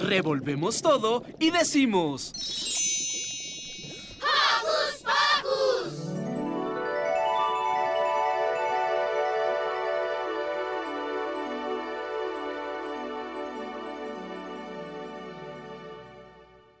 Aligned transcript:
Revolvemos 0.00 0.80
todo 0.82 1.22
y 1.38 1.50
decimos... 1.50 2.32
¡Hocus 4.18 5.04
Pocus! 5.04 5.94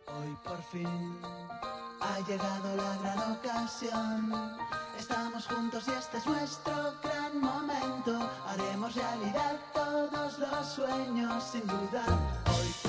Hoy 0.06 0.36
por 0.42 0.62
fin 0.64 1.20
ha 2.00 2.20
llegado 2.26 2.76
la 2.76 2.96
gran 3.02 3.32
ocasión. 3.32 4.32
Estamos 4.98 5.46
juntos 5.46 5.84
y 5.88 5.90
este 5.92 6.18
es 6.18 6.26
nuestro 6.26 6.94
gran 7.02 7.40
momento. 7.40 8.18
Haremos 8.46 8.94
realidad 8.94 9.58
todos 9.72 10.38
los 10.38 10.66
sueños 10.74 11.44
sin 11.52 11.66
duda. 11.66 12.04
Hoy 12.46 12.54
por 12.54 12.72
fin. 12.72 12.79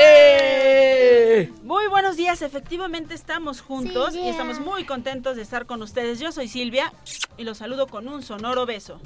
¡Eh! 0.00 1.52
Muy 1.62 1.88
buenos 1.88 2.16
días, 2.16 2.40
efectivamente 2.42 3.14
estamos 3.14 3.60
juntos 3.60 4.14
y 4.14 4.28
estamos 4.28 4.60
muy 4.60 4.84
contentos 4.84 5.34
de 5.34 5.42
estar 5.42 5.66
con 5.66 5.82
ustedes. 5.82 6.20
Yo 6.20 6.30
soy 6.30 6.46
Silvia 6.46 6.92
y 7.36 7.42
los 7.42 7.58
saludo 7.58 7.88
con 7.88 8.06
un 8.06 8.22
sonoro 8.22 8.64
beso. 8.64 9.00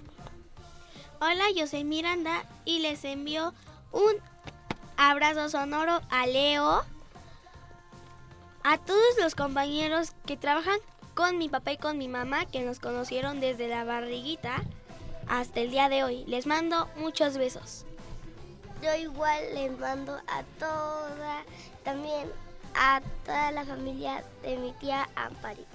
Hola, 1.20 1.44
yo 1.56 1.66
soy 1.66 1.84
Miranda 1.84 2.44
y 2.66 2.81
les 2.81 3.05
envío 3.05 3.55
un 3.91 4.12
abrazo 4.98 5.48
sonoro 5.48 6.03
a 6.11 6.27
Leo, 6.27 6.84
a 8.62 8.78
todos 8.78 9.19
los 9.19 9.34
compañeros 9.34 10.12
que 10.27 10.36
trabajan 10.36 10.78
con 11.14 11.38
mi 11.38 11.48
papá 11.48 11.72
y 11.72 11.78
con 11.78 11.97
mi 11.97 12.09
mamá 12.09 12.44
que 12.44 12.61
nos 12.61 12.81
conocieron 12.81 13.41
desde 13.41 13.66
la 13.69 13.84
barriguita 13.84 14.62
hasta 15.27 15.61
el 15.61 15.70
día 15.70 15.88
de 15.88 16.05
hoy. 16.05 16.25
Les 16.27 16.47
mando 16.47 16.91
muchos 16.97 17.38
besos. 17.38 17.86
Yo 18.83 18.92
igual 18.97 19.41
les 19.55 19.78
mando 19.78 20.16
a 20.27 20.42
toda, 20.58 21.44
también 21.84 22.28
a 22.75 23.00
toda 23.25 23.52
la 23.52 23.64
familia 23.64 24.25
de 24.42 24.56
mi 24.56 24.72
tía 24.72 25.08
Amparito. 25.14 25.69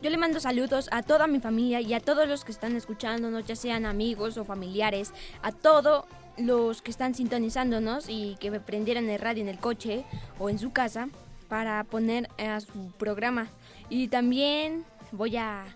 Yo 0.00 0.08
le 0.08 0.16
mando 0.16 0.40
saludos 0.40 0.88
a 0.92 1.02
toda 1.02 1.26
mi 1.26 1.40
familia 1.40 1.82
y 1.82 1.92
a 1.92 2.00
todos 2.00 2.26
los 2.26 2.44
que 2.44 2.52
están 2.52 2.74
escuchándonos, 2.74 3.44
ya 3.44 3.54
sean 3.54 3.84
amigos 3.84 4.38
o 4.38 4.46
familiares, 4.46 5.12
a 5.42 5.52
todos 5.52 6.06
los 6.38 6.80
que 6.80 6.90
están 6.90 7.14
sintonizándonos 7.14 8.06
y 8.08 8.36
que 8.40 8.50
me 8.50 8.60
prendieran 8.60 9.10
el 9.10 9.20
radio 9.20 9.42
en 9.42 9.48
el 9.48 9.58
coche 9.58 10.06
o 10.38 10.48
en 10.48 10.58
su 10.58 10.72
casa 10.72 11.10
para 11.48 11.84
poner 11.84 12.30
a 12.38 12.60
su 12.60 12.92
programa. 12.92 13.48
Y 13.90 14.08
también 14.08 14.86
voy 15.12 15.36
a... 15.36 15.66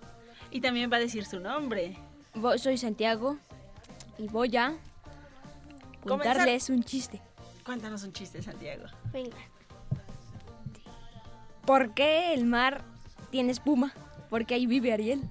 Y 0.50 0.62
también 0.62 0.90
va 0.90 0.96
a 0.96 1.00
decir 1.00 1.26
su 1.26 1.38
nombre. 1.38 1.98
soy 2.56 2.78
Santiago 2.78 3.36
y 4.16 4.26
voy 4.28 4.56
a 4.56 4.74
Comenzar. 6.02 6.36
contarles 6.36 6.70
un 6.70 6.82
chiste. 6.82 7.20
Cuéntanos 7.64 8.02
un 8.02 8.12
chiste, 8.12 8.42
Santiago. 8.42 8.84
Venga. 9.12 9.36
¿Por 11.66 11.92
qué 11.92 12.32
el 12.32 12.46
mar 12.46 12.82
tiene 13.30 13.52
espuma? 13.52 13.92
Porque 14.30 14.54
ahí 14.54 14.66
vive 14.66 14.92
Ariel. 14.92 15.28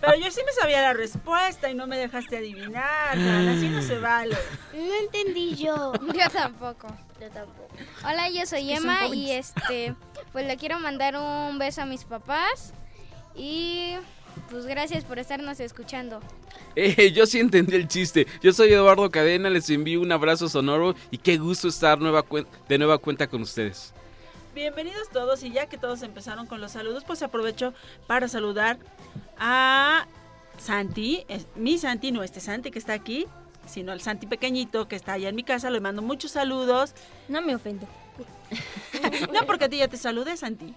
Pero 0.00 0.14
yo 0.16 0.30
sí 0.30 0.40
me 0.44 0.52
sabía 0.52 0.80
la 0.82 0.92
respuesta 0.92 1.70
y 1.70 1.74
no 1.74 1.86
me 1.86 1.96
dejaste 1.96 2.36
adivinar. 2.36 3.14
San, 3.14 3.48
así 3.48 3.68
no 3.68 3.82
se 3.82 3.98
vale. 3.98 4.36
No 4.72 4.94
entendí 4.94 5.56
yo. 5.56 5.92
Yo 6.14 6.30
tampoco. 6.30 6.88
Yo 7.20 7.30
tampoco. 7.30 7.68
Hola, 8.04 8.28
yo 8.30 8.44
soy 8.46 8.66
que 8.66 8.74
Emma 8.74 9.06
y 9.06 9.30
este, 9.30 9.94
pues 10.32 10.46
le 10.46 10.56
quiero 10.56 10.80
mandar 10.80 11.16
un 11.16 11.58
beso 11.58 11.82
a 11.82 11.86
mis 11.86 12.04
papás 12.04 12.74
y 13.34 13.94
pues 14.50 14.66
gracias 14.66 15.04
por 15.04 15.18
estarnos 15.18 15.60
escuchando. 15.60 16.20
Eh, 16.76 17.12
yo 17.12 17.26
sí 17.26 17.38
entendí 17.40 17.74
el 17.76 17.88
chiste. 17.88 18.26
Yo 18.42 18.52
soy 18.52 18.72
Eduardo 18.72 19.10
Cadena, 19.10 19.50
les 19.50 19.68
envío 19.70 20.00
un 20.00 20.12
abrazo 20.12 20.48
sonoro 20.48 20.94
y 21.10 21.18
qué 21.18 21.36
gusto 21.38 21.68
estar 21.68 21.98
nueva 22.00 22.24
de 22.68 22.78
nueva 22.78 22.98
cuenta 22.98 23.26
con 23.26 23.42
ustedes. 23.42 23.92
Bienvenidos 24.54 25.08
todos 25.10 25.42
y 25.42 25.50
ya 25.50 25.66
que 25.66 25.78
todos 25.78 26.02
empezaron 26.02 26.46
con 26.46 26.60
los 26.60 26.72
saludos, 26.72 27.04
pues 27.06 27.22
aprovecho 27.22 27.72
para 28.06 28.28
saludar 28.28 28.78
a 29.38 30.06
Santi, 30.58 31.24
es- 31.28 31.46
mi 31.56 31.78
Santi, 31.78 32.12
no 32.12 32.22
este 32.22 32.40
Santi 32.40 32.70
que 32.70 32.78
está 32.78 32.92
aquí, 32.92 33.26
sino 33.66 33.92
el 33.92 34.00
Santi 34.02 34.26
pequeñito 34.26 34.88
que 34.88 34.96
está 34.96 35.14
allá 35.14 35.30
en 35.30 35.36
mi 35.36 35.42
casa, 35.42 35.70
le 35.70 35.80
mando 35.80 36.02
muchos 36.02 36.32
saludos. 36.32 36.94
No 37.28 37.40
me 37.42 37.54
ofendo. 37.54 37.86
No, 39.32 39.46
porque 39.46 39.64
a 39.64 39.68
ti 39.70 39.78
ya 39.78 39.88
te 39.88 39.96
saludé, 39.96 40.36
Santi. 40.36 40.74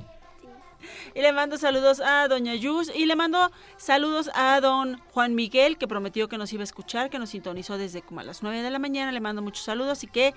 Y 1.13 1.21
le 1.21 1.31
mando 1.33 1.57
saludos 1.57 1.99
a 2.01 2.27
Doña 2.27 2.55
Yus 2.55 2.91
y 2.93 3.05
le 3.05 3.15
mando 3.15 3.51
saludos 3.77 4.29
a 4.33 4.59
Don 4.61 4.99
Juan 5.13 5.35
Miguel, 5.35 5.77
que 5.77 5.87
prometió 5.87 6.27
que 6.27 6.37
nos 6.37 6.51
iba 6.53 6.61
a 6.61 6.65
escuchar, 6.65 7.09
que 7.09 7.19
nos 7.19 7.29
sintonizó 7.31 7.77
desde 7.77 8.01
como 8.01 8.19
a 8.19 8.23
las 8.23 8.43
9 8.43 8.61
de 8.61 8.69
la 8.71 8.79
mañana. 8.79 9.11
Le 9.11 9.19
mando 9.19 9.41
muchos 9.41 9.63
saludos 9.65 10.03
y 10.03 10.07
que 10.07 10.33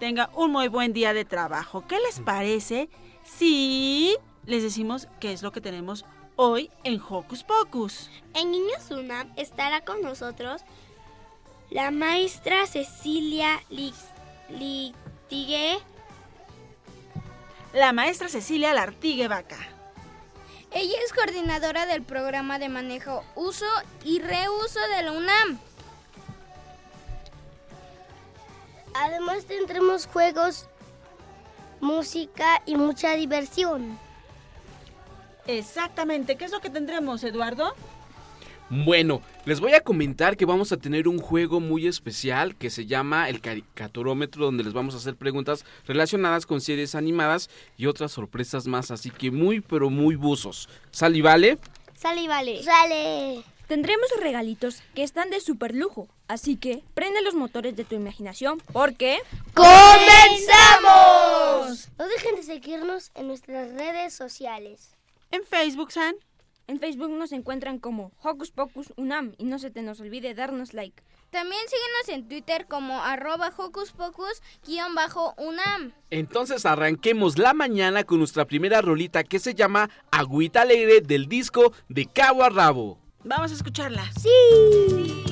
tenga 0.00 0.30
un 0.34 0.50
muy 0.52 0.68
buen 0.68 0.92
día 0.92 1.12
de 1.14 1.24
trabajo. 1.24 1.86
¿Qué 1.86 1.98
les 2.00 2.20
parece 2.20 2.88
si 3.22 4.16
les 4.46 4.62
decimos 4.62 5.08
qué 5.20 5.32
es 5.32 5.42
lo 5.42 5.52
que 5.52 5.60
tenemos 5.60 6.04
hoy 6.36 6.70
en 6.84 7.00
Hocus 7.00 7.44
Pocus? 7.44 8.10
En 8.34 8.50
Niños 8.50 8.90
UNAM 8.90 9.32
estará 9.36 9.82
con 9.82 10.02
nosotros 10.02 10.62
la 11.70 11.90
maestra 11.90 12.66
Cecilia 12.66 13.62
Li- 13.70 13.94
Litigue. 14.50 15.78
La 17.72 17.92
maestra 17.92 18.28
Cecilia 18.28 18.74
Lartigue 18.74 19.28
Vaca. 19.28 19.56
Ella 20.74 20.96
es 21.04 21.12
coordinadora 21.12 21.84
del 21.84 22.02
programa 22.02 22.58
de 22.58 22.70
manejo, 22.70 23.22
uso 23.34 23.66
y 24.04 24.20
reuso 24.20 24.80
de 24.96 25.02
la 25.02 25.12
UNAM. 25.12 25.58
Además 28.94 29.44
tendremos 29.44 30.06
juegos, 30.06 30.68
música 31.80 32.62
y 32.64 32.76
mucha 32.76 33.12
diversión. 33.16 33.98
Exactamente, 35.46 36.36
¿qué 36.36 36.46
es 36.46 36.52
lo 36.52 36.60
que 36.60 36.70
tendremos, 36.70 37.22
Eduardo? 37.22 37.74
Bueno, 38.74 39.20
les 39.44 39.60
voy 39.60 39.74
a 39.74 39.82
comentar 39.82 40.38
que 40.38 40.46
vamos 40.46 40.72
a 40.72 40.78
tener 40.78 41.06
un 41.06 41.18
juego 41.18 41.60
muy 41.60 41.86
especial 41.86 42.56
que 42.56 42.70
se 42.70 42.86
llama 42.86 43.28
el 43.28 43.42
caricaturómetro 43.42 44.46
donde 44.46 44.64
les 44.64 44.72
vamos 44.72 44.94
a 44.94 44.96
hacer 44.96 45.14
preguntas 45.14 45.66
relacionadas 45.86 46.46
con 46.46 46.62
series 46.62 46.94
animadas 46.94 47.50
y 47.76 47.84
otras 47.84 48.12
sorpresas 48.12 48.66
más, 48.66 48.90
así 48.90 49.10
que 49.10 49.30
muy 49.30 49.60
pero 49.60 49.90
muy 49.90 50.16
buzos. 50.16 50.70
¿Sal 50.90 51.14
y 51.14 51.20
vale? 51.20 51.58
Sale 51.92 52.22
y 52.22 52.28
vale. 52.28 52.62
¡Sale! 52.62 53.42
Tendremos 53.66 54.08
regalitos 54.18 54.82
que 54.94 55.02
están 55.02 55.28
de 55.28 55.40
super 55.40 55.74
lujo, 55.74 56.08
así 56.26 56.56
que 56.56 56.82
prende 56.94 57.20
los 57.20 57.34
motores 57.34 57.76
de 57.76 57.84
tu 57.84 57.94
imaginación 57.94 58.62
porque 58.72 59.18
¡Comenzamos! 59.52 60.80
No 61.98 62.08
dejen 62.08 62.36
de 62.36 62.42
seguirnos 62.42 63.10
en 63.16 63.26
nuestras 63.26 63.70
redes 63.74 64.14
sociales. 64.14 64.96
En 65.30 65.44
Facebook, 65.44 65.92
San. 65.92 66.14
En 66.66 66.78
Facebook 66.78 67.10
nos 67.10 67.32
encuentran 67.32 67.78
como 67.78 68.12
Hocus 68.22 68.50
Pocus 68.50 68.92
Unam 68.96 69.34
y 69.38 69.44
no 69.44 69.58
se 69.58 69.70
te 69.70 69.82
nos 69.82 70.00
olvide 70.00 70.34
darnos 70.34 70.74
like. 70.74 71.02
También 71.30 71.62
síguenos 71.66 72.08
en 72.10 72.28
Twitter 72.28 72.66
como 72.68 73.00
arroba 73.00 73.50
hocus 73.56 73.92
pocus 73.92 74.42
guion 74.66 74.94
bajo 74.94 75.34
UNAM. 75.38 75.92
Entonces 76.10 76.66
arranquemos 76.66 77.38
la 77.38 77.54
mañana 77.54 78.04
con 78.04 78.18
nuestra 78.18 78.44
primera 78.44 78.82
rolita 78.82 79.24
que 79.24 79.38
se 79.38 79.54
llama 79.54 79.88
Agüita 80.10 80.60
Alegre 80.60 81.00
del 81.00 81.28
disco 81.28 81.72
de 81.88 82.04
Cabo 82.04 82.44
a 82.44 82.50
Rabo. 82.50 82.98
Vamos 83.24 83.50
a 83.50 83.54
escucharla. 83.54 84.04
¡Sí! 84.20 85.22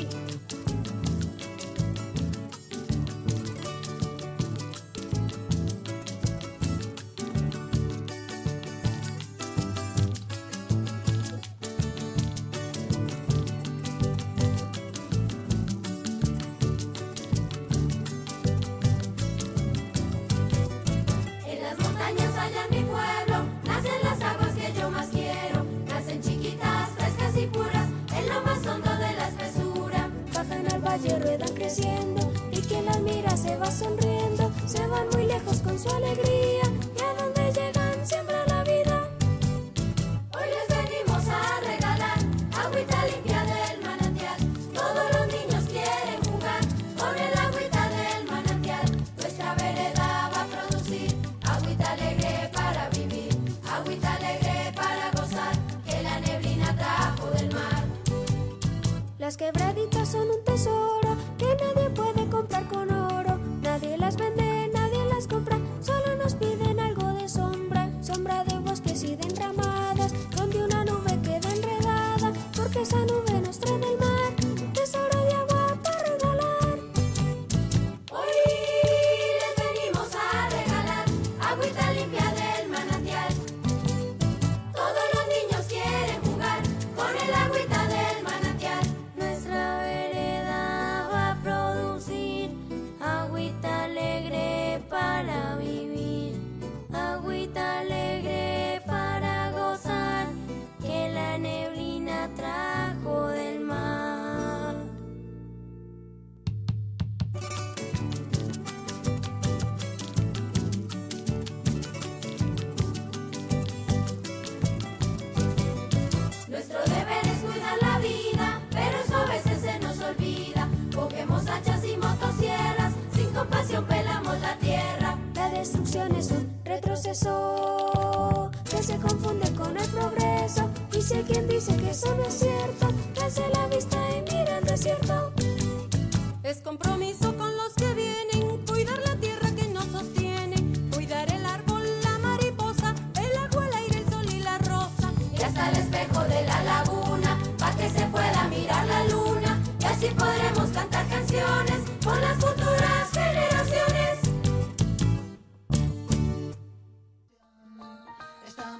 Ruedan 31.40 31.54
creciendo 31.54 32.32
y 32.52 32.60
quien 32.60 32.84
las 32.86 33.00
mira 33.00 33.36
se 33.36 33.56
va 33.56 33.70
sonriendo, 33.70 34.50
se 34.66 34.86
van 34.86 35.08
muy 35.12 35.24
lejos 35.26 35.58
con 35.58 35.78
su 35.78 35.88
alegría 35.88 36.69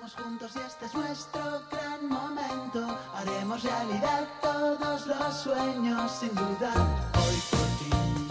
Estamos 0.03 0.27
juntos 0.27 0.53
y 0.57 0.59
este 0.61 0.87
es 0.87 0.95
nuestro 0.95 1.63
gran 1.71 2.09
momento. 2.09 2.99
Haremos 3.15 3.63
realidad 3.63 4.27
todos 4.41 5.07
los 5.07 5.37
sueños 5.43 6.11
sin 6.13 6.35
duda. 6.35 6.73
Hoy 7.17 7.37
por 7.51 7.69
fin, 7.79 8.29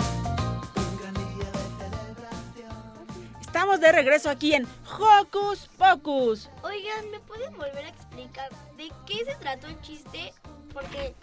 un 0.77 0.97
gran 0.97 1.13
día 1.13 1.51
de 1.51 1.59
celebración. 1.77 3.39
Estamos 3.39 3.79
de 3.79 3.91
regreso 3.91 4.31
aquí 4.31 4.55
en 4.55 4.67
Hocus 4.97 5.69
Pocus. 5.77 6.49
Oigan, 6.63 7.11
¿me 7.11 7.19
pueden 7.19 7.55
volver 7.55 7.85
a 7.85 7.89
explicar 7.89 8.49
de 8.75 8.91
qué 9.05 9.25
se 9.25 9.35
trató 9.35 9.67
el 9.67 9.79
chiste? 9.81 10.33
Porque 10.73 11.13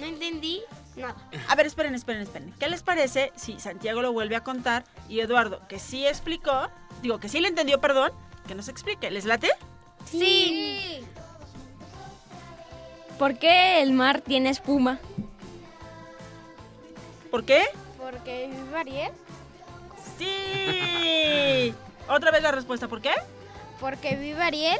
no 0.00 0.06
entendí 0.06 0.62
nada. 0.96 1.14
A 1.48 1.54
ver, 1.54 1.66
esperen, 1.66 1.94
esperen, 1.94 2.22
esperen. 2.22 2.52
¿Qué 2.58 2.68
les 2.68 2.82
parece 2.82 3.32
si 3.36 3.60
Santiago 3.60 4.02
lo 4.02 4.12
vuelve 4.12 4.34
a 4.34 4.42
contar 4.42 4.82
y 5.08 5.20
Eduardo, 5.20 5.62
que 5.68 5.78
sí 5.78 6.04
explicó, 6.08 6.70
digo 7.02 7.20
que 7.20 7.28
sí 7.28 7.40
le 7.40 7.46
entendió, 7.46 7.80
perdón, 7.80 8.10
que 8.48 8.56
nos 8.56 8.66
explique? 8.66 9.08
¿Les 9.08 9.26
late? 9.26 9.52
Sí. 10.12 11.00
¿Por 13.18 13.38
qué 13.38 13.82
el 13.82 13.92
mar 13.92 14.20
tiene 14.20 14.50
espuma? 14.50 15.00
¿Por 17.30 17.44
qué? 17.44 17.62
Porque 17.98 18.48
vive 18.48 18.78
Ariel. 18.78 19.12
Sí. 20.18 21.74
Otra 22.08 22.30
vez 22.30 22.42
la 22.42 22.52
respuesta, 22.52 22.88
¿por 22.88 23.00
qué? 23.00 23.12
Porque 23.80 24.16
vive 24.16 24.42
Ariel. 24.42 24.78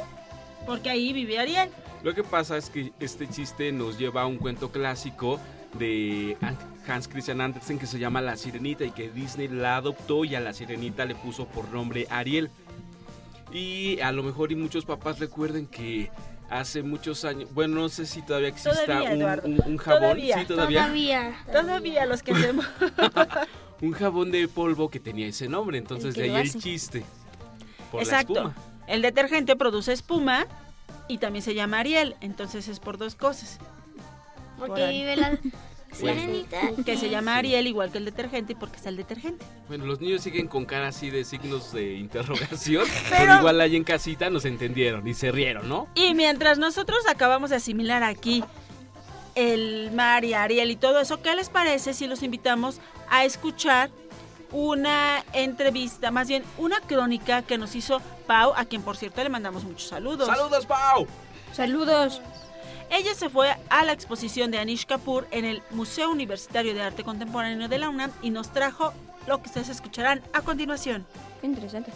Porque 0.65 0.89
ahí 0.89 1.13
vive 1.13 1.39
Ariel. 1.39 1.69
Lo 2.03 2.13
que 2.13 2.23
pasa 2.23 2.57
es 2.57 2.69
que 2.69 2.93
este 2.99 3.27
chiste 3.27 3.71
nos 3.71 3.97
lleva 3.97 4.21
a 4.21 4.27
un 4.27 4.37
cuento 4.37 4.71
clásico 4.71 5.39
de 5.79 6.37
Hans 6.87 7.07
Christian 7.07 7.41
Andersen 7.41 7.79
que 7.79 7.87
se 7.87 7.97
llama 7.97 8.21
La 8.21 8.37
Sirenita 8.37 8.83
y 8.83 8.91
que 8.91 9.09
Disney 9.09 9.47
la 9.47 9.77
adoptó 9.77 10.25
y 10.25 10.35
a 10.35 10.39
la 10.39 10.53
Sirenita 10.53 11.05
le 11.05 11.15
puso 11.15 11.47
por 11.47 11.69
nombre 11.69 12.05
Ariel. 12.09 12.51
Y 13.53 13.99
a 14.01 14.11
lo 14.11 14.23
mejor 14.23 14.51
y 14.51 14.55
muchos 14.55 14.83
papás 14.85 15.19
recuerden 15.19 15.67
que 15.67 16.09
hace 16.49 16.81
muchos 16.83 17.23
años, 17.25 17.49
bueno, 17.53 17.75
no 17.81 17.89
sé 17.89 18.05
si 18.05 18.21
todavía 18.21 18.49
exista 18.49 18.85
Todavía, 18.85 19.11
un, 19.11 19.21
Eduardo. 19.21 19.47
un- 19.47 19.61
un 19.65 19.77
jabón, 19.77 20.01
Todavía, 20.01 20.39
sí, 20.39 20.45
todavía, 20.45 20.81
Todavía. 20.81 21.35
Todavía 21.51 22.05
los 22.05 22.23
que 22.23 22.31
hacemos. 22.33 22.65
un 23.81 23.91
jabón 23.91 24.31
de 24.31 24.47
polvo 24.47 24.89
que 24.89 24.99
tenía 24.99 25.27
ese 25.27 25.47
nombre, 25.47 25.77
entonces 25.77 26.15
de 26.15 26.23
ahí 26.23 26.35
el 26.35 26.53
chiste. 26.61 27.03
Por 27.91 28.01
Exacto. 28.01 28.33
la 28.33 28.39
espuma. 28.49 28.55
El 28.87 29.01
detergente 29.01 29.55
produce 29.55 29.93
espuma 29.93 30.45
y 31.07 31.17
también 31.19 31.43
se 31.43 31.53
llama 31.53 31.79
Ariel, 31.79 32.15
entonces 32.21 32.67
es 32.67 32.79
por 32.79 32.97
dos 32.97 33.15
cosas. 33.15 33.59
Por 34.57 34.67
Porque 34.69 34.87
vive 34.89 35.15
la 35.15 35.37
sirenita. 35.95 36.59
Que 36.85 36.97
se 36.97 37.09
llama 37.09 37.35
Ariel 37.37 37.67
igual 37.67 37.91
que 37.91 37.97
el 37.97 38.05
detergente 38.05 38.53
y 38.53 38.55
porque 38.55 38.77
está 38.77 38.89
el 38.89 38.97
detergente. 38.97 39.45
Bueno, 39.67 39.85
los 39.85 39.99
niños 40.01 40.21
siguen 40.21 40.47
con 40.47 40.65
cara 40.65 40.87
así 40.89 41.09
de 41.09 41.23
signos 41.25 41.71
de 41.73 41.93
interrogación, 41.95 42.85
Pero- 43.09 43.15
pero 43.17 43.35
igual 43.39 43.61
ahí 43.61 43.75
en 43.75 43.83
casita 43.83 44.29
nos 44.29 44.45
entendieron 44.45 45.07
y 45.07 45.13
se 45.13 45.31
rieron, 45.31 45.67
¿no? 45.69 45.87
Y 45.95 46.13
mientras 46.13 46.57
nosotros 46.57 46.99
acabamos 47.07 47.49
de 47.51 47.57
asimilar 47.57 48.03
aquí 48.03 48.43
el 49.35 49.91
mar 49.91 50.23
y 50.25 50.33
Ariel 50.33 50.69
y 50.71 50.75
todo 50.75 50.99
eso, 50.99 51.21
¿qué 51.21 51.35
les 51.35 51.49
parece 51.49 51.93
si 51.93 52.07
los 52.07 52.21
invitamos 52.23 52.79
a 53.09 53.25
escuchar 53.25 53.89
una 54.51 55.23
entrevista, 55.33 56.11
más 56.11 56.27
bien 56.27 56.43
una 56.59 56.79
crónica 56.81 57.41
que 57.41 57.57
nos 57.57 57.75
hizo 57.75 57.99
Pau, 58.27 58.53
a 58.55 58.65
quien 58.65 58.83
por 58.83 58.95
cierto 58.95 59.23
le 59.23 59.29
mandamos 59.29 59.63
muchos 59.63 59.87
saludos? 59.89 60.27
¡Saludos, 60.27 60.65
Pau! 60.67 61.07
Saludos. 61.51 62.21
Ella 62.95 63.15
se 63.15 63.27
fue 63.27 63.57
a 63.71 63.83
la 63.83 63.91
exposición 63.91 64.51
de 64.51 64.59
Anish 64.59 64.85
Kapoor 64.85 65.27
en 65.31 65.45
el 65.45 65.63
Museo 65.71 66.11
Universitario 66.11 66.75
de 66.75 66.83
Arte 66.83 67.03
Contemporáneo 67.03 67.67
de 67.67 67.79
la 67.79 67.89
UNAM 67.89 68.11
y 68.21 68.29
nos 68.29 68.53
trajo 68.53 68.93
lo 69.25 69.41
que 69.41 69.47
ustedes 69.47 69.69
escucharán 69.69 70.21
a 70.31 70.41
continuación. 70.41 71.03
Qué 71.41 71.47
interesante. 71.47 71.91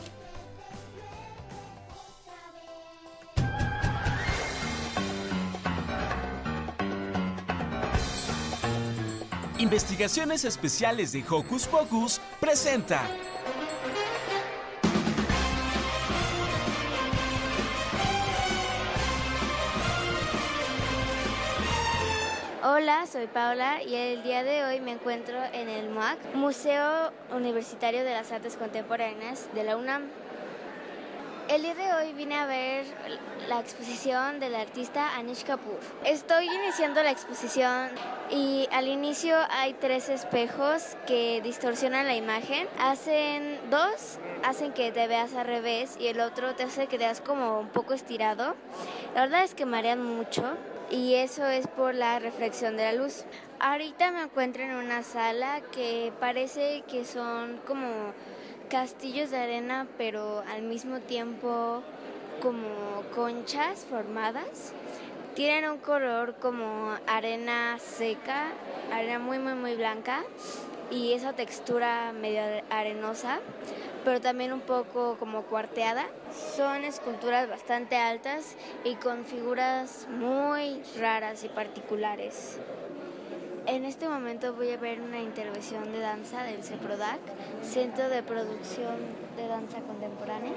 Investigaciones 9.60 10.46
Especiales 10.46 11.12
de 11.12 11.24
Hocus 11.30 11.68
Pocus 11.68 12.20
presenta 12.40 13.08
Hola, 22.80 23.08
soy 23.08 23.26
Paula 23.26 23.82
y 23.82 23.96
el 23.96 24.22
día 24.22 24.44
de 24.44 24.64
hoy 24.64 24.80
me 24.82 24.92
encuentro 24.92 25.36
en 25.52 25.68
el 25.68 25.90
MUAC, 25.90 26.36
Museo 26.36 27.12
Universitario 27.34 28.04
de 28.04 28.12
las 28.12 28.32
Artes 28.32 28.56
Contemporáneas 28.56 29.50
de 29.56 29.64
la 29.64 29.78
UNAM. 29.78 30.04
El 31.50 31.64
día 31.64 31.74
de 31.74 31.92
hoy 31.94 32.14
vine 32.14 32.36
a 32.36 32.46
ver 32.46 32.86
la 33.50 33.62
exposición 33.62 34.40
del 34.40 34.54
artista 34.54 35.16
Anish 35.16 35.44
Kapoor. 35.44 35.80
Estoy 36.06 36.46
iniciando 36.46 37.02
la 37.02 37.10
exposición 37.10 37.90
y 38.30 38.70
al 38.72 38.88
inicio 38.88 39.36
hay 39.50 39.74
tres 39.74 40.08
espejos 40.10 40.98
que 41.08 41.42
distorsionan 41.42 42.06
la 42.06 42.16
imagen. 42.16 42.68
Hacen 42.78 43.60
dos, 43.72 44.20
hacen 44.44 44.72
que 44.72 44.92
te 44.92 45.08
veas 45.08 45.34
al 45.34 45.48
revés 45.48 45.98
y 46.00 46.10
el 46.10 46.20
otro 46.20 46.54
te 46.54 46.62
hace 46.62 46.86
que 46.86 47.00
te 47.00 47.06
veas 47.06 47.22
como 47.22 47.60
un 47.60 47.70
poco 47.70 47.96
estirado. 47.96 48.56
La 49.16 49.22
verdad 49.22 49.44
es 49.44 49.56
que 49.56 49.66
marean 49.66 50.04
mucho. 50.04 50.44
Y 50.90 51.16
eso 51.16 51.46
es 51.46 51.68
por 51.68 51.94
la 51.96 52.20
reflexión 52.20 52.78
de 52.78 52.84
la 52.84 52.94
luz. 52.94 53.26
Ahorita 53.60 54.12
me 54.12 54.24
encuentro 54.24 54.64
en 54.64 54.72
una 54.72 55.04
sala 55.04 55.62
que 55.72 56.14
parece 56.20 56.84
que 56.88 57.06
son 57.06 57.60
como 57.68 57.88
castillos 58.70 59.32
de 59.32 59.38
arena, 59.38 59.88
pero 59.98 60.44
al 60.50 60.62
mismo 60.62 61.00
tiempo 61.00 61.82
como 62.42 63.04
conchas 63.16 63.86
formadas. 63.90 64.74
Tienen 65.36 65.70
un 65.70 65.78
color 65.78 66.36
como 66.36 66.96
arena 67.06 67.78
seca, 67.80 68.48
arena 68.92 69.20
muy 69.20 69.40
muy 69.40 69.54
muy 69.54 69.76
blanca 69.76 70.24
y 70.90 71.14
esa 71.14 71.34
textura 71.34 72.12
medio 72.14 72.42
arenosa, 72.70 73.40
pero 74.08 74.22
también 74.22 74.54
un 74.54 74.62
poco 74.62 75.18
como 75.20 75.42
cuarteada. 75.42 76.06
Son 76.56 76.86
esculturas 76.86 77.50
bastante 77.50 77.98
altas 77.98 78.56
y 78.86 78.96
con 78.96 79.26
figuras 79.26 80.08
muy 80.10 80.82
raras 80.98 81.44
y 81.44 81.50
particulares. 81.50 82.58
En 83.66 83.84
este 83.84 84.08
momento 84.08 84.54
voy 84.54 84.72
a 84.72 84.78
ver 84.78 85.02
una 85.02 85.20
intervención 85.20 85.92
de 85.92 86.00
danza 86.00 86.44
del 86.44 86.64
CEPRODAC, 86.64 87.20
Centro 87.62 88.08
de 88.08 88.24
Producción 88.24 88.96
de 89.36 89.46
Danza 89.46 89.82
Contemporánea. 89.82 90.54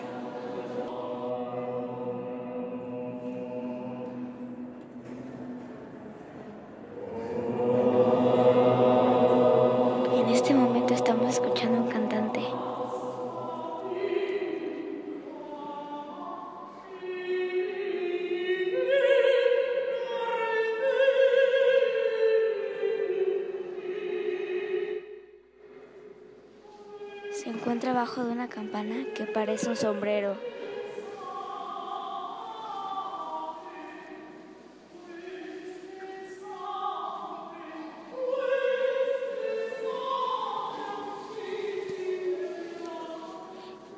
Abajo 28.01 28.25
de 28.25 28.33
una 28.33 28.49
campana 28.49 29.05
que 29.15 29.27
parece 29.27 29.69
un 29.69 29.77
sombrero. 29.77 30.35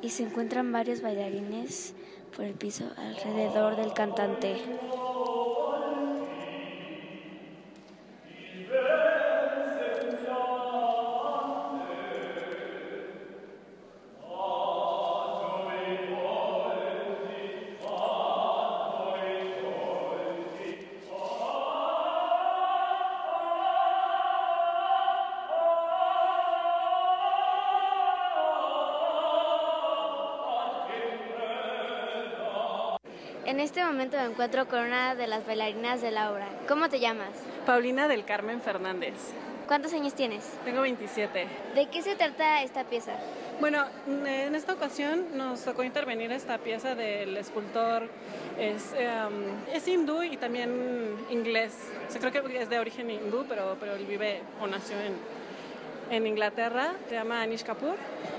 Y 0.01 0.09
se 0.09 0.23
encuentran 0.23 0.69
varios 0.73 1.01
bailarines 1.01 1.93
por 2.35 2.43
el 2.43 2.55
piso 2.55 2.83
alrededor 2.97 3.77
del 3.77 3.93
cantante. 3.93 4.57
Momento 33.93 34.17
me 34.17 34.25
encuentro 34.25 34.67
con 34.67 34.79
una 34.79 35.13
de 35.13 35.27
las 35.27 35.45
bailarinas 35.45 36.01
de 36.01 36.09
la 36.09 36.31
obra. 36.31 36.47
¿Cómo 36.67 36.89
te 36.89 36.99
llamas? 36.99 37.29
Paulina 37.63 38.07
del 38.07 38.25
Carmen 38.25 38.59
Fernández. 38.59 39.13
¿Cuántos 39.67 39.93
años 39.93 40.15
tienes? 40.15 40.49
Tengo 40.65 40.81
27. 40.81 41.47
¿De 41.75 41.85
qué 41.89 42.01
se 42.01 42.15
trata 42.15 42.63
esta 42.63 42.85
pieza? 42.85 43.11
Bueno, 43.59 43.85
en 44.07 44.55
esta 44.55 44.73
ocasión 44.73 45.37
nos 45.37 45.63
tocó 45.63 45.83
intervenir 45.83 46.31
esta 46.31 46.57
pieza 46.57 46.95
del 46.95 47.37
escultor. 47.37 48.09
Es, 48.57 48.93
em, 48.97 49.53
es 49.71 49.87
hindú 49.87 50.23
y 50.23 50.37
también 50.37 51.15
inglés. 51.29 51.75
O 52.09 52.11
sea, 52.11 52.19
creo 52.19 52.31
que 52.31 52.61
es 52.63 52.69
de 52.69 52.79
origen 52.79 53.11
hindú, 53.11 53.45
pero, 53.47 53.77
pero 53.79 53.93
él 53.93 54.05
vive 54.07 54.41
o 54.59 54.65
nació 54.65 54.95
en, 54.99 55.13
en 56.09 56.25
Inglaterra. 56.25 56.93
Se 57.09 57.13
llama 57.13 57.43
Anish 57.43 57.63
Kapoor, 57.63 57.95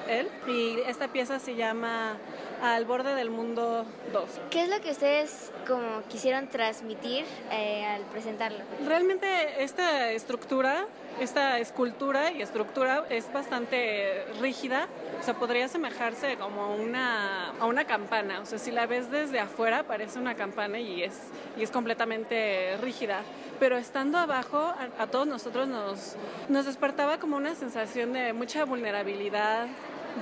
él. 0.09 0.29
Y 0.49 0.81
esta 0.89 1.07
pieza 1.07 1.39
se 1.39 1.55
llama 1.55 2.17
Al 2.65 2.87
borde 2.87 3.15
del 3.15 3.29
mundo 3.29 3.85
2. 4.15 4.25
¿Qué 4.49 4.63
es 4.63 4.71
lo 4.71 4.81
que 4.81 4.93
ustedes 4.93 5.53
como 5.67 6.03
quisieron 6.09 6.49
transmitir 6.49 7.27
eh, 7.53 7.85
al 7.85 8.01
presentarlo? 8.05 8.61
Realmente 8.87 9.63
esta 9.63 10.11
estructura, 10.13 10.87
esta 11.21 11.59
escultura 11.59 12.33
y 12.33 12.41
estructura 12.41 13.05
es 13.11 13.31
bastante 13.31 14.25
rígida, 14.41 14.89
o 15.21 15.23
sea, 15.23 15.35
podría 15.35 15.67
asemejarse 15.67 16.39
como 16.39 16.75
una, 16.75 17.51
a 17.51 17.67
una 17.67 17.85
campana, 17.85 18.41
o 18.41 18.47
sea, 18.47 18.59
si 18.59 18.71
la 18.71 18.87
ves 18.87 19.11
desde 19.11 19.41
afuera 19.41 19.83
parece 19.83 20.19
una 20.19 20.35
campana 20.35 20.81
y 20.81 21.03
es, 21.03 21.21
y 21.59 21.65
es 21.65 21.71
completamente 21.71 22.79
rígida, 22.81 23.21
pero 23.61 23.77
estando 23.77 24.17
abajo 24.17 24.57
a, 24.57 25.03
a 25.03 25.07
todos 25.09 25.27
nosotros 25.27 25.69
nos, 25.69 26.17
nos 26.49 26.65
despertaba 26.65 27.19
como 27.19 27.37
una 27.37 27.55
sensación 27.55 28.15
de 28.15 28.33
mucha 28.33 28.65
vulnerabilidad, 28.65 29.67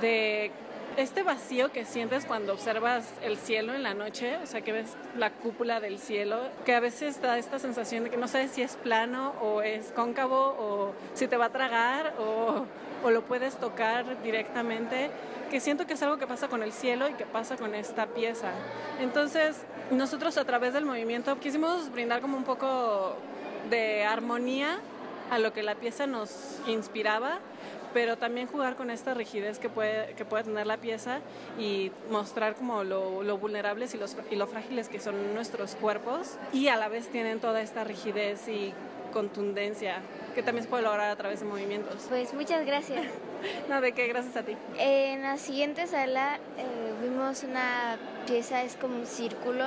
de 0.01 0.51
este 0.97 1.23
vacío 1.23 1.71
que 1.71 1.85
sientes 1.85 2.25
cuando 2.25 2.53
observas 2.53 3.13
el 3.23 3.37
cielo 3.37 3.73
en 3.73 3.83
la 3.83 3.93
noche, 3.93 4.37
o 4.37 4.45
sea, 4.45 4.61
que 4.61 4.71
ves 4.71 4.95
la 5.17 5.31
cúpula 5.31 5.79
del 5.79 5.99
cielo, 5.99 6.39
que 6.65 6.75
a 6.75 6.79
veces 6.79 7.21
da 7.21 7.37
esta 7.37 7.59
sensación 7.59 8.03
de 8.03 8.09
que 8.09 8.17
no 8.17 8.27
sabes 8.27 8.51
si 8.51 8.61
es 8.61 8.75
plano 8.75 9.33
o 9.41 9.61
es 9.61 9.91
cóncavo 9.91 10.55
o 10.59 10.93
si 11.13 11.27
te 11.27 11.37
va 11.37 11.45
a 11.45 11.49
tragar 11.49 12.13
o, 12.19 12.65
lo 13.09 13.21
puedes 13.23 13.57
tocar 13.57 14.23
directamente, 14.23 15.11
que 15.51 15.59
siento 15.59 15.85
que 15.85 15.93
es 15.93 16.03
algo 16.03 16.17
que 16.17 16.25
pasa 16.25 16.47
con 16.47 16.63
el 16.63 16.71
cielo 16.71 17.09
y 17.09 17.13
que 17.13 17.25
pasa 17.25 17.57
con 17.57 17.75
esta 17.75 18.07
pieza. 18.07 18.51
Entonces, 19.01 19.57
nosotros 19.91 20.37
a 20.37 20.45
través 20.45 20.73
del 20.73 20.85
movimiento 20.85 21.37
quisimos 21.39 21.91
brindar 21.91 22.21
como 22.21 22.37
un 22.37 22.45
poco 22.45 23.17
de 23.69 24.05
armonía 24.05 24.79
a 25.29 25.37
lo 25.37 25.51
que 25.51 25.63
la 25.63 25.75
pieza 25.75 26.07
nos 26.07 26.61
inspiraba 26.65 27.39
pero 27.93 28.17
también 28.17 28.47
jugar 28.47 28.75
con 28.75 28.89
esta 28.89 29.13
rigidez 29.13 29.59
que 29.59 29.69
puede, 29.69 30.13
que 30.15 30.25
puede 30.25 30.43
tener 30.43 30.67
la 30.67 30.77
pieza 30.77 31.19
y 31.57 31.91
mostrar 32.09 32.55
como 32.55 32.83
lo, 32.83 33.23
lo 33.23 33.37
vulnerables 33.37 33.93
y, 33.93 33.97
los, 33.97 34.15
y 34.31 34.35
lo 34.35 34.47
frágiles 34.47 34.89
que 34.89 34.99
son 34.99 35.33
nuestros 35.33 35.75
cuerpos 35.75 36.37
y 36.51 36.67
a 36.67 36.75
la 36.75 36.87
vez 36.87 37.09
tienen 37.09 37.39
toda 37.39 37.61
esta 37.61 37.83
rigidez 37.83 38.47
y 38.47 38.73
contundencia 39.13 40.01
que 40.33 40.41
también 40.41 40.63
se 40.63 40.69
puede 40.69 40.83
lograr 40.83 41.11
a 41.11 41.15
través 41.15 41.39
de 41.39 41.45
movimientos. 41.45 42.07
Pues 42.09 42.33
muchas 42.33 42.65
gracias. 42.65 43.05
no, 43.69 43.79
de 43.79 43.93
qué, 43.93 44.07
gracias 44.07 44.35
a 44.35 44.43
ti. 44.43 44.57
En 44.77 45.21
la 45.21 45.37
siguiente 45.37 45.87
sala 45.87 46.39
eh, 46.57 46.93
vimos 47.01 47.43
una 47.43 47.97
pieza, 48.25 48.63
es 48.63 48.75
como 48.75 48.95
un 48.95 49.05
círculo, 49.05 49.65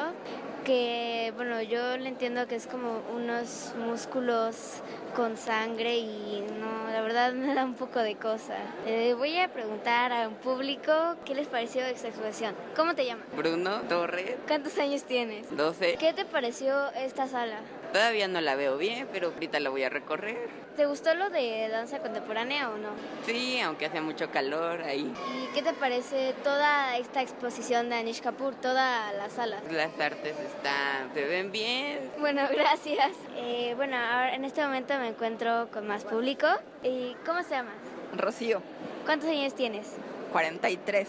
que 0.67 1.33
bueno, 1.37 1.63
yo 1.63 1.97
le 1.97 2.09
entiendo 2.09 2.49
que 2.49 2.57
es 2.57 2.67
como 2.67 3.01
unos 3.15 3.73
músculos 3.79 4.83
con 5.15 5.37
sangre 5.37 5.97
y 5.97 6.45
no, 6.59 6.91
la 6.93 7.01
verdad 7.03 7.33
me 7.35 7.55
da 7.55 7.65
un 7.65 7.75
poco 7.75 8.01
de 8.01 8.17
cosa. 8.17 8.57
Eh, 8.85 9.15
voy 9.15 9.39
a 9.39 9.47
preguntar 9.53 10.13
a 10.13 10.27
un 10.27 10.35
público 10.35 10.93
qué 11.25 11.37
les 11.37 11.47
pareció 11.47 11.85
esta 11.85 12.09
exposición. 12.09 12.57
¿Cómo 12.75 12.97
te 12.97 13.07
llamas? 13.07 13.27
Bruno 13.37 13.83
Torres, 13.89 14.35
¿Cuántos 14.49 14.77
años 14.79 15.05
tienes? 15.05 15.57
12. 15.57 15.99
¿Qué 16.01 16.13
te 16.13 16.25
pareció 16.25 16.91
esta 16.95 17.29
sala? 17.29 17.61
Todavía 17.97 18.29
no 18.29 18.43
la 18.43 18.57
veo 18.57 18.77
bien, 18.77 19.09
pero 19.11 19.29
ahorita 19.29 19.59
la 19.59 19.71
voy 19.71 19.83
a 19.83 19.89
recorrer. 19.89 20.51
¿Te 20.77 20.85
gustó 20.85 21.15
lo 21.15 21.31
de 21.31 21.67
danza 21.71 22.01
contemporánea 22.01 22.69
o 22.69 22.77
no? 22.77 22.91
Sí, 23.25 23.59
aunque 23.61 23.87
hace 23.87 24.03
mucho 24.03 24.31
calor 24.31 24.83
ahí. 24.83 25.11
¿Y 25.33 25.55
qué 25.55 25.63
te 25.63 25.73
parece 25.73 26.35
toda 26.45 26.99
esta 26.99 27.23
exposición 27.23 27.89
de 27.89 27.95
Anish 27.95 28.21
Kapoor, 28.21 28.55
toda 28.55 29.11
la 29.15 29.31
sala? 29.31 29.63
Las 29.71 29.99
artes 29.99 30.37
están, 30.39 31.15
se 31.15 31.25
ven 31.25 31.51
bien. 31.51 32.11
Bueno, 32.19 32.43
gracias. 32.53 33.13
Eh, 33.35 33.73
bueno, 33.77 33.97
ahora 33.97 34.35
en 34.35 34.45
este 34.45 34.61
momento 34.61 34.93
me 34.99 35.09
encuentro 35.09 35.71
con 35.73 35.89
más 35.89 36.05
público. 36.05 36.49
¿Y 36.83 37.17
cómo 37.25 37.43
se 37.45 37.53
llama? 37.53 37.73
Rocío, 38.15 38.61
¿Cuántos 39.07 39.31
años 39.31 39.55
tienes? 39.55 39.87
43. 40.37 41.09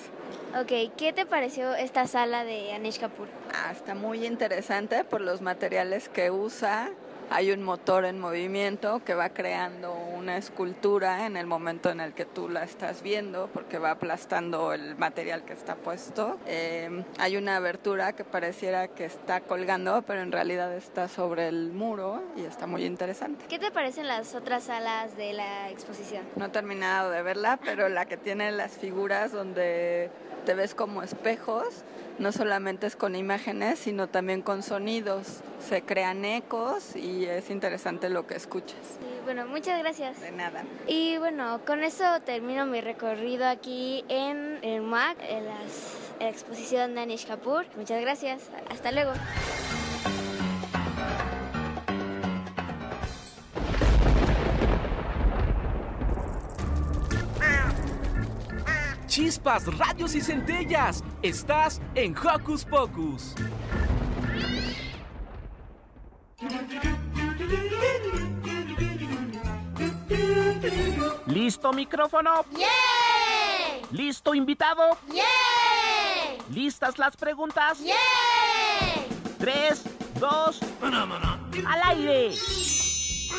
Ok, 0.61 0.95
¿qué 0.95 1.11
te 1.11 1.25
pareció 1.25 1.75
esta 1.75 2.07
sala 2.07 2.45
de 2.45 2.71
Anish 2.71 2.97
Kapoor? 2.97 3.27
Ah, 3.53 3.73
está 3.73 3.93
muy 3.93 4.25
interesante 4.25 5.03
por 5.03 5.19
los 5.19 5.41
materiales 5.41 6.07
que 6.07 6.31
usa. 6.31 6.91
Hay 7.29 7.51
un 7.51 7.61
motor 7.61 8.05
en 8.05 8.21
movimiento 8.21 9.03
que 9.03 9.15
va 9.15 9.27
creando 9.27 9.93
una 10.27 10.35
escultura 10.35 11.25
en 11.25 11.37
el 11.37 11.47
momento 11.47 11.89
en 11.89 12.01
el 12.01 12.13
que 12.13 12.25
tú 12.25 12.49
la 12.49 12.65
estás 12.65 13.01
viendo, 13.01 13.49
porque 13.53 13.77
va 13.77 13.91
aplastando 13.91 14.73
el 14.73 14.97
material 14.97 15.45
que 15.45 15.53
está 15.53 15.75
puesto. 15.75 16.37
Eh, 16.45 17.05
hay 17.17 17.37
una 17.37 17.55
abertura 17.55 18.11
que 18.11 18.25
pareciera 18.25 18.89
que 18.89 19.05
está 19.05 19.39
colgando, 19.39 20.01
pero 20.01 20.21
en 20.23 20.33
realidad 20.33 20.75
está 20.75 21.07
sobre 21.07 21.47
el 21.47 21.71
muro 21.71 22.21
y 22.35 22.41
está 22.41 22.67
muy 22.67 22.83
interesante. 22.83 23.45
¿Qué 23.47 23.57
te 23.57 23.71
parecen 23.71 24.09
las 24.09 24.35
otras 24.35 24.65
salas 24.65 25.15
de 25.15 25.31
la 25.31 25.69
exposición? 25.69 26.25
No 26.35 26.47
he 26.47 26.49
terminado 26.49 27.09
de 27.09 27.21
verla, 27.21 27.57
pero 27.63 27.87
la 27.87 28.03
que 28.03 28.17
tiene 28.17 28.51
las 28.51 28.73
figuras 28.73 29.31
donde 29.31 30.09
te 30.45 30.55
ves 30.55 30.75
como 30.75 31.03
espejos, 31.03 31.85
no 32.19 32.33
solamente 32.33 32.85
es 32.85 32.97
con 32.97 33.15
imágenes, 33.15 33.79
sino 33.79 34.07
también 34.07 34.41
con 34.41 34.61
sonidos. 34.61 35.41
Se 35.59 35.83
crean 35.83 36.25
ecos 36.25 36.97
y 36.97 37.25
es 37.25 37.49
interesante 37.49 38.09
lo 38.09 38.27
que 38.27 38.35
escuchas. 38.35 38.99
Bueno, 39.27 39.45
muchas 39.45 39.77
gracias. 39.79 40.21
De 40.21 40.31
nada. 40.31 40.63
Y 40.87 41.17
bueno, 41.17 41.59
con 41.67 41.83
eso 41.83 42.21
termino 42.25 42.65
mi 42.65 42.79
recorrido 42.79 43.45
aquí 43.45 44.05
en 44.07 44.57
el 44.63 44.79
MAC, 44.81 45.17
en, 45.21 45.45
las- 45.45 45.97
en 46.19 46.27
la 46.27 46.29
exposición 46.29 46.95
de 46.95 47.01
Anish 47.01 47.27
Kapoor. 47.27 47.65
Muchas 47.75 47.99
gracias. 47.99 48.43
Hasta 48.69 48.89
luego. 48.93 49.11
Chispas, 59.07 59.65
radios 59.77 60.15
y 60.15 60.21
centellas. 60.21 61.03
Estás 61.21 61.81
en 61.95 62.15
Hocus 62.17 62.65
Pocus. 62.65 63.33
¿Listo 71.27 71.73
micrófono? 71.73 72.45
¿Listo 73.91 74.33
invitado? 74.33 74.97
¿Listas 76.53 76.97
las 76.97 77.15
preguntas? 77.17 77.79
Tres, 79.37 79.83
dos, 80.19 80.59
al 80.81 81.81
aire. 81.83 82.35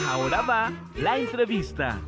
Ahora 0.08 0.42
va 0.42 0.72
la 0.94 1.18
entrevista. 1.18 1.98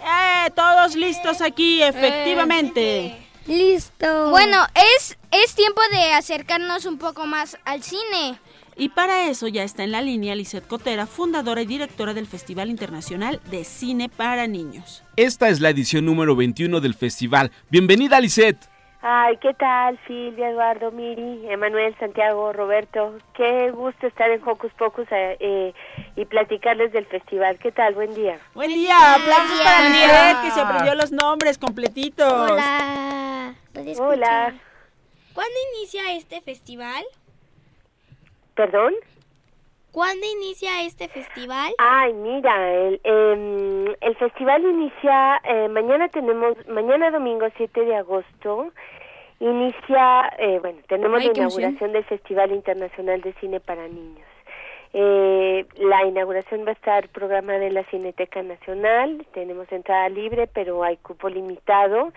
¡Eh! 0.00 0.50
Todos 0.54 0.96
listos 0.96 1.40
aquí, 1.40 1.82
efectivamente. 1.82 3.28
Listo. 3.46 4.30
Bueno, 4.30 4.64
es, 4.96 5.18
es 5.30 5.54
tiempo 5.54 5.80
de 5.92 6.12
acercarnos 6.12 6.84
un 6.86 6.98
poco 6.98 7.26
más 7.26 7.58
al 7.64 7.82
cine. 7.82 8.38
Y 8.76 8.88
para 8.90 9.28
eso 9.28 9.48
ya 9.48 9.64
está 9.64 9.84
en 9.84 9.92
la 9.92 10.00
línea 10.00 10.34
Lisette 10.34 10.66
Cotera, 10.66 11.06
fundadora 11.06 11.62
y 11.62 11.66
directora 11.66 12.14
del 12.14 12.26
Festival 12.26 12.70
Internacional 12.70 13.40
de 13.50 13.64
Cine 13.64 14.08
para 14.08 14.46
Niños. 14.46 15.04
Esta 15.16 15.48
es 15.48 15.60
la 15.60 15.70
edición 15.70 16.06
número 16.06 16.34
21 16.34 16.80
del 16.80 16.94
festival. 16.94 17.50
Bienvenida, 17.70 18.18
Lisette. 18.20 18.72
Ay, 19.04 19.36
¿qué 19.38 19.52
tal, 19.54 19.98
Silvia, 20.06 20.50
Eduardo, 20.50 20.92
Miri, 20.92 21.50
Emanuel, 21.50 21.92
Santiago, 21.98 22.52
Roberto? 22.52 23.18
Qué 23.34 23.72
gusto 23.72 24.06
estar 24.06 24.30
en 24.30 24.40
Hocus 24.46 24.72
Pocus 24.74 25.08
eh, 25.10 25.36
eh, 25.40 25.74
y 26.14 26.24
platicarles 26.24 26.92
del 26.92 27.06
festival. 27.06 27.58
¿Qué 27.58 27.72
tal? 27.72 27.94
Buen 27.94 28.14
día. 28.14 28.38
Buen 28.54 28.72
día, 28.72 29.14
aplausos 29.14 29.60
para. 29.60 29.88
Lisette, 29.88 30.42
que 30.44 30.50
se 30.52 30.60
aprendió 30.60 30.94
los 30.94 31.10
nombres 31.10 31.58
completitos. 31.58 32.32
Hola. 32.52 33.56
¿Puedes 33.72 33.98
Hola. 33.98 34.54
¿Cuándo 35.34 35.54
inicia 35.74 36.12
este 36.12 36.40
festival? 36.40 37.02
¿Perdón? 38.54 38.94
¿Cuándo 39.92 40.24
inicia 40.38 40.82
este 40.82 41.08
festival? 41.08 41.72
Ay, 41.78 42.14
mira, 42.14 42.72
el, 42.72 43.00
em, 43.04 43.94
el 44.00 44.16
festival 44.16 44.62
inicia, 44.64 45.40
eh, 45.44 45.68
mañana 45.68 46.08
tenemos, 46.08 46.56
mañana 46.66 47.10
domingo 47.10 47.46
7 47.58 47.84
de 47.84 47.96
agosto, 47.96 48.72
inicia, 49.38 50.32
eh, 50.38 50.58
bueno, 50.60 50.78
tenemos 50.88 51.20
Ay, 51.20 51.26
la 51.26 51.32
emoción. 51.32 51.62
inauguración 51.62 51.92
del 51.92 52.04
Festival 52.04 52.52
Internacional 52.52 53.20
de 53.20 53.32
Cine 53.34 53.60
para 53.60 53.86
Niños. 53.86 54.26
Eh, 54.94 55.66
la 55.76 56.04
inauguración 56.04 56.64
va 56.66 56.70
a 56.70 56.74
estar 56.74 57.08
programada 57.10 57.64
en 57.64 57.74
la 57.74 57.84
Cineteca 57.84 58.42
Nacional, 58.42 59.26
tenemos 59.34 59.70
entrada 59.72 60.08
libre, 60.08 60.46
pero 60.46 60.84
hay 60.84 60.96
cupo 60.98 61.28
limitado 61.28 62.12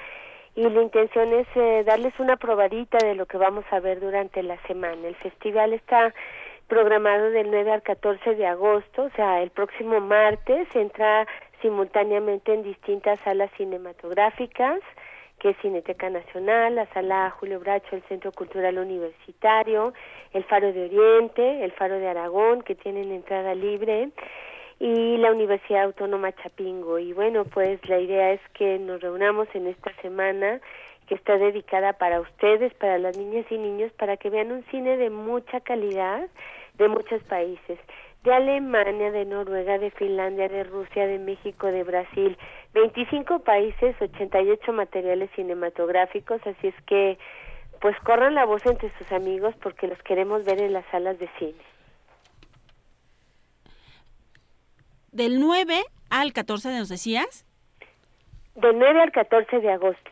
y 0.55 0.61
la 0.69 0.81
intención 0.81 1.33
es 1.33 1.47
eh, 1.55 1.83
darles 1.85 2.17
una 2.19 2.37
probadita 2.37 2.97
de 2.97 3.15
lo 3.15 3.25
que 3.25 3.37
vamos 3.37 3.65
a 3.71 3.79
ver 3.81 3.99
durante 3.99 4.41
la 4.41 4.57
semana. 4.67 5.07
El 5.07 5.15
festival 5.15 5.73
está 5.73 6.13
programado 6.67 7.29
del 7.31 7.51
9 7.51 7.71
al 7.71 7.83
14 7.83 8.35
de 8.35 8.47
agosto, 8.47 9.03
o 9.03 9.09
sea, 9.11 9.41
el 9.41 9.49
próximo 9.49 9.99
martes 9.99 10.67
entra 10.73 11.27
simultáneamente 11.61 12.53
en 12.53 12.63
distintas 12.63 13.19
salas 13.21 13.51
cinematográficas, 13.57 14.79
que 15.39 15.49
es 15.49 15.57
Cineteca 15.57 16.09
Nacional, 16.09 16.75
la 16.75 16.85
Sala 16.93 17.29
Julio 17.31 17.59
Bracho, 17.59 17.95
el 17.95 18.03
Centro 18.03 18.31
Cultural 18.31 18.77
Universitario, 18.77 19.93
el 20.31 20.43
Faro 20.45 20.71
de 20.71 20.85
Oriente, 20.85 21.63
el 21.63 21.71
Faro 21.73 21.99
de 21.99 22.07
Aragón, 22.07 22.61
que 22.61 22.75
tienen 22.75 23.11
entrada 23.11 23.53
libre, 23.53 24.09
y 24.79 25.17
la 25.17 25.31
Universidad 25.31 25.83
Autónoma 25.83 26.33
Chapingo. 26.33 26.99
Y 26.99 27.13
bueno, 27.13 27.45
pues 27.45 27.79
la 27.87 27.99
idea 27.99 28.33
es 28.33 28.41
que 28.53 28.79
nos 28.79 29.01
reunamos 29.01 29.47
en 29.53 29.67
esta 29.67 29.93
semana 30.01 30.59
que 31.07 31.15
está 31.15 31.37
dedicada 31.37 31.93
para 31.93 32.19
ustedes, 32.19 32.73
para 32.75 32.97
las 32.97 33.17
niñas 33.17 33.45
y 33.49 33.57
niños, 33.57 33.91
para 33.93 34.17
que 34.17 34.29
vean 34.29 34.51
un 34.51 34.63
cine 34.71 34.97
de 34.97 35.09
mucha 35.09 35.59
calidad 35.61 36.27
de 36.77 36.87
muchos 36.89 37.23
países, 37.23 37.79
de 38.23 38.33
Alemania, 38.33 39.11
de 39.11 39.25
Noruega, 39.25 39.77
de 39.77 39.91
Finlandia, 39.91 40.49
de 40.49 40.63
Rusia, 40.63 41.07
de 41.07 41.19
México, 41.19 41.67
de 41.67 41.83
Brasil, 41.83 42.37
25 42.73 43.39
países, 43.39 43.95
88 44.01 44.73
materiales 44.73 45.29
cinematográficos, 45.35 46.41
así 46.45 46.67
es 46.67 46.75
que 46.85 47.17
pues 47.79 47.95
corran 47.99 48.33
la 48.33 48.45
voz 48.45 48.65
entre 48.65 48.91
sus 48.97 49.11
amigos 49.11 49.53
porque 49.61 49.87
los 49.87 50.01
queremos 50.01 50.43
ver 50.43 50.59
en 50.59 50.73
las 50.73 50.85
salas 50.87 51.19
de 51.19 51.29
cine. 51.37 51.74
Del 55.15 55.39
9 55.39 55.81
al 56.09 56.33
14, 56.33 56.77
¿nos 56.77 56.89
decías? 56.89 57.45
Del 58.55 58.77
9 58.77 59.01
al 59.01 59.13
14 59.13 59.61
de 59.61 59.71
agosto. 59.71 60.11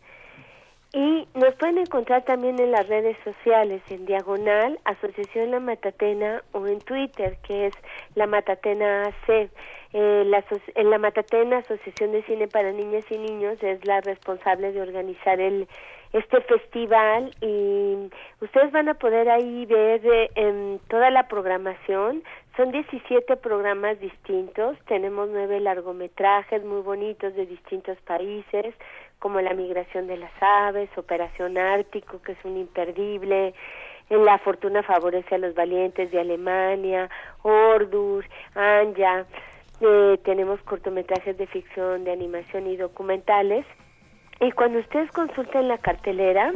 y 0.93 1.29
nos 1.35 1.55
pueden 1.55 1.79
encontrar 1.79 2.27
también 2.27 2.61
en 2.61 2.73
las 2.73 2.87
redes 2.89 3.17
sociales, 3.25 3.81
en 3.89 4.05
Diagonal, 4.05 4.79
Asociación 4.85 5.53
La 5.53 5.61
Matatena 5.61 6.43
o 6.53 6.67
en 6.67 6.79
Twitter, 6.81 7.39
que 7.47 7.69
es 7.69 7.75
La 8.17 8.27
Matatena 8.27 9.05
AC. 9.05 9.49
Eh, 9.93 10.25
la, 10.27 10.45
en 10.77 10.91
la 10.91 10.99
Matatena, 10.99 11.59
Asociación 11.59 12.13
de 12.13 12.23
Cine 12.23 12.47
para 12.47 12.71
Niñas 12.71 13.05
y 13.11 13.19
Niños, 13.19 13.61
es 13.63 13.85
la 13.85 14.01
responsable 14.01 14.73
de 14.73 14.81
organizar 14.83 15.41
el 15.41 15.67
este 16.13 16.41
festival 16.41 17.31
y 17.41 18.11
ustedes 18.41 18.73
van 18.73 18.89
a 18.89 18.95
poder 18.95 19.29
ahí 19.29 19.65
ver 19.67 20.01
eh, 20.05 20.31
em, 20.35 20.79
toda 20.89 21.11
la 21.11 21.29
programación. 21.29 22.23
Son 22.57 22.73
17 22.73 23.37
programas 23.37 24.01
distintos, 24.01 24.77
tenemos 24.87 25.29
nueve 25.31 25.61
largometrajes 25.61 26.65
muy 26.65 26.83
bonitos 26.83 27.35
de 27.35 27.47
distintos 27.47 27.97
países, 28.03 28.75
como 29.21 29.41
La 29.41 29.55
migración 29.55 30.07
de 30.09 30.17
las 30.17 30.33
aves, 30.41 30.91
Operación 30.97 31.59
Ártico, 31.59 32.21
que 32.23 32.33
es 32.33 32.39
un 32.45 32.57
imperdible, 32.57 33.55
en 34.09 34.25
La 34.25 34.39
fortuna 34.39 34.83
favorece 34.83 35.37
a 35.37 35.39
los 35.39 35.55
valientes 35.55 36.11
de 36.11 36.21
Alemania, 36.21 37.09
Ordur, 37.43 38.25
Anja, 38.57 39.27
eh, 39.81 40.19
tenemos 40.25 40.61
cortometrajes 40.63 41.37
de 41.39 41.47
ficción, 41.47 42.05
de 42.05 42.13
animación 42.13 42.67
y 42.67 42.77
documentales. 42.77 43.67
Y 44.41 44.53
cuando 44.53 44.79
ustedes 44.79 45.11
consulten 45.11 45.69
la 45.69 45.79
cartelera, 45.79 46.53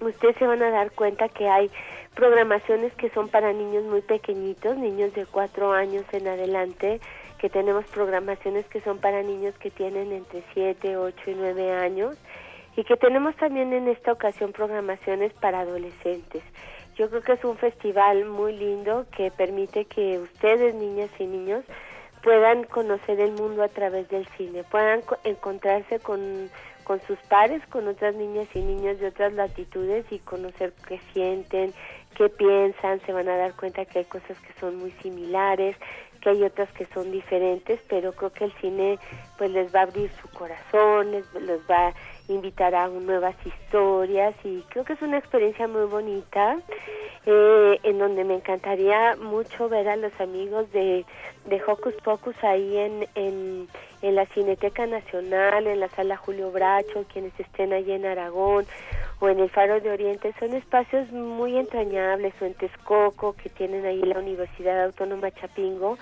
ustedes 0.00 0.36
se 0.36 0.46
van 0.46 0.62
a 0.62 0.70
dar 0.70 0.92
cuenta 0.92 1.28
que 1.28 1.48
hay 1.48 1.70
programaciones 2.14 2.92
que 2.94 3.10
son 3.10 3.28
para 3.28 3.52
niños 3.52 3.84
muy 3.84 4.02
pequeñitos, 4.02 4.76
niños 4.76 5.12
de 5.14 5.26
cuatro 5.26 5.72
años 5.72 6.04
en 6.12 6.28
adelante, 6.28 7.00
que 7.38 7.48
tenemos 7.48 7.84
programaciones 7.86 8.66
que 8.66 8.80
son 8.80 8.98
para 8.98 9.22
niños 9.22 9.54
que 9.58 9.70
tienen 9.70 10.12
entre 10.12 10.42
siete, 10.52 10.96
ocho 10.96 11.30
y 11.30 11.34
nueve 11.34 11.72
años, 11.72 12.16
y 12.76 12.84
que 12.84 12.96
tenemos 12.96 13.34
también 13.36 13.72
en 13.72 13.88
esta 13.88 14.12
ocasión 14.12 14.52
programaciones 14.52 15.32
para 15.34 15.60
adolescentes. 15.60 16.42
Yo 16.96 17.08
creo 17.10 17.22
que 17.22 17.32
es 17.32 17.44
un 17.44 17.56
festival 17.56 18.24
muy 18.24 18.52
lindo 18.52 19.06
que 19.16 19.30
permite 19.30 19.84
que 19.84 20.18
ustedes, 20.18 20.74
niñas 20.74 21.10
y 21.18 21.26
niños, 21.26 21.64
puedan 22.22 22.64
conocer 22.64 23.20
el 23.20 23.32
mundo 23.32 23.62
a 23.62 23.68
través 23.68 24.08
del 24.08 24.26
cine, 24.36 24.64
puedan 24.64 25.02
co- 25.02 25.18
encontrarse 25.24 25.98
con, 26.00 26.50
con 26.84 27.00
sus 27.06 27.18
pares, 27.28 27.62
con 27.68 27.86
otras 27.88 28.14
niñas 28.14 28.48
y 28.54 28.60
niños 28.60 28.98
de 29.00 29.08
otras 29.08 29.32
latitudes 29.32 30.04
y 30.10 30.18
conocer 30.20 30.72
qué 30.86 31.00
sienten, 31.12 31.72
qué 32.16 32.28
piensan, 32.28 33.00
se 33.06 33.12
van 33.12 33.28
a 33.28 33.36
dar 33.36 33.54
cuenta 33.54 33.84
que 33.84 34.00
hay 34.00 34.04
cosas 34.06 34.38
que 34.40 34.52
son 34.60 34.76
muy 34.76 34.90
similares, 35.02 35.76
que 36.20 36.30
hay 36.30 36.42
otras 36.42 36.68
que 36.72 36.84
son 36.86 37.12
diferentes, 37.12 37.78
pero 37.88 38.12
creo 38.12 38.32
que 38.32 38.44
el 38.44 38.52
cine 38.60 38.98
pues 39.36 39.50
les 39.50 39.72
va 39.74 39.80
a 39.80 39.82
abrir 39.84 40.10
su 40.20 40.28
corazón, 40.30 41.12
les, 41.12 41.32
los 41.34 41.60
va 41.70 41.88
a 41.88 41.94
invitar 42.28 42.74
a 42.74 42.88
nuevas 42.88 43.34
historias 43.44 44.34
y 44.44 44.62
creo 44.68 44.84
que 44.84 44.92
es 44.92 45.02
una 45.02 45.18
experiencia 45.18 45.66
muy 45.66 45.86
bonita 45.86 46.58
eh, 47.26 47.78
en 47.82 47.98
donde 47.98 48.24
me 48.24 48.36
encantaría 48.36 49.16
mucho 49.16 49.68
ver 49.68 49.88
a 49.88 49.96
los 49.96 50.12
amigos 50.20 50.70
de, 50.72 51.04
de 51.46 51.62
Hocus 51.66 51.94
Pocus 52.02 52.36
ahí 52.42 52.78
en, 52.78 53.06
en, 53.14 53.68
en 54.02 54.14
la 54.14 54.26
Cineteca 54.26 54.86
Nacional, 54.86 55.66
en 55.66 55.80
la 55.80 55.88
Sala 55.88 56.16
Julio 56.16 56.50
Bracho, 56.50 57.04
quienes 57.12 57.38
estén 57.38 57.72
allí 57.72 57.92
en 57.92 58.06
Aragón 58.06 58.66
o 59.20 59.28
en 59.28 59.40
el 59.40 59.50
Faro 59.50 59.80
de 59.80 59.90
Oriente, 59.90 60.32
son 60.38 60.54
espacios 60.54 61.10
muy 61.10 61.56
entrañables, 61.56 62.32
o 62.40 62.44
en 62.44 62.54
Texcoco, 62.54 63.34
que 63.34 63.48
tienen 63.48 63.84
ahí 63.84 64.00
la 64.00 64.20
Universidad 64.20 64.84
Autónoma 64.84 65.30
Chapingo, 65.32 65.98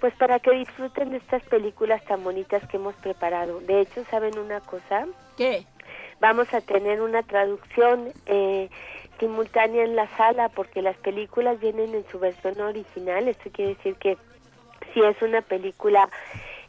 pues 0.00 0.14
para 0.14 0.38
que 0.38 0.50
disfruten 0.52 1.10
de 1.10 1.18
estas 1.18 1.42
películas 1.44 2.02
tan 2.04 2.24
bonitas 2.24 2.66
que 2.68 2.78
hemos 2.78 2.94
preparado. 2.96 3.60
De 3.60 3.80
hecho, 3.80 4.04
¿saben 4.10 4.38
una 4.38 4.60
cosa? 4.60 5.06
¿Qué? 5.36 5.64
Vamos 6.20 6.52
a 6.54 6.60
tener 6.60 7.00
una 7.00 7.22
traducción 7.22 8.12
eh, 8.26 8.68
simultánea 9.18 9.84
en 9.84 9.96
la 9.96 10.08
sala 10.16 10.48
porque 10.48 10.82
las 10.82 10.96
películas 10.96 11.60
vienen 11.60 11.94
en 11.94 12.04
su 12.10 12.18
versión 12.18 12.60
original. 12.60 13.28
Esto 13.28 13.50
quiere 13.52 13.74
decir 13.74 13.94
que 13.96 14.16
si 14.92 15.02
es 15.02 15.20
una 15.22 15.42
película 15.42 16.08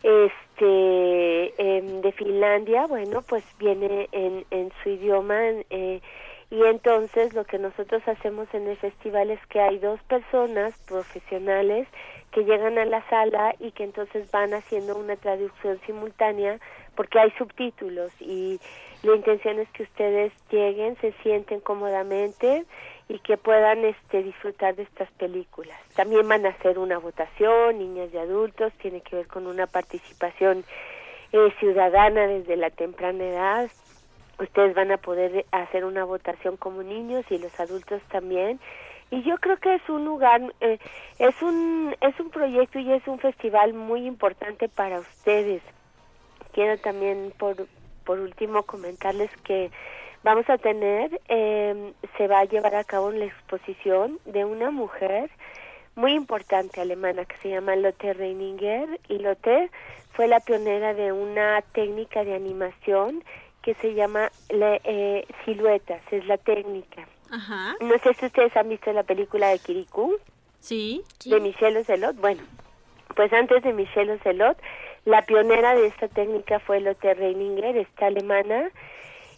este 0.04 1.54
em, 1.58 2.02
de 2.02 2.12
Finlandia, 2.12 2.88
bueno, 2.88 3.22
pues 3.22 3.44
viene 3.60 4.10
en, 4.12 4.46
en 4.52 4.72
su 4.82 4.90
idioma 4.90 5.40
eh, 5.70 6.02
y 6.52 6.62
entonces 6.66 7.34
lo 7.34 7.46
que 7.46 7.58
nosotros 7.58 8.06
hacemos 8.06 8.54
en 8.54 8.68
el 8.68 8.76
festival 8.76 9.32
es 9.32 9.40
que 9.48 9.62
hay 9.62 9.80
dos 9.80 10.02
personas 10.04 10.78
profesionales 10.86 11.88
que 12.32 12.44
llegan 12.44 12.78
a 12.78 12.84
la 12.84 13.08
sala 13.10 13.56
y 13.60 13.72
que 13.72 13.86
entonces 13.86 14.30
van 14.32 14.54
haciendo 14.54 14.98
una 14.98 15.16
traducción 15.16 15.80
simultánea 15.86 16.60
porque 16.96 17.20
hay 17.20 17.32
subtítulos 17.32 18.12
y 18.20 18.60
la 19.04 19.16
intención 19.16 19.60
es 19.60 19.70
que 19.70 19.84
ustedes 19.84 20.34
lleguen, 20.52 20.98
se 20.98 21.14
sienten 21.24 21.62
cómodamente 21.62 22.66
y 23.08 23.20
que 23.20 23.38
puedan 23.38 23.86
este 23.86 24.22
disfrutar 24.22 24.76
de 24.76 24.84
estas 24.84 25.10
películas. 25.12 25.78
También 25.96 26.28
van 26.28 26.46
a 26.46 26.50
hacer 26.50 26.78
una 26.78 26.98
votación, 26.98 27.80
niñas 27.80 28.10
y 28.14 28.18
adultos, 28.18 28.74
tiene 28.82 29.00
que 29.02 29.16
ver 29.16 29.28
con 29.28 29.48
una 29.48 29.68
participación 29.68 30.66
eh, 31.32 31.54
ciudadana 31.60 32.28
desde 32.28 32.58
la 32.58 32.70
temprana 32.70 33.24
edad. 33.24 33.72
Ustedes 34.42 34.74
van 34.74 34.92
a 34.92 34.98
poder 34.98 35.46
hacer 35.52 35.86
una 35.86 36.04
votación 36.04 36.58
como 36.58 36.82
niños 36.82 37.24
y 37.30 37.38
los 37.38 37.58
adultos 37.60 38.02
también. 38.12 38.60
Y 39.12 39.22
yo 39.22 39.38
creo 39.38 39.58
que 39.58 39.76
es 39.76 39.88
un 39.88 40.04
lugar, 40.04 40.42
eh, 40.62 40.80
es 41.20 41.40
un 41.44 41.96
es 42.02 42.20
un 42.20 42.32
proyecto 42.32 42.80
y 42.80 42.92
es 42.92 43.08
un 43.08 43.20
festival 43.20 43.74
muy 43.74 44.08
importante 44.08 44.68
para 44.68 45.00
ustedes. 45.00 45.62
Quiero 46.54 46.78
también 46.80 47.32
por 47.38 47.56
por 48.04 48.20
último 48.20 48.64
comentarles 48.64 49.30
que 49.44 49.70
vamos 50.24 50.50
a 50.50 50.58
tener, 50.58 51.22
eh, 51.28 51.94
se 52.18 52.28
va 52.28 52.40
a 52.40 52.46
llevar 52.46 52.74
a 52.76 52.84
cabo 52.84 53.12
la 53.12 53.26
exposición 53.26 54.18
de 54.26 54.44
una 54.44 54.72
mujer 54.72 55.30
muy 55.96 56.14
importante 56.14 56.82
alemana 56.82 57.26
que 57.26 57.38
se 57.38 57.50
llama 57.50 57.76
Lotte 57.76 58.14
Reininger 58.14 59.00
y 59.08 59.20
Lotte 59.20 59.70
fue 60.14 60.28
la 60.28 60.40
pionera 60.40 60.96
de 60.96 61.12
una 61.12 61.62
técnica 61.74 62.24
de 62.24 62.34
animación 62.34 63.24
que 63.62 63.76
se 63.76 63.94
llama 63.94 64.32
le, 64.50 64.82
eh, 64.84 65.28
siluetas, 65.46 66.02
es 66.12 66.26
la 66.26 66.38
técnica. 66.38 67.08
Ajá. 67.30 67.76
No 67.80 67.98
sé 68.00 68.14
si 68.16 68.26
ustedes 68.26 68.56
han 68.58 68.70
visto 68.70 68.92
la 68.92 69.04
película 69.04 69.50
de 69.50 69.60
Kirikou. 69.60 70.18
Sí. 70.60 71.04
De 71.26 71.40
Michel 71.40 71.78
Ocelot. 71.78 72.16
Bueno, 72.18 72.42
pues 73.16 73.32
antes 73.34 73.64
de 73.64 73.74
Michel 73.74 74.10
Ocelot, 74.12 74.58
la 75.06 75.24
pionera 75.24 75.76
de 75.76 75.88
esta 75.88 76.08
técnica 76.08 76.60
fue 76.60 76.80
Lotte 76.80 77.14
Reininger, 77.16 77.78
esta 77.78 78.08
alemana, 78.08 78.70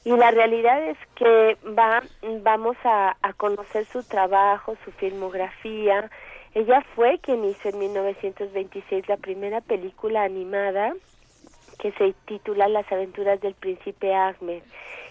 y 0.04 0.12
la 0.12 0.32
realidad 0.32 0.84
es 0.90 0.98
que 1.16 1.58
va, 1.78 2.04
vamos 2.42 2.76
a, 2.84 3.16
a 3.22 3.34
conocer 3.34 3.86
su 3.86 4.04
trabajo, 4.04 4.76
su 4.84 4.92
filmografía. 4.92 6.10
Ella 6.54 6.84
fue 6.96 7.20
quien 7.20 7.46
hizo 7.46 7.70
en 7.70 7.80
1926 7.80 9.08
la 9.08 9.18
primera 9.18 9.62
película 9.62 10.24
animada 10.24 10.94
que 11.84 11.92
se 11.92 12.14
titula 12.26 12.70
Las 12.70 12.90
aventuras 12.90 13.42
del 13.42 13.56
príncipe 13.56 14.16
Ahmed 14.16 14.64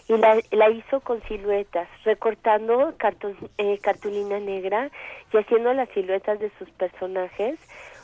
y 0.09 0.17
la, 0.17 0.41
la 0.51 0.71
hizo 0.71 1.01
con 1.01 1.23
siluetas, 1.25 1.87
recortando 2.05 2.95
cartón, 2.97 3.37
eh, 3.59 3.79
cartulina 3.79 4.41
negra 4.41 4.91
y 5.33 5.37
haciendo 5.37 5.75
las 5.75 5.91
siluetas 5.91 6.41
de 6.41 6.51
sus 6.59 6.71
personajes 6.71 7.59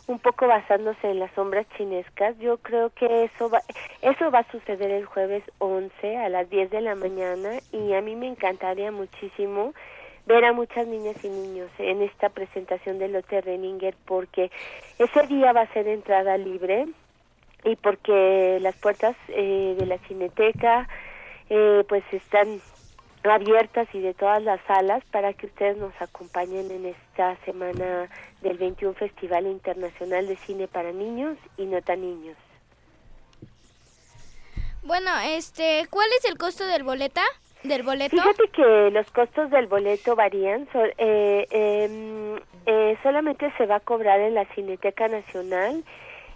un 0.06 0.18
poco 0.18 0.46
basándose 0.46 1.10
en 1.10 1.18
las 1.18 1.32
sombras 1.32 1.66
chinescas. 1.78 2.38
Yo 2.38 2.58
creo 2.58 2.90
que 2.90 3.24
eso 3.24 3.48
va, 3.48 3.60
eso 4.02 4.30
va 4.30 4.40
a 4.40 4.52
suceder 4.52 4.90
el 4.90 5.06
jueves 5.06 5.42
11 5.58 6.18
a 6.18 6.28
las 6.28 6.48
10 6.50 6.70
de 6.70 6.82
la 6.82 6.94
mañana 6.94 7.60
y 7.72 7.94
a 7.94 8.02
mí 8.02 8.16
me 8.16 8.28
encantaría 8.28 8.92
muchísimo 8.92 9.72
ver 10.26 10.44
a 10.44 10.52
muchas 10.52 10.86
niñas 10.86 11.16
y 11.24 11.30
niños 11.30 11.70
en 11.78 12.02
esta 12.02 12.28
presentación 12.28 12.98
de 12.98 13.08
Lotte 13.08 13.40
Renninger 13.40 13.94
porque 14.04 14.50
ese 14.98 15.26
día 15.26 15.54
va 15.54 15.62
a 15.62 15.72
ser 15.72 15.88
entrada 15.88 16.36
libre 16.36 16.86
y 17.68 17.76
porque 17.76 18.58
las 18.60 18.76
puertas 18.76 19.16
eh, 19.28 19.76
de 19.78 19.86
la 19.86 19.98
cineteca 20.06 20.88
eh, 21.50 21.84
pues 21.88 22.02
están 22.12 22.60
abiertas 23.24 23.88
y 23.92 24.00
de 24.00 24.14
todas 24.14 24.42
las 24.42 24.60
salas 24.66 25.02
para 25.10 25.32
que 25.32 25.46
ustedes 25.46 25.76
nos 25.76 25.92
acompañen 26.00 26.70
en 26.70 26.86
esta 26.86 27.36
semana 27.44 28.08
del 28.42 28.58
21 28.58 28.94
Festival 28.94 29.46
Internacional 29.46 30.26
de 30.26 30.36
Cine 30.36 30.68
para 30.68 30.92
Niños 30.92 31.36
y 31.56 31.66
No 31.66 31.80
Tan 31.82 32.00
Niños. 32.00 32.36
Bueno, 34.82 35.10
este, 35.26 35.86
¿cuál 35.90 36.08
es 36.18 36.24
el 36.24 36.38
costo 36.38 36.66
del 36.66 36.82
boleta? 36.82 37.22
Del 37.64 37.82
boleto. 37.82 38.16
Fíjate 38.16 38.48
que 38.54 38.90
los 38.92 39.10
costos 39.10 39.50
del 39.50 39.66
boleto 39.66 40.14
varían. 40.14 40.68
So, 40.72 40.82
eh, 40.96 41.46
eh, 41.50 42.40
eh, 42.66 42.96
solamente 43.02 43.52
se 43.58 43.66
va 43.66 43.76
a 43.76 43.80
cobrar 43.80 44.20
en 44.20 44.34
la 44.34 44.44
Cineteca 44.54 45.08
Nacional 45.08 45.84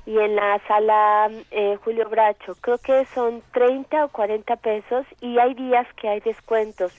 y 0.05 0.19
en 0.19 0.37
la 0.37 0.61
sala 0.67 1.31
eh, 1.51 1.79
Julio 1.85 2.09
Bracho. 2.09 2.55
Creo 2.61 2.79
que 2.79 3.05
son 3.07 3.43
30 3.53 4.07
o 4.07 4.09
40 4.09 4.57
pesos 4.57 5.07
y 5.21 5.39
hay 5.39 5.55
días 5.55 5.87
que 5.95 6.09
hay 6.09 6.19
descuentos. 6.21 6.99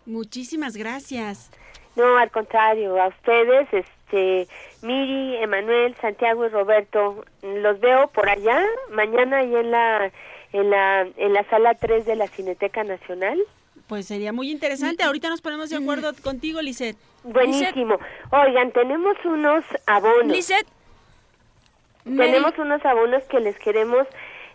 Muchísimas 0.06 0.78
gracias. 0.78 1.52
No, 1.96 2.18
al 2.18 2.30
contrario, 2.30 3.02
a 3.02 3.08
ustedes, 3.08 3.68
este, 3.72 4.48
Miri, 4.82 5.38
Emanuel, 5.38 5.96
Santiago 6.02 6.46
y 6.46 6.50
Roberto, 6.50 7.26
los 7.42 7.80
veo 7.80 8.08
por 8.08 8.30
allá 8.30 8.64
mañana 8.92 9.38
ahí 9.38 9.56
en 9.56 9.72
la 9.72 10.12
en 10.52 10.70
la 10.70 11.08
en 11.18 11.34
la 11.34 11.44
sala 11.50 11.74
3 11.74 12.06
de 12.06 12.16
la 12.16 12.28
Cineteca 12.28 12.84
Nacional. 12.84 13.40
Pues 13.88 14.08
sería 14.08 14.34
muy 14.34 14.52
interesante. 14.52 15.04
Ahorita 15.04 15.30
nos 15.30 15.42
ponemos 15.42 15.70
de 15.70 15.78
acuerdo 15.78 16.12
contigo, 16.24 16.62
Lisette. 16.62 16.98
Buenísimo. 17.24 17.98
Oigan, 18.32 18.72
tenemos 18.72 19.16
unos 19.26 19.64
abonos. 19.86 20.36
Lisette. 20.36 20.68
Tenemos 22.04 22.58
unos 22.60 22.86
abonos 22.86 23.24
que 23.24 23.40
les 23.40 23.58
queremos 23.58 24.08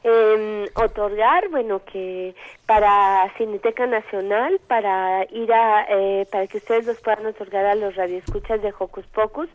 eh, 0.05 0.71
otorgar, 0.75 1.49
bueno, 1.49 1.83
que 1.85 2.35
para 2.65 3.33
Cineteca 3.37 3.87
Nacional, 3.87 4.61
para 4.67 5.25
ir 5.31 5.53
a, 5.53 5.85
eh, 5.89 6.27
para 6.31 6.47
que 6.47 6.59
ustedes 6.59 6.87
los 6.87 7.01
puedan 7.01 7.27
otorgar 7.27 7.67
a 7.67 7.75
los 7.75 7.97
radioescuchas 7.97 8.63
de 8.63 8.73
Hocus 8.79 9.07
Pocus, 9.09 9.49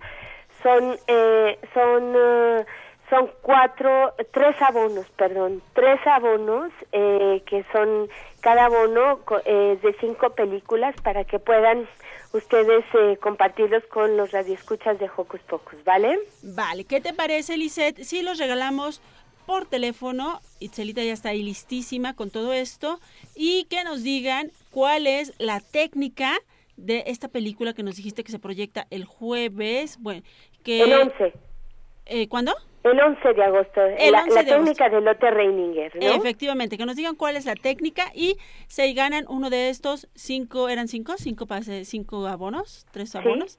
son, 0.61 0.97
eh, 1.07 1.57
son, 1.73 2.15
uh, 2.15 2.65
son 3.09 3.29
cuatro, 3.41 4.13
tres 4.31 4.59
abonos, 4.61 5.07
perdón, 5.11 5.61
tres 5.73 5.99
abonos 6.05 6.71
eh, 6.91 7.43
que 7.45 7.63
son 7.71 8.09
cada 8.45 8.65
abono 8.65 9.21
eh, 9.43 9.79
de 9.81 9.95
cinco 9.99 10.29
películas 10.35 10.93
para 11.01 11.23
que 11.23 11.39
puedan 11.39 11.89
ustedes 12.31 12.85
eh, 12.93 13.17
compartirlos 13.19 13.83
con 13.85 14.17
los 14.17 14.31
radioescuchas 14.31 14.99
de 14.99 15.09
Hocus 15.17 15.41
Pocus, 15.49 15.83
¿vale? 15.83 16.19
Vale, 16.43 16.83
¿qué 16.83 17.01
te 17.01 17.11
parece, 17.11 17.57
Lisette? 17.57 18.03
Si 18.03 18.21
los 18.21 18.37
regalamos 18.37 19.01
por 19.47 19.65
teléfono. 19.65 20.41
Itzelita 20.59 21.01
ya 21.01 21.13
está 21.13 21.29
ahí 21.29 21.41
listísima 21.41 22.15
con 22.15 22.29
todo 22.29 22.53
esto. 22.53 22.99
Y 23.33 23.63
que 23.63 23.83
nos 23.83 24.03
digan 24.03 24.51
cuál 24.69 25.07
es 25.07 25.33
la 25.39 25.59
técnica 25.59 26.37
de 26.77 27.05
esta 27.07 27.29
película 27.29 27.73
que 27.73 27.81
nos 27.81 27.95
dijiste 27.95 28.23
que 28.23 28.31
se 28.31 28.37
proyecta 28.37 28.85
el 28.91 29.05
jueves. 29.05 29.97
Bueno, 29.99 30.21
que... 30.63 30.83
El 30.83 30.93
11. 30.93 31.33
Eh, 32.05 32.27
¿Cuándo? 32.27 32.53
El 32.91 32.99
11 32.99 33.33
de 33.33 33.43
agosto. 33.43 33.81
El 33.97 34.11
la 34.11 34.23
11 34.23 34.35
la 34.35 34.43
de 34.43 34.51
técnica 34.51 34.89
de 34.89 35.01
Lotte 35.01 35.31
Reininger, 35.31 35.95
¿no? 35.95 36.01
Efectivamente, 36.13 36.77
que 36.77 36.85
nos 36.85 36.95
digan 36.95 37.15
cuál 37.15 37.35
es 37.35 37.45
la 37.45 37.55
técnica 37.55 38.11
y 38.13 38.37
se 38.67 38.93
ganan 38.93 39.25
uno 39.27 39.49
de 39.49 39.69
estos 39.69 40.07
cinco, 40.15 40.69
¿eran 40.69 40.87
cinco? 40.87 41.15
Cinco, 41.17 41.47
pase- 41.47 41.83
cinco 41.85 42.25
abonos, 42.27 42.85
tres 42.91 43.15
abonos. 43.15 43.57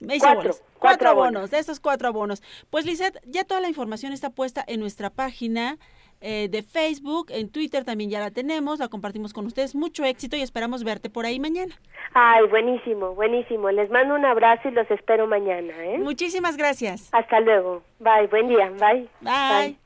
Hice 0.00 0.18
Cuatro, 0.18 0.42
cuatro 0.50 0.62
Cuatro 0.78 1.08
abonos, 1.10 1.26
abonos. 1.34 1.50
de 1.50 1.58
estos 1.58 1.78
cuatro 1.80 2.08
abonos. 2.08 2.42
Pues 2.70 2.84
Lizeth, 2.86 3.18
ya 3.24 3.44
toda 3.44 3.60
la 3.60 3.68
información 3.68 4.12
está 4.12 4.30
puesta 4.30 4.64
en 4.66 4.80
nuestra 4.80 5.10
página 5.10 5.78
eh, 6.22 6.48
de 6.48 6.62
Facebook, 6.62 7.26
en 7.30 7.50
Twitter 7.50 7.84
también 7.84 8.08
ya 8.08 8.20
la 8.20 8.30
tenemos, 8.30 8.78
la 8.78 8.88
compartimos 8.88 9.32
con 9.32 9.44
ustedes. 9.46 9.74
Mucho 9.74 10.04
éxito 10.04 10.36
y 10.36 10.40
esperamos 10.42 10.84
verte 10.84 11.10
por 11.10 11.26
ahí 11.26 11.40
mañana. 11.40 11.74
Ay, 12.14 12.46
buenísimo, 12.48 13.14
buenísimo. 13.14 13.70
Les 13.70 13.90
mando 13.90 14.14
un 14.14 14.24
abrazo 14.24 14.68
y 14.68 14.72
los 14.72 14.90
espero 14.90 15.26
mañana, 15.26 15.72
¿eh? 15.84 15.98
Muchísimas 15.98 16.56
gracias. 16.56 17.08
Hasta 17.12 17.40
luego. 17.40 17.82
Bye, 17.98 18.28
buen 18.28 18.48
día. 18.48 18.70
Bye. 18.70 19.08
Bye. 19.20 19.76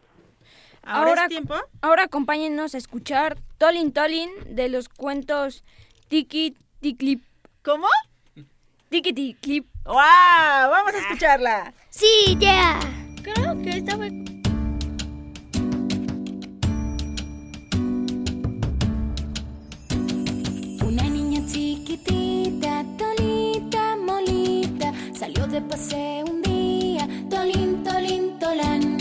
Ahora 0.83 1.09
Ahora, 1.11 1.23
es 1.23 1.29
tiempo. 1.29 1.55
ahora 1.83 2.05
acompáñenos 2.05 2.75
a 2.75 2.79
escuchar 2.79 3.39
Tolin 3.59 3.93
Tolin 3.93 4.31
de 4.49 4.69
los 4.69 4.89
cuentos 4.89 5.65
Tiki 6.09 6.55
Ticlip. 6.81 7.23
¿Cómo? 7.65 7.89
Tiki 8.91 9.13
Ticlip. 9.13 9.67
¡Wow! 9.85 9.95
Vamos 9.97 10.95
a 10.95 10.99
escucharla. 10.99 11.73
Sí, 11.91 12.37
ya. 12.39 12.79
Creo 13.23 13.61
que 13.63 13.71
esta 13.71 13.97
fue. 13.97 14.11
Paseo 25.69 26.25
un 26.27 26.43
día, 26.43 27.09
tolín, 27.29 27.83
tolín, 27.83 28.39
tolán. 28.39 28.99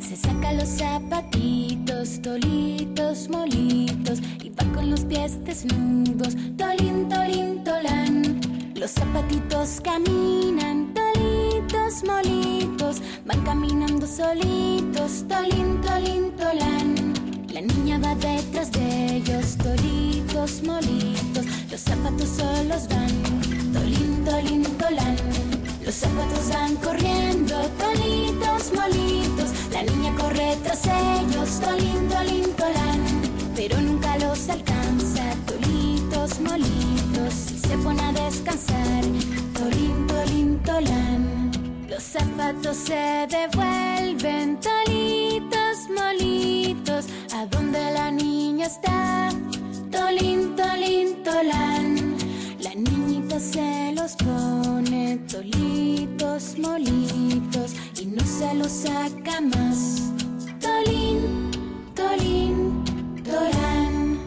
Se 0.00 0.16
saca 0.16 0.52
los 0.52 0.68
zapatitos, 0.68 2.20
tolitos, 2.22 3.28
molitos, 3.28 4.20
y 4.42 4.50
va 4.50 4.64
con 4.74 4.90
los 4.90 5.00
pies 5.04 5.42
desnudos, 5.44 6.34
tolín, 6.56 7.08
tolín, 7.08 7.62
tolán. 7.64 8.40
Los 8.74 8.92
zapatitos 8.92 9.80
caminan, 9.82 10.92
tolitos, 10.94 12.04
molitos, 12.04 13.02
van 13.24 13.42
caminando 13.42 14.06
solitos, 14.06 15.24
tolín, 15.28 15.80
tolín, 15.80 16.32
tolán. 16.36 17.14
La 17.52 17.60
niña 17.60 17.98
va 17.98 18.14
detrás 18.14 18.72
de 18.72 19.16
ellos, 19.16 19.56
toritos, 19.58 20.62
molitos. 20.62 21.44
Los 21.70 21.80
zapatos 21.80 22.28
solos 22.28 22.88
van, 22.88 23.72
tolín, 23.72 24.24
tolín, 24.24 24.62
tolán. 24.78 25.37
Los 25.88 25.96
zapatos 25.96 26.50
van 26.50 26.76
corriendo, 26.76 27.54
tolitos, 27.78 28.72
molitos. 28.74 29.48
La 29.72 29.82
niña 29.84 30.14
corre 30.16 30.54
tras 30.62 30.82
ellos, 30.84 31.60
tolín, 31.60 32.10
tolín, 32.10 32.52
tolán. 32.56 33.04
Pero 33.56 33.80
nunca 33.80 34.18
los 34.18 34.50
alcanza, 34.50 35.22
tolitos, 35.46 36.40
molitos. 36.40 37.52
Y 37.52 37.58
se 37.66 37.78
pone 37.78 38.02
a 38.02 38.12
descansar, 38.12 39.02
tolín, 39.54 40.06
tolín, 40.06 40.62
tolán. 40.62 41.86
Los 41.88 42.02
zapatos 42.02 42.76
se 42.76 43.26
devuelven, 43.30 44.60
tolitos, 44.60 45.88
molitos, 45.88 47.06
a 47.34 47.46
donde 47.46 47.80
la 47.92 48.10
niña 48.10 48.66
está. 48.66 49.30
Tolín, 49.90 50.54
tolín, 50.54 51.22
tolán. 51.24 51.97
Se 53.38 53.92
los 53.94 54.16
pone, 54.16 55.18
tolitos, 55.30 56.58
molitos, 56.58 57.72
y 58.00 58.06
no 58.06 58.24
se 58.24 58.52
los 58.54 58.72
saca 58.72 59.40
más. 59.40 60.10
Tolín, 60.60 61.48
tolín, 61.94 62.82
tolán. 63.22 64.18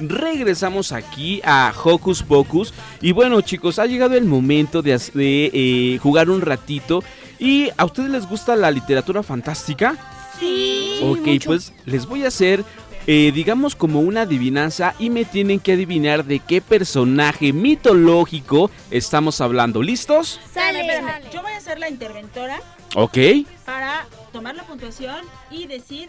Regresamos 0.00 0.92
aquí 0.92 1.40
a 1.44 1.72
Hocus 1.84 2.22
Pocus. 2.22 2.74
Y 3.00 3.12
bueno, 3.12 3.40
chicos, 3.40 3.78
ha 3.78 3.86
llegado 3.86 4.14
el 4.14 4.24
momento 4.24 4.82
de, 4.82 4.98
eh, 5.14 5.98
jugar 6.02 6.30
un 6.30 6.40
ratito. 6.40 7.02
¿Y 7.38 7.68
a 7.76 7.84
ustedes 7.84 8.10
les 8.10 8.26
gusta 8.28 8.56
la 8.56 8.70
literatura 8.70 9.22
fantástica? 9.22 9.96
Sí. 10.38 11.00
ok, 11.02 11.44
pues 11.44 11.72
les 11.84 12.06
voy 12.06 12.24
a 12.24 12.28
hacer, 12.28 12.64
eh, 13.06 13.30
digamos, 13.32 13.76
como 13.76 14.00
una 14.00 14.22
adivinanza. 14.22 14.94
Y 14.98 15.10
me 15.10 15.24
tienen 15.24 15.60
que 15.60 15.72
adivinar 15.72 16.24
de 16.24 16.40
qué 16.40 16.60
personaje 16.60 17.52
mitológico 17.52 18.70
estamos 18.90 19.40
hablando. 19.40 19.82
¿Listos? 19.82 20.40
Espérame, 20.44 20.80
espérame. 20.90 21.30
Yo 21.32 21.42
voy 21.42 21.52
a 21.52 21.60
ser 21.60 21.78
la 21.78 21.88
interventora 21.88 22.60
Ok. 22.96 23.18
para 23.64 24.06
tomar 24.32 24.54
la 24.54 24.64
puntuación 24.64 25.24
y 25.50 25.66
decir 25.66 26.08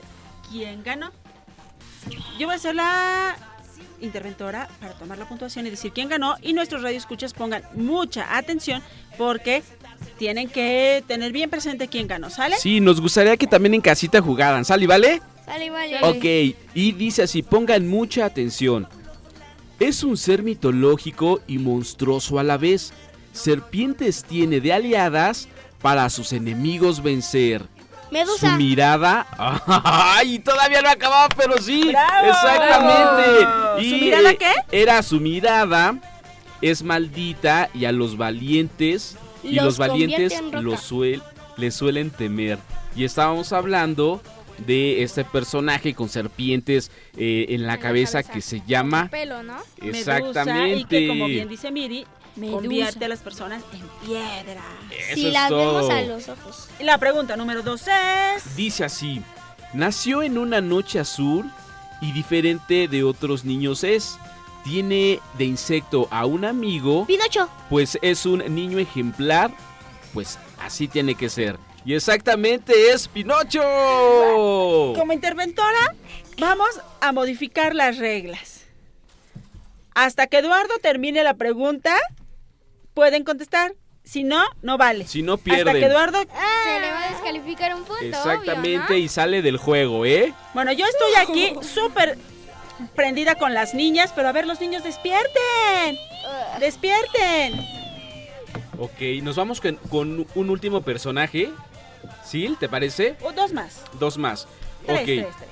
quién 0.52 0.84
ganó. 0.84 1.12
Yo 2.40 2.48
voy 2.48 2.56
a 2.56 2.60
ser 2.60 2.76
la 2.76 3.36
interventora 4.02 4.68
para 4.80 4.94
tomar 4.94 5.18
la 5.18 5.28
puntuación 5.28 5.66
y 5.66 5.70
decir 5.70 5.92
quién 5.94 6.10
ganó 6.10 6.36
y 6.42 6.54
nuestros 6.54 6.82
radioescuchas 6.82 7.34
pongan 7.34 7.64
mucha 7.74 8.38
atención 8.38 8.82
porque 9.18 9.64
tienen 10.18 10.50
que 10.50 11.04
tener 11.08 11.32
bien 11.32 11.50
presente 11.50 11.88
quién 11.88 12.08
ganó, 12.08 12.30
¿sale? 12.30 12.58
Sí, 12.58 12.80
nos 12.80 13.02
gustaría 13.02 13.38
que 13.38 13.48
también 13.48 13.74
en 13.74 13.82
casita 13.82 14.22
jugaran. 14.22 14.66
¿Sale, 14.66 14.88
vale? 14.88 15.22
Sale, 15.46 15.70
vale. 15.70 16.00
Ok, 16.04 16.58
y 16.74 16.92
dice 16.94 17.24
así, 17.24 17.42
pongan 17.44 17.88
mucha 17.88 18.26
atención. 18.26 18.88
Es 19.80 20.04
un 20.04 20.18
ser 20.18 20.44
mitológico 20.44 21.42
y 21.48 21.58
monstruoso 21.58 22.40
a 22.40 22.44
la 22.44 22.58
vez. 22.58 22.94
Serpientes 23.34 24.24
tiene 24.24 24.62
de 24.62 24.74
aliadas 24.74 25.50
para 25.82 26.06
a 26.06 26.10
sus 26.10 26.32
enemigos 26.34 27.04
vencer. 27.04 27.64
Medusa. 28.16 28.52
Su 28.52 28.56
mirada... 28.56 29.28
¡Ay! 29.68 30.40
Todavía 30.40 30.82
no 30.82 30.90
acababa, 30.90 31.28
pero 31.36 31.58
sí. 31.58 31.90
¡Bravo! 31.90 32.28
Exactamente. 32.30 33.90
¿Su 33.90 33.96
mirada 33.98 34.32
eh, 34.32 34.38
qué? 34.38 34.54
Era 34.72 35.04
su 35.04 35.20
mirada. 35.20 36.00
Es 36.62 36.82
maldita 36.82 37.70
y 37.74 37.84
a 37.84 37.92
los 37.92 38.16
valientes... 38.16 39.18
Y 39.44 39.60
Los 39.60 39.78
valientes 39.78 40.42
los 40.54 40.80
suel, 40.80 41.22
le 41.58 41.70
suelen 41.70 42.10
temer. 42.10 42.58
Y 42.96 43.04
estábamos 43.04 43.54
hablando 43.54 44.20
de 44.58 45.04
este 45.04 45.24
personaje 45.24 45.94
con 45.94 46.10
serpientes 46.10 46.90
eh, 47.18 47.48
en 47.50 47.68
la 47.68 47.78
cabeza, 47.78 48.24
que 48.24 48.42
se 48.42 48.62
llama... 48.66 49.10
Pelo, 49.10 49.44
¿no? 49.44 49.58
Exactamente. 49.84 50.78
y 50.78 50.86
que 50.86 51.08
como 51.08 51.28
bien 51.28 51.48
dice 51.50 51.70
Miri, 51.70 52.08
Medusa. 52.36 52.58
convierte 52.58 53.06
a 53.06 53.08
las 53.08 53.20
personas 53.20 53.64
en 53.74 53.88
piedra. 54.06 54.64
Eso 54.92 55.16
Si 55.16 55.28
es 55.28 55.34
la 55.34 55.50
vemos 55.50 55.90
a 55.90 56.02
los 56.02 56.28
ojos. 56.30 56.68
Y 56.80 56.84
la 56.84 56.98
pregunta 56.98 57.36
número 57.38 57.62
dos 57.62 57.84
es... 57.88 58.56
Dice 58.56 58.84
así, 58.84 59.22
nació 59.74 60.22
en 60.22 60.38
una 60.38 60.62
noche 60.62 61.00
azul 61.00 61.50
y 62.02 62.12
diferente 62.12 62.88
de 62.88 63.04
otros 63.04 63.46
niños 63.46 63.84
es. 63.84 64.18
Tiene 64.64 65.20
de 65.38 65.46
insecto 65.46 66.08
a 66.10 66.26
un 66.26 66.44
amigo, 66.44 67.06
Pinocho. 67.06 67.48
pues 67.70 68.00
es 68.02 68.26
un 68.26 68.40
niño 68.54 68.80
ejemplar, 68.80 69.52
pues 70.14 70.40
así 70.60 70.88
tiene 70.88 71.14
que 71.16 71.30
ser. 71.30 71.60
Y 71.86 71.94
exactamente 71.94 72.74
es 72.92 73.08
Pinocho. 73.08 73.62
Como 73.62 75.14
interventora, 75.14 75.94
vamos 76.40 76.82
a 77.00 77.12
modificar 77.12 77.76
las 77.76 78.00
reglas. 78.00 78.64
Hasta 79.94 80.26
que 80.28 80.40
Eduardo 80.40 80.74
termine 80.82 81.24
la 81.24 81.36
pregunta, 81.36 81.96
pueden 82.96 83.24
contestar. 83.24 83.76
Si 84.04 84.24
no, 84.24 84.44
no 84.62 84.78
vale. 84.78 85.08
Si 85.08 85.22
no 85.24 85.34
Hasta 85.34 85.44
que 85.44 85.56
pierden. 85.56 85.84
Eduardo... 85.84 86.20
Se 86.20 86.80
le 86.80 86.92
va 86.92 87.06
a 87.06 87.10
descalificar 87.10 87.76
un 87.76 87.84
punto, 87.84 88.04
Exactamente, 88.04 88.94
obvio, 88.94 88.98
y 89.04 89.08
sale 89.08 89.42
del 89.42 89.58
juego, 89.58 90.06
¿eh? 90.06 90.32
Bueno, 90.54 90.72
yo 90.74 90.86
estoy 90.86 91.16
aquí 91.16 91.56
súper 91.66 92.18
prendida 92.96 93.34
con 93.36 93.54
las 93.56 93.74
niñas, 93.74 94.12
pero 94.16 94.28
a 94.28 94.32
ver, 94.32 94.46
los 94.46 94.60
niños 94.62 94.84
despierten. 94.84 95.96
Despierten. 96.60 97.60
Ok, 98.78 99.24
nos 99.24 99.36
vamos 99.36 99.60
con, 99.60 99.76
con 99.90 100.28
un 100.36 100.50
último 100.50 100.82
personaje. 100.82 101.52
¿Sil, 102.22 102.58
te 102.60 102.70
parece? 102.70 103.16
O 103.22 103.32
dos 103.32 103.54
más. 103.54 103.82
Dos 104.00 104.18
más. 104.20 104.48
Tres, 104.86 105.00
ok. 105.00 105.06
tres, 105.06 105.26
tres. 105.38 105.50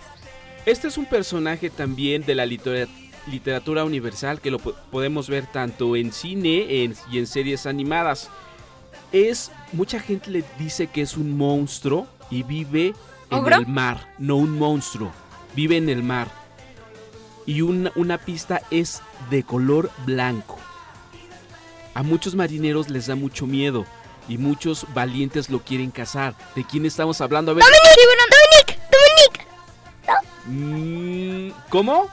Este 0.66 0.88
es 0.90 0.98
un 0.98 1.06
personaje 1.06 1.72
también 1.72 2.24
de 2.24 2.36
la 2.36 2.46
litera- 2.46 2.88
literatura 3.28 3.84
universal 3.84 4.40
que 4.42 4.52
lo 4.52 4.60
po- 4.60 4.76
podemos 4.92 5.30
ver 5.30 5.46
tanto 5.48 5.96
en 5.96 6.12
cine 6.12 6.84
en- 6.84 6.96
y 7.12 7.20
en 7.20 7.28
series 7.28 7.66
animadas. 7.66 8.30
Es 9.12 9.52
mucha 9.72 10.00
gente 10.00 10.32
le 10.32 10.44
dice 10.58 10.88
que 10.88 11.02
es 11.02 11.16
un 11.18 11.38
monstruo 11.38 12.08
y 12.30 12.44
vive 12.44 12.94
en 13.30 13.38
¿Ogro? 13.40 13.58
el 13.58 13.68
mar, 13.68 14.14
no 14.18 14.36
un 14.38 14.58
monstruo, 14.58 15.12
vive 15.56 15.78
en 15.78 15.90
el 15.90 16.04
mar. 16.04 16.28
Y 17.46 17.62
una, 17.62 17.92
una 17.96 18.18
pista 18.18 18.62
es 18.72 19.02
de 19.30 19.44
color 19.44 19.92
blanco. 20.06 20.58
A 21.94 22.02
muchos 22.02 22.34
marineros 22.36 22.90
les 22.90 23.06
da 23.08 23.16
mucho 23.16 23.46
miedo 23.46 23.86
y 24.28 24.38
muchos 24.38 24.88
valientes 24.94 25.50
lo 25.50 25.60
quieren 25.60 25.92
cazar. 25.92 26.34
¿De 26.56 26.64
quién 26.64 26.86
estamos 26.86 27.22
hablando? 27.22 27.52
A 27.52 27.56
ver. 27.56 27.64
Dominic, 27.64 28.80
Dominic, 28.92 29.48
Mm, 30.46 31.52
¿Cómo? 31.70 32.08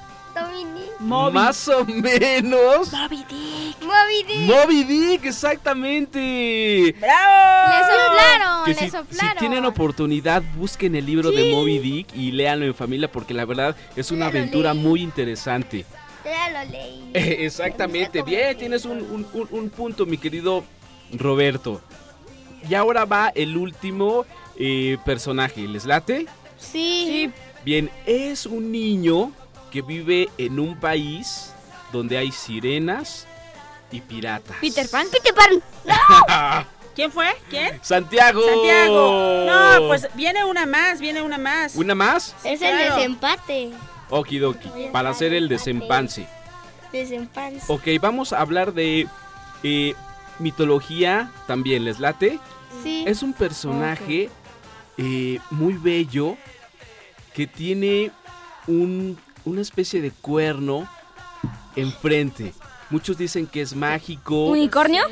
Más 1.00 1.66
o 1.68 1.84
menos. 1.86 2.92
Moby 2.92 3.24
Dick. 3.28 3.82
Moby 3.82 4.22
Dick. 4.26 4.40
Moby 4.46 4.84
Dick, 4.84 5.24
exactamente. 5.24 6.94
¡Bravo! 7.00 7.70
Le 7.70 7.84
soplaron, 8.04 8.64
Que 8.64 8.70
le 8.70 8.76
si, 8.78 8.84
si 8.84 8.90
soplaron. 8.90 9.38
tienen 9.38 9.64
oportunidad, 9.64 10.42
busquen 10.56 10.94
el 10.94 11.06
libro 11.06 11.30
de. 11.30 11.50
Moby 11.52 11.78
Dick 11.78 12.14
y 12.14 12.32
léanlo 12.32 12.66
en 12.66 12.74
familia 12.74 13.10
porque 13.10 13.34
la 13.34 13.44
verdad 13.44 13.74
es 13.96 14.10
una 14.10 14.26
aventura 14.26 14.74
leí. 14.74 14.82
muy 14.82 15.02
interesante. 15.02 15.84
Ya 16.24 16.64
lo 16.64 16.70
leí. 16.70 17.10
Exactamente, 17.14 18.22
bien, 18.22 18.56
tienes 18.58 18.84
un, 18.84 18.98
un- 19.00 19.26
un- 19.32 19.48
un 19.50 19.70
punto, 19.70 20.04
mi 20.06 20.18
querido 20.18 20.64
Roberto. 21.12 21.80
Y 22.68 22.74
ahora 22.74 23.06
va 23.06 23.32
el 23.34 23.56
último 23.56 24.26
eh, 24.58 24.98
personaje, 25.04 25.62
¿les 25.66 25.86
late? 25.86 26.26
Sí. 26.58 27.30
Bien, 27.64 27.90
es 28.06 28.44
un 28.46 28.70
niño 28.70 29.32
que 29.70 29.82
vive 29.82 30.28
en 30.38 30.58
un 30.58 30.76
país 30.78 31.52
donde 31.92 32.18
hay 32.18 32.32
sirenas 32.32 33.26
y 33.90 34.00
piratas. 34.00 34.56
Peter 34.60 34.88
Pan. 34.88 35.06
Peter 35.10 35.34
Pan. 35.34 36.66
¿Quién 36.94 37.10
fue? 37.12 37.28
¿Quién? 37.48 37.78
Santiago. 37.82 38.42
Santiago. 38.44 39.44
No, 39.46 39.86
pues 39.88 40.08
viene 40.14 40.44
una 40.44 40.66
más, 40.66 41.00
viene 41.00 41.22
una 41.22 41.38
más. 41.38 41.76
¿Una 41.76 41.94
más? 41.94 42.34
Es 42.44 42.60
el 42.62 42.76
desempate. 42.76 43.70
Okidoki, 44.10 44.68
para 44.92 45.10
hacer 45.10 45.32
el 45.32 45.48
desempance. 45.48 46.26
Desempate. 46.92 47.60
Ok, 47.68 47.82
vamos 48.00 48.32
a 48.32 48.40
hablar 48.40 48.72
de 48.74 49.06
eh, 49.62 49.94
mitología 50.40 51.30
también, 51.46 51.84
¿les 51.84 52.00
late? 52.00 52.40
Sí. 52.82 53.04
Es 53.06 53.22
un 53.22 53.32
personaje 53.32 54.28
eh, 54.98 55.38
muy 55.50 55.74
bello 55.74 56.36
que 57.34 57.46
tiene 57.46 58.10
un- 58.66 59.18
una 59.50 59.60
especie 59.62 60.00
de 60.00 60.10
cuerno 60.10 60.88
enfrente. 61.76 62.52
Muchos 62.90 63.18
dicen 63.18 63.46
que 63.46 63.60
es 63.60 63.74
mágico. 63.74 64.46
¿Unicornio? 64.46 65.02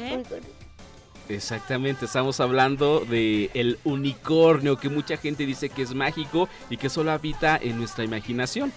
Exactamente, 1.29 2.07
estamos 2.07 2.41
hablando 2.41 3.01
de 3.01 3.51
el 3.53 3.79
unicornio 3.85 4.79
que 4.79 4.89
mucha 4.89 5.19
gente 5.19 5.45
dice 5.45 5.69
que 5.69 5.83
es 5.83 5.93
mágico 5.95 6.49
y 6.71 6.79
que 6.79 6.89
solo 6.89 7.13
habita 7.13 7.59
en 7.61 7.77
nuestra 7.77 8.03
imaginación. 8.05 8.73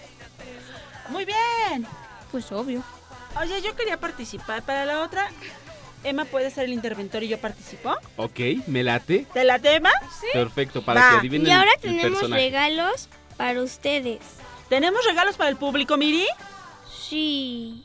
Muy 1.08 1.24
bien. 1.24 1.86
Pues 2.30 2.52
obvio. 2.52 2.82
Oye, 3.40 3.62
yo 3.62 3.74
quería 3.74 3.98
participar 3.98 4.62
para 4.62 4.84
la 4.84 5.00
otra. 5.02 5.30
Emma 6.04 6.24
puede 6.26 6.50
ser 6.50 6.64
el 6.64 6.72
interventor 6.74 7.22
y 7.22 7.28
yo 7.28 7.38
participo. 7.38 7.94
Ok, 8.16 8.40
me 8.66 8.82
late. 8.82 9.26
¿De 9.32 9.44
la 9.44 9.58
tema? 9.58 9.90
Sí. 10.20 10.26
Perfecto, 10.34 10.84
para 10.84 11.00
Va. 11.00 11.10
que 11.12 11.16
adivinen 11.18 11.46
Y 11.46 11.50
ahora 11.52 11.70
el 11.76 11.80
tenemos 11.80 12.18
personaje. 12.18 12.42
regalos 12.42 13.08
para 13.38 13.62
ustedes. 13.62 14.18
¿Tenemos 14.72 15.04
regalos 15.04 15.36
para 15.36 15.50
el 15.50 15.56
público, 15.56 15.98
Miri? 15.98 16.24
Sí. 16.90 17.84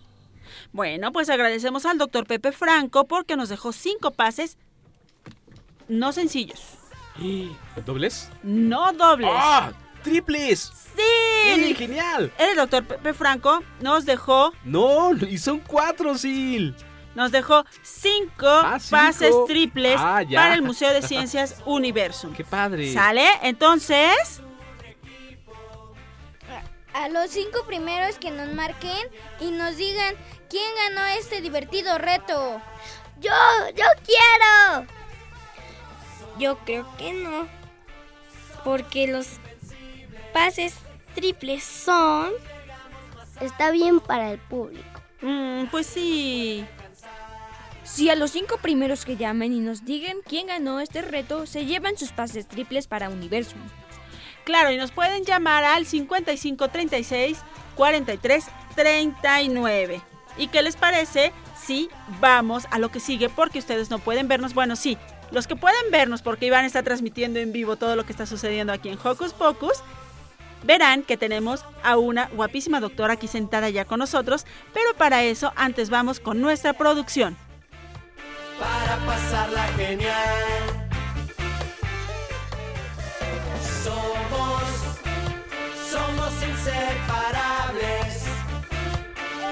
Bueno, 0.71 1.11
pues 1.11 1.29
agradecemos 1.29 1.85
al 1.85 1.97
doctor 1.97 2.25
Pepe 2.25 2.53
Franco 2.53 3.05
porque 3.07 3.35
nos 3.35 3.49
dejó 3.49 3.73
cinco 3.73 4.11
pases 4.11 4.57
no 5.89 6.13
sencillos, 6.13 6.61
¿Dobles? 7.85 8.29
no 8.41 8.93
dobles. 8.93 9.29
¡Ah! 9.33 9.73
¡Triples! 10.01 10.71
¡Sí! 10.95 11.01
¡Eh, 11.49 11.75
¡Genial! 11.77 12.31
El 12.37 12.55
doctor 12.55 12.85
Pepe 12.85 13.13
Franco 13.13 13.61
nos 13.81 14.05
dejó, 14.05 14.53
No, 14.63 15.11
y 15.13 15.37
son 15.39 15.59
cuatro, 15.59 16.17
Sil. 16.17 16.71
nos 17.15 17.33
dejó 17.33 17.65
cinco, 17.81 18.47
Ah, 18.47 18.77
cinco. 18.79 18.91
pases 18.95 19.35
triples 19.45 19.97
Ah, 19.99 20.21
para 20.33 20.53
el 20.53 20.61
Museo 20.61 20.93
de 20.93 21.01
Ciencias 21.01 21.57
Universum. 21.65 22.31
¡Qué 22.37 22.45
padre! 22.45 22.93
¿Sale? 22.93 23.27
Entonces, 23.41 24.41
A 26.97 27.09
los 27.09 27.29
cinco 27.29 27.63
primeros 27.67 28.17
que 28.17 28.31
nos 28.31 28.51
marquen 28.53 29.07
y 29.39 29.51
nos 29.51 29.77
digan 29.77 30.15
quién 30.49 30.65
ganó 30.87 31.05
este 31.19 31.41
divertido 31.41 31.99
reto. 31.99 32.59
Yo, 33.19 33.31
yo 33.75 33.85
quiero. 34.03 34.87
Yo 36.39 36.57
creo 36.65 36.87
que 36.97 37.13
no. 37.13 37.47
Porque 38.63 39.05
los 39.05 39.27
pases 40.33 40.73
triples 41.13 41.63
son... 41.63 42.31
Está 43.41 43.69
bien 43.69 43.99
para 43.99 44.31
el 44.31 44.39
público. 44.39 45.03
mm, 45.21 45.65
pues 45.69 45.85
sí. 45.85 46.65
Si 47.83 48.09
a 48.09 48.15
los 48.15 48.31
cinco 48.31 48.57
primeros 48.57 49.05
que 49.05 49.17
llamen 49.17 49.53
y 49.53 49.59
nos 49.59 49.85
digan 49.85 50.17
quién 50.25 50.47
ganó 50.47 50.79
este 50.79 51.03
reto, 51.03 51.45
se 51.45 51.67
llevan 51.67 51.95
sus 51.95 52.11
pases 52.11 52.47
triples 52.47 52.87
para 52.87 53.09
Universum. 53.09 53.61
Claro, 54.47 54.71
y 54.71 54.77
nos 54.77 54.91
pueden 54.91 55.25
llamar 55.25 55.65
al 55.65 55.85
55 55.85 56.69
36 56.69 57.37
43 57.75 58.45
39. 58.75 60.01
¿Y 60.37 60.47
qué 60.47 60.61
les 60.61 60.77
parece 60.77 61.33
si 61.61 61.89
vamos 62.21 62.65
a 62.71 62.79
lo 62.79 62.89
que 62.89 63.01
sigue? 63.01 63.27
Porque 63.27 63.59
ustedes 63.59 63.89
no 63.89 63.99
pueden 63.99 64.29
vernos. 64.29 64.53
Bueno, 64.53 64.77
sí, 64.77 64.97
los 65.31 65.47
que 65.47 65.57
pueden 65.57 65.91
vernos, 65.91 66.21
porque 66.21 66.45
Iván 66.45 66.63
está 66.63 66.81
transmitiendo 66.81 67.39
en 67.39 67.51
vivo 67.51 67.75
todo 67.75 67.97
lo 67.97 68.05
que 68.05 68.13
está 68.13 68.25
sucediendo 68.25 68.71
aquí 68.71 68.87
en 68.87 68.97
Hocus 69.03 69.33
Pocus, 69.33 69.83
verán 70.63 71.03
que 71.03 71.17
tenemos 71.17 71.65
a 71.83 71.97
una 71.97 72.27
guapísima 72.27 72.79
doctora 72.79 73.15
aquí 73.15 73.27
sentada 73.27 73.69
ya 73.69 73.83
con 73.83 73.99
nosotros. 73.99 74.45
Pero 74.73 74.93
para 74.93 75.25
eso, 75.25 75.51
antes 75.57 75.89
vamos 75.89 76.21
con 76.21 76.39
nuestra 76.39 76.71
producción. 76.71 77.35
para 78.57 78.95
pasarla 79.05 79.63
genial. 79.75 80.76
Somos, 83.83 84.63
somos 85.91 86.33
inseparables. 86.43 88.23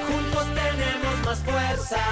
Juntos 0.08 0.46
tenemos 0.54 1.26
más 1.26 1.40
fuerza 1.40 2.04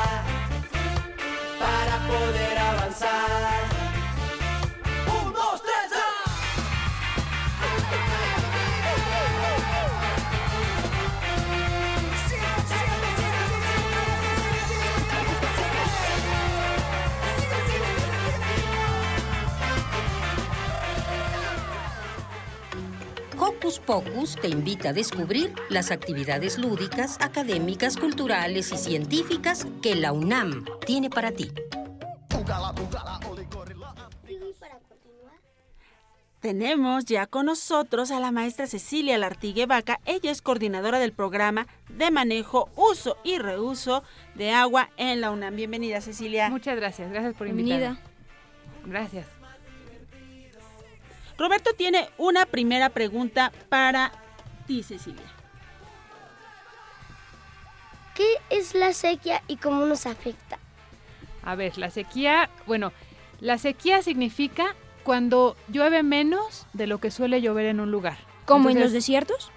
para 1.59 2.07
poder 2.07 2.57
avanzar. 2.57 3.72
Hocus 23.45 23.77
Pocus 23.79 24.37
te 24.37 24.47
invita 24.47 24.89
a 24.89 24.93
descubrir 24.93 25.53
las 25.67 25.91
actividades 25.91 26.57
lúdicas, 26.57 27.17
académicas, 27.19 27.97
culturales 27.97 28.71
y 28.71 28.77
científicas 28.77 29.67
que 29.81 29.95
la 29.95 30.13
UNAM 30.13 30.63
tiene 30.85 31.09
para 31.09 31.33
ti. 31.33 31.51
Tenemos 36.39 37.03
ya 37.03 37.27
con 37.27 37.47
nosotros 37.47 38.11
a 38.11 38.21
la 38.21 38.31
maestra 38.31 38.65
Cecilia 38.65 39.17
Lartigue 39.17 39.65
Vaca. 39.65 39.99
Ella 40.05 40.31
es 40.31 40.41
coordinadora 40.41 40.99
del 40.99 41.11
programa 41.11 41.67
de 41.89 42.11
manejo, 42.11 42.69
uso 42.77 43.17
y 43.25 43.39
reuso 43.39 44.05
de 44.35 44.51
agua 44.51 44.89
en 44.95 45.19
la 45.19 45.31
UNAM. 45.31 45.57
Bienvenida, 45.57 45.99
Cecilia. 45.99 46.49
Muchas 46.49 46.77
gracias, 46.77 47.11
gracias 47.11 47.35
por 47.35 47.47
Bienvenida. 47.47 47.87
invitarme. 47.87 48.13
Gracias. 48.85 49.42
Roberto 51.37 51.71
tiene 51.73 52.09
una 52.17 52.45
primera 52.45 52.89
pregunta 52.89 53.51
para 53.69 54.11
ti, 54.67 54.83
Cecilia. 54.83 55.23
¿Qué 58.15 58.27
es 58.49 58.75
la 58.75 58.93
sequía 58.93 59.41
y 59.47 59.57
cómo 59.57 59.85
nos 59.85 60.05
afecta? 60.05 60.59
A 61.43 61.55
ver, 61.55 61.77
la 61.77 61.89
sequía, 61.89 62.49
bueno, 62.67 62.93
la 63.39 63.57
sequía 63.57 64.01
significa 64.01 64.75
cuando 65.03 65.57
llueve 65.67 66.03
menos 66.03 66.67
de 66.73 66.87
lo 66.87 66.99
que 66.99 67.11
suele 67.11 67.41
llover 67.41 67.65
en 67.65 67.79
un 67.79 67.91
lugar. 67.91 68.17
¿Como 68.45 68.69
en 68.69 68.79
los 68.79 68.91
desiertos? 68.91 69.51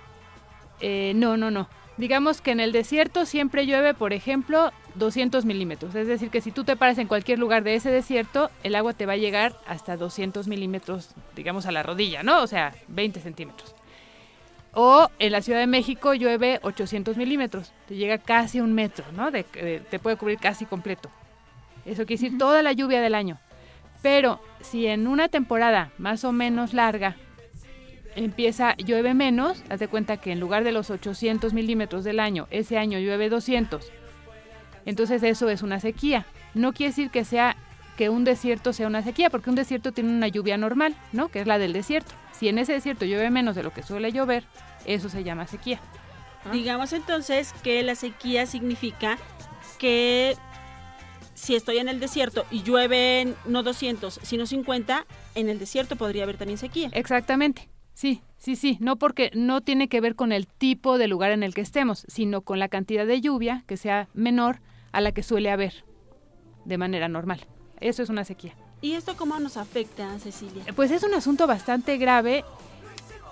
eh, 0.81 1.13
no, 1.15 1.37
no, 1.37 1.51
no. 1.51 1.69
Digamos 1.97 2.41
que 2.41 2.51
en 2.51 2.61
el 2.61 2.73
desierto 2.73 3.25
siempre 3.25 3.67
llueve, 3.67 3.95
por 3.95 4.13
ejemplo, 4.13 4.73
200 4.99 5.45
milímetros. 5.45 5.95
Es 5.95 6.07
decir, 6.07 6.31
que 6.31 6.41
si 6.41 6.51
tú 6.53 6.65
te 6.65 6.77
paras 6.77 6.99
en 6.99 7.07
cualquier 7.09 7.39
lugar 7.39 7.63
de 7.65 7.75
ese 7.75 7.91
desierto, 7.91 8.51
el 8.63 8.75
agua 8.75 8.93
te 8.95 9.07
va 9.07 9.13
a 9.15 9.17
llegar 9.17 9.55
hasta 9.67 9.97
200 9.97 10.49
milímetros, 10.49 11.11
digamos, 11.35 11.67
a 11.67 11.73
la 11.73 11.83
rodilla, 11.83 12.23
¿no? 12.23 12.43
O 12.43 12.47
sea, 12.47 12.75
20 12.89 13.21
centímetros. 13.21 13.75
O 14.73 15.09
en 15.19 15.33
la 15.33 15.41
Ciudad 15.41 15.59
de 15.61 15.67
México 15.67 16.13
llueve 16.15 16.59
800 16.63 17.17
milímetros, 17.17 17.73
te 17.89 17.95
llega 17.97 18.19
casi 18.19 18.61
un 18.61 18.75
metro, 18.75 19.05
¿no? 19.13 19.31
De- 19.31 19.47
de- 19.55 19.81
te 19.81 19.99
puede 19.99 20.17
cubrir 20.17 20.39
casi 20.39 20.67
completo. 20.67 21.11
Eso 21.87 22.05
quiere 22.05 22.21
decir 22.23 22.39
toda 22.39 22.63
la 22.63 22.73
lluvia 22.73 23.01
del 23.01 23.15
año. 23.15 23.39
Pero 24.03 24.41
si 24.61 24.87
en 24.87 25.07
una 25.07 25.29
temporada 25.29 25.93
más 25.99 26.25
o 26.25 26.33
menos 26.33 26.75
larga 26.75 27.17
empieza, 28.15 28.75
llueve 28.77 29.15
menos, 29.15 29.63
haz 29.69 29.81
de 29.81 29.89
cuenta 29.89 30.17
que 30.19 30.33
en 30.33 30.41
lugar 30.41 30.65
de 30.65 30.73
los 30.73 30.91
800 30.91 31.53
milímetros 31.53 32.05
del 32.05 32.21
año, 32.21 32.47
ese 32.51 32.79
año 32.79 32.99
llueve 32.99 33.29
200. 33.29 33.91
Entonces 34.87 35.23
eso 35.23 35.51
es 35.51 35.63
una 35.63 35.81
sequía. 35.81 36.25
No 36.55 36.73
quiere 36.73 36.91
decir 36.91 37.11
que 37.11 37.25
sea 37.25 37.57
que 37.99 38.09
un 38.09 38.25
desierto 38.25 38.73
sea 38.73 38.87
una 38.87 39.03
sequía, 39.03 39.29
porque 39.29 39.51
un 39.51 39.57
desierto 39.57 39.93
tiene 39.93 40.11
una 40.11 40.29
lluvia 40.29 40.57
normal, 40.57 40.95
¿no? 41.13 41.29
Que 41.29 41.41
es 41.41 41.47
la 41.47 41.59
del 41.59 41.73
desierto. 41.73 42.15
Si 42.33 42.49
en 42.49 42.59
ese 42.59 42.73
desierto 42.73 43.05
llueve 43.05 43.31
menos 43.31 43.57
de 43.57 43.63
lo 43.63 43.73
que 43.73 43.83
suele 43.83 44.13
llover, 44.13 44.45
eso 44.85 45.09
se 45.09 45.25
llama 45.25 45.47
sequía. 45.47 45.81
Digamos 46.53 46.93
entonces 46.93 47.53
que 47.65 47.83
la 47.83 47.95
sequía 47.95 48.47
significa 48.47 49.19
que 49.79 50.37
si 51.35 51.55
estoy 51.55 51.79
en 51.79 51.89
el 51.89 51.99
desierto 52.01 52.47
y 52.51 52.63
llueve 52.63 53.35
no 53.47 53.63
200, 53.63 54.21
sino 54.23 54.47
50, 54.47 55.07
en 55.35 55.49
el 55.49 55.59
desierto 55.59 55.97
podría 55.97 56.23
haber 56.23 56.37
también 56.37 56.59
sequía. 56.59 56.91
Exactamente. 56.93 57.69
Sí, 57.95 58.21
sí, 58.37 58.57
sí. 58.57 58.77
No 58.81 58.97
porque 58.97 59.31
no 59.35 59.63
tiene 59.63 59.89
que 59.89 60.01
ver 60.01 60.15
con 60.15 60.31
el 60.31 60.47
tipo 60.47 60.99
de 60.99 61.09
lugar 61.09 61.33
en 61.33 61.43
el 61.43 61.55
que 61.55 61.63
estemos, 61.63 62.05
sino 62.09 62.43
con 62.43 62.59
la 62.59 62.69
cantidad 62.69 63.07
de 63.07 63.21
lluvia 63.21 63.65
que 63.67 63.77
sea 63.77 64.09
menor 64.13 64.61
a 64.93 65.01
la 65.01 65.13
que 65.13 65.23
suele 65.23 65.51
haber 65.51 65.85
de 66.65 66.79
manera 66.79 67.09
normal. 67.09 67.41
Eso 67.81 68.03
es 68.03 68.09
una 68.09 68.25
sequía. 68.25 68.55
¿Y 68.81 68.93
esto 68.93 69.17
cómo 69.17 69.39
nos 69.39 69.57
afecta, 69.57 70.19
Cecilia? 70.19 70.65
Pues 70.75 70.91
es 70.91 71.03
un 71.03 71.15
asunto 71.15 71.47
bastante 71.47 71.97
grave. 71.97 72.45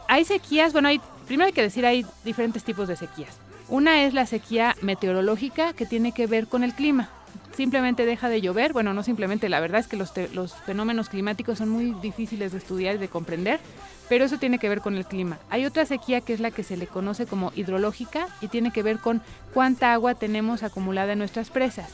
Hay 0.08 0.24
sequías, 0.24 0.72
bueno, 0.72 0.88
hay, 0.88 1.00
primero 1.26 1.46
hay 1.46 1.52
que 1.52 1.62
decir, 1.62 1.84
hay 1.84 2.06
diferentes 2.24 2.64
tipos 2.64 2.88
de 2.88 2.96
sequías. 2.96 3.38
Una 3.68 4.04
es 4.04 4.14
la 4.14 4.26
sequía 4.26 4.76
meteorológica 4.82 5.72
que 5.72 5.86
tiene 5.86 6.12
que 6.12 6.26
ver 6.26 6.46
con 6.46 6.64
el 6.64 6.74
clima. 6.74 7.08
Simplemente 7.56 8.04
deja 8.04 8.28
de 8.28 8.40
llover, 8.40 8.72
bueno, 8.72 8.94
no 8.94 9.04
simplemente, 9.04 9.48
la 9.48 9.60
verdad 9.60 9.80
es 9.80 9.86
que 9.86 9.96
los, 9.96 10.12
los 10.32 10.54
fenómenos 10.54 11.08
climáticos 11.08 11.58
son 11.58 11.68
muy 11.68 11.92
difíciles 12.02 12.50
de 12.50 12.58
estudiar 12.58 12.96
y 12.96 12.98
de 12.98 13.08
comprender, 13.08 13.60
pero 14.08 14.24
eso 14.24 14.38
tiene 14.38 14.58
que 14.58 14.68
ver 14.68 14.80
con 14.80 14.96
el 14.96 15.06
clima. 15.06 15.38
Hay 15.50 15.64
otra 15.64 15.86
sequía 15.86 16.20
que 16.20 16.32
es 16.32 16.40
la 16.40 16.50
que 16.50 16.64
se 16.64 16.76
le 16.76 16.88
conoce 16.88 17.26
como 17.26 17.52
hidrológica 17.54 18.26
y 18.40 18.48
tiene 18.48 18.72
que 18.72 18.82
ver 18.82 18.98
con 18.98 19.22
cuánta 19.52 19.92
agua 19.92 20.14
tenemos 20.14 20.64
acumulada 20.64 21.12
en 21.12 21.20
nuestras 21.20 21.50
presas. 21.50 21.90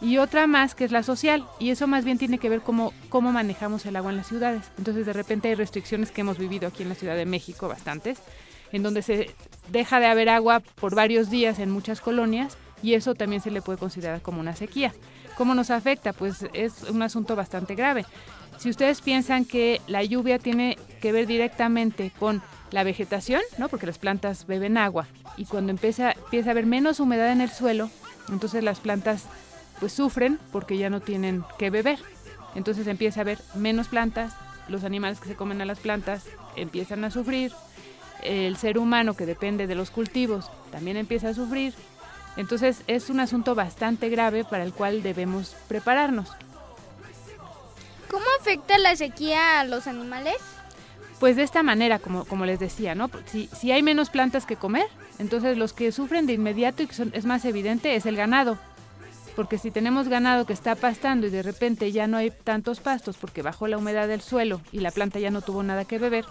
Y 0.00 0.18
otra 0.18 0.46
más 0.46 0.74
que 0.74 0.84
es 0.84 0.92
la 0.92 1.02
social, 1.02 1.46
y 1.58 1.70
eso 1.70 1.86
más 1.86 2.04
bien 2.04 2.18
tiene 2.18 2.38
que 2.38 2.48
ver 2.48 2.60
cómo, 2.62 2.92
cómo 3.10 3.30
manejamos 3.30 3.86
el 3.86 3.96
agua 3.96 4.10
en 4.10 4.16
las 4.16 4.28
ciudades. 4.28 4.62
Entonces 4.78 5.04
de 5.04 5.12
repente 5.12 5.48
hay 5.48 5.54
restricciones 5.54 6.10
que 6.10 6.22
hemos 6.22 6.38
vivido 6.38 6.66
aquí 6.66 6.82
en 6.82 6.88
la 6.88 6.94
Ciudad 6.94 7.16
de 7.16 7.26
México, 7.26 7.68
bastantes, 7.68 8.18
en 8.72 8.82
donde 8.82 9.02
se 9.02 9.34
deja 9.68 10.00
de 10.00 10.06
haber 10.06 10.30
agua 10.30 10.60
por 10.60 10.94
varios 10.94 11.30
días 11.30 11.58
en 11.58 11.70
muchas 11.70 12.00
colonias, 12.00 12.56
y 12.84 12.92
eso 12.92 13.14
también 13.14 13.40
se 13.40 13.50
le 13.50 13.62
puede 13.62 13.78
considerar 13.78 14.20
como 14.20 14.40
una 14.40 14.54
sequía. 14.54 14.92
¿Cómo 15.38 15.54
nos 15.54 15.70
afecta? 15.70 16.12
Pues 16.12 16.44
es 16.52 16.82
un 16.82 17.02
asunto 17.02 17.34
bastante 17.34 17.74
grave. 17.74 18.04
Si 18.58 18.68
ustedes 18.68 19.00
piensan 19.00 19.46
que 19.46 19.80
la 19.86 20.04
lluvia 20.04 20.38
tiene 20.38 20.76
que 21.00 21.10
ver 21.10 21.26
directamente 21.26 22.12
con 22.18 22.42
la 22.72 22.84
vegetación, 22.84 23.40
¿no? 23.56 23.70
porque 23.70 23.86
las 23.86 23.96
plantas 23.96 24.46
beben 24.46 24.76
agua, 24.76 25.06
y 25.38 25.46
cuando 25.46 25.70
empieza, 25.70 26.10
a 26.10 26.50
haber 26.50 26.66
menos 26.66 27.00
humedad 27.00 27.32
en 27.32 27.40
el 27.40 27.48
suelo, 27.48 27.88
entonces 28.28 28.62
las 28.62 28.80
plantas 28.80 29.24
pues 29.80 29.94
sufren 29.94 30.38
porque 30.52 30.76
ya 30.76 30.90
no 30.90 31.00
tienen 31.00 31.42
que 31.58 31.70
beber. 31.70 31.98
Entonces 32.54 32.86
empieza 32.86 33.20
a 33.20 33.22
haber 33.22 33.38
menos 33.54 33.88
plantas, 33.88 34.34
los 34.68 34.84
animales 34.84 35.20
que 35.20 35.28
se 35.30 35.36
comen 35.36 35.62
a 35.62 35.64
las 35.64 35.80
plantas 35.80 36.24
empiezan 36.54 37.02
a 37.04 37.10
sufrir, 37.10 37.50
el 38.22 38.58
ser 38.58 38.76
humano 38.76 39.14
que 39.14 39.24
depende 39.24 39.66
de 39.66 39.74
los 39.74 39.90
cultivos 39.90 40.50
también 40.70 40.98
empieza 40.98 41.30
a 41.30 41.34
sufrir. 41.34 41.72
Entonces 42.36 42.82
es 42.86 43.10
un 43.10 43.20
asunto 43.20 43.54
bastante 43.54 44.08
grave 44.08 44.44
para 44.44 44.64
el 44.64 44.72
cual 44.72 45.02
debemos 45.02 45.54
prepararnos. 45.68 46.30
¿Cómo 48.10 48.24
afecta 48.40 48.78
la 48.78 48.96
sequía 48.96 49.60
a 49.60 49.64
los 49.64 49.86
animales? 49.86 50.36
Pues 51.20 51.36
de 51.36 51.42
esta 51.42 51.62
manera, 51.62 51.98
como, 51.98 52.24
como 52.24 52.44
les 52.44 52.58
decía, 52.58 52.94
¿no? 52.94 53.10
Si, 53.26 53.48
si 53.48 53.72
hay 53.72 53.82
menos 53.82 54.10
plantas 54.10 54.46
que 54.46 54.56
comer, 54.56 54.86
entonces 55.18 55.56
los 55.56 55.72
que 55.72 55.92
sufren 55.92 56.26
de 56.26 56.32
inmediato 56.34 56.82
y 56.82 56.86
que 56.86 56.94
son- 56.94 57.12
es 57.14 57.24
más 57.24 57.44
evidente 57.44 57.94
es 57.96 58.04
el 58.06 58.16
ganado. 58.16 58.58
Porque 59.36 59.58
si 59.58 59.70
tenemos 59.70 60.08
ganado 60.08 60.44
que 60.44 60.52
está 60.52 60.74
pastando 60.76 61.26
y 61.26 61.30
de 61.30 61.42
repente 61.42 61.90
ya 61.92 62.06
no 62.06 62.16
hay 62.16 62.30
tantos 62.30 62.80
pastos 62.80 63.16
porque 63.16 63.42
bajó 63.42 63.66
la 63.68 63.78
humedad 63.78 64.06
del 64.06 64.20
suelo 64.20 64.60
y 64.70 64.78
la 64.80 64.90
planta 64.92 65.18
ya 65.18 65.30
no 65.30 65.40
tuvo 65.40 65.62
nada 65.62 65.84
que 65.84 65.98
beber, 65.98 66.24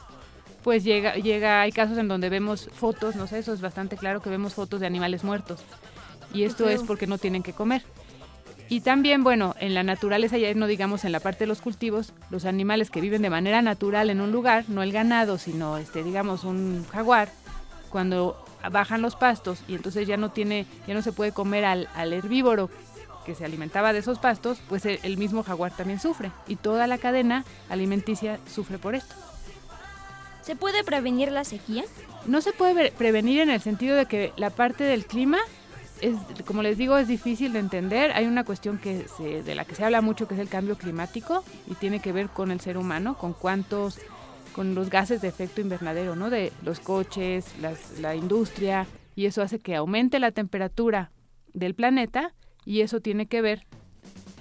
pues 0.64 0.84
llega, 0.86 1.16
llega, 1.16 1.62
hay 1.62 1.72
casos 1.74 1.97
en 1.97 2.08
donde 2.08 2.30
vemos 2.30 2.70
fotos, 2.74 3.16
no 3.18 3.28
sé, 3.28 3.39
eso 3.39 3.54
es 3.54 3.60
bastante 3.60 3.97
claro 3.97 4.22
que 4.22 4.30
vemos 4.30 4.54
fotos 4.54 4.80
de 4.80 4.88
animales 4.88 5.24
muertos. 5.26 5.62
Y 6.34 6.44
esto 6.44 6.70
es 6.70 6.84
porque 6.84 7.08
no 7.08 7.18
tienen 7.18 7.44
que 7.44 7.54
comer. 7.54 7.84
Y 8.70 8.82
también, 8.82 9.24
bueno, 9.24 9.56
en 9.60 9.74
la 9.74 9.84
naturaleza, 9.84 10.38
ya 10.38 10.54
no 10.54 10.68
digamos 10.68 11.06
en 11.06 11.12
la 11.12 11.20
parte 11.20 11.40
de 11.40 11.48
los 11.48 11.62
cultivos, 11.62 12.14
los 12.30 12.46
animales 12.46 12.90
que 12.90 13.02
viven 13.02 13.22
de 13.22 13.30
manera 13.30 13.62
natural 13.62 14.10
en 14.10 14.22
un 14.22 14.32
lugar, 14.32 14.66
no 14.68 14.82
el 14.82 14.92
ganado, 14.92 15.38
sino, 15.38 15.78
este, 15.78 16.04
digamos, 16.04 16.44
un 16.44 16.86
jaguar, 16.92 17.30
cuando 17.94 18.44
bajan 18.72 19.04
los 19.04 19.16
pastos 19.16 19.60
y 19.68 19.76
entonces 19.76 20.08
ya 20.08 20.18
no 20.18 20.32
tiene, 20.32 20.66
ya 20.88 20.96
no 20.96 21.04
se 21.04 21.12
puede 21.12 21.32
comer 21.32 21.64
al, 21.64 21.88
al 21.94 22.12
herbívoro 22.12 22.72
que 23.24 23.36
se 23.36 23.46
alimentaba 23.46 23.94
de 23.94 24.00
esos 24.00 24.18
pastos, 24.18 24.60
pues 24.68 24.86
el, 24.88 25.00
el 25.04 25.18
mismo 25.18 25.44
jaguar 25.44 25.72
también 25.72 26.00
sufre 26.00 26.32
y 26.48 26.56
toda 26.56 26.88
la 26.88 26.98
cadena 26.98 27.46
alimenticia 27.70 28.40
sufre 28.52 28.80
por 28.80 28.96
esto. 28.96 29.14
¿Se 30.42 30.56
puede 30.56 30.84
prevenir 30.84 31.32
la 31.32 31.44
sequía? 31.44 31.84
No 32.26 32.42
se 32.42 32.52
puede 32.52 32.92
prevenir 32.92 33.42
en 33.42 33.52
el 33.52 33.62
sentido 33.62 33.96
de 33.96 34.08
que 34.08 34.34
la 34.38 34.50
parte 34.50 34.84
del 34.84 35.06
clima 35.06 35.38
es, 36.08 36.43
como 36.45 36.62
les 36.62 36.78
digo, 36.78 36.97
es 36.97 37.08
difícil 37.08 37.54
de 37.54 37.60
entender. 37.60 38.12
Hay 38.12 38.26
una 38.26 38.43
cuestión 38.43 38.78
que 38.78 39.06
se- 39.18 39.43
de 39.43 39.56
la 39.56 39.66
que 39.66 39.76
se 39.76 39.84
habla 39.84 40.01
mucho 40.01 40.28
que 40.28 40.34
es 40.36 40.39
el 40.39 40.49
cambio 40.49 40.78
climático 40.78 41.43
y 41.70 41.76
tiene 41.76 41.99
que 41.99 42.12
ver 42.12 42.28
con 42.30 42.51
el 42.51 42.60
ser 42.60 42.78
humano, 42.78 43.18
con 43.18 43.34
cuántos, 43.34 43.99
con 44.54 44.76
los 44.76 44.89
gases 44.89 45.22
de 45.22 45.28
efecto 45.30 45.62
invernadero, 45.62 46.16
¿no? 46.16 46.30
De 46.30 46.51
los 46.64 46.80
coches, 46.80 47.45
las- 47.62 47.99
la 47.99 48.16
industria 48.16 48.86
y 49.16 49.26
eso 49.26 49.41
hace 49.41 49.60
que 49.60 49.76
aumente 49.76 50.20
la 50.20 50.32
temperatura 50.32 51.12
del 51.54 51.74
planeta 51.76 52.34
y 52.66 52.82
eso 52.82 52.99
tiene 52.99 53.26
que 53.28 53.41
ver. 53.41 53.66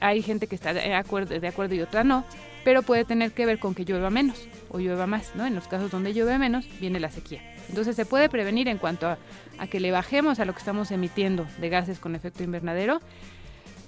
Hay 0.00 0.20
gente 0.22 0.46
que 0.48 0.54
está 0.54 0.74
de 0.74 0.94
acuerdo, 0.94 1.38
de 1.38 1.48
acuerdo 1.48 1.74
y 1.74 1.80
otra 1.80 2.02
no, 2.04 2.24
pero 2.64 2.82
puede 2.82 3.04
tener 3.04 3.32
que 3.32 3.46
ver 3.46 3.58
con 3.58 3.74
que 3.74 3.84
llueva 3.84 4.10
menos 4.10 4.48
o 4.70 4.78
llueva 4.80 5.06
más, 5.06 5.32
¿no? 5.36 5.46
En 5.46 5.54
los 5.54 5.68
casos 5.68 5.90
donde 5.90 6.12
llueve 6.12 6.38
menos, 6.38 6.66
viene 6.80 6.98
la 7.00 7.10
sequía. 7.10 7.40
Entonces 7.68 7.96
se 7.96 8.04
puede 8.06 8.28
prevenir 8.28 8.68
en 8.68 8.78
cuanto 8.78 9.06
a, 9.08 9.18
a 9.58 9.66
que 9.66 9.80
le 9.80 9.90
bajemos 9.90 10.40
a 10.40 10.44
lo 10.44 10.52
que 10.52 10.58
estamos 10.58 10.90
emitiendo 10.90 11.46
de 11.58 11.68
gases 11.68 11.98
con 11.98 12.14
efecto 12.14 12.42
invernadero, 12.42 13.00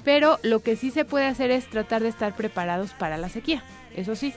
pero 0.04 0.38
lo 0.42 0.60
que 0.60 0.76
sí 0.76 0.90
se 0.90 1.04
puede 1.04 1.26
hacer 1.26 1.50
es 1.50 1.66
tratar 1.68 2.02
de 2.02 2.08
estar 2.08 2.34
preparados 2.36 2.92
para 2.92 3.16
la 3.16 3.28
sequía, 3.28 3.62
eso 3.96 4.14
sí. 4.16 4.34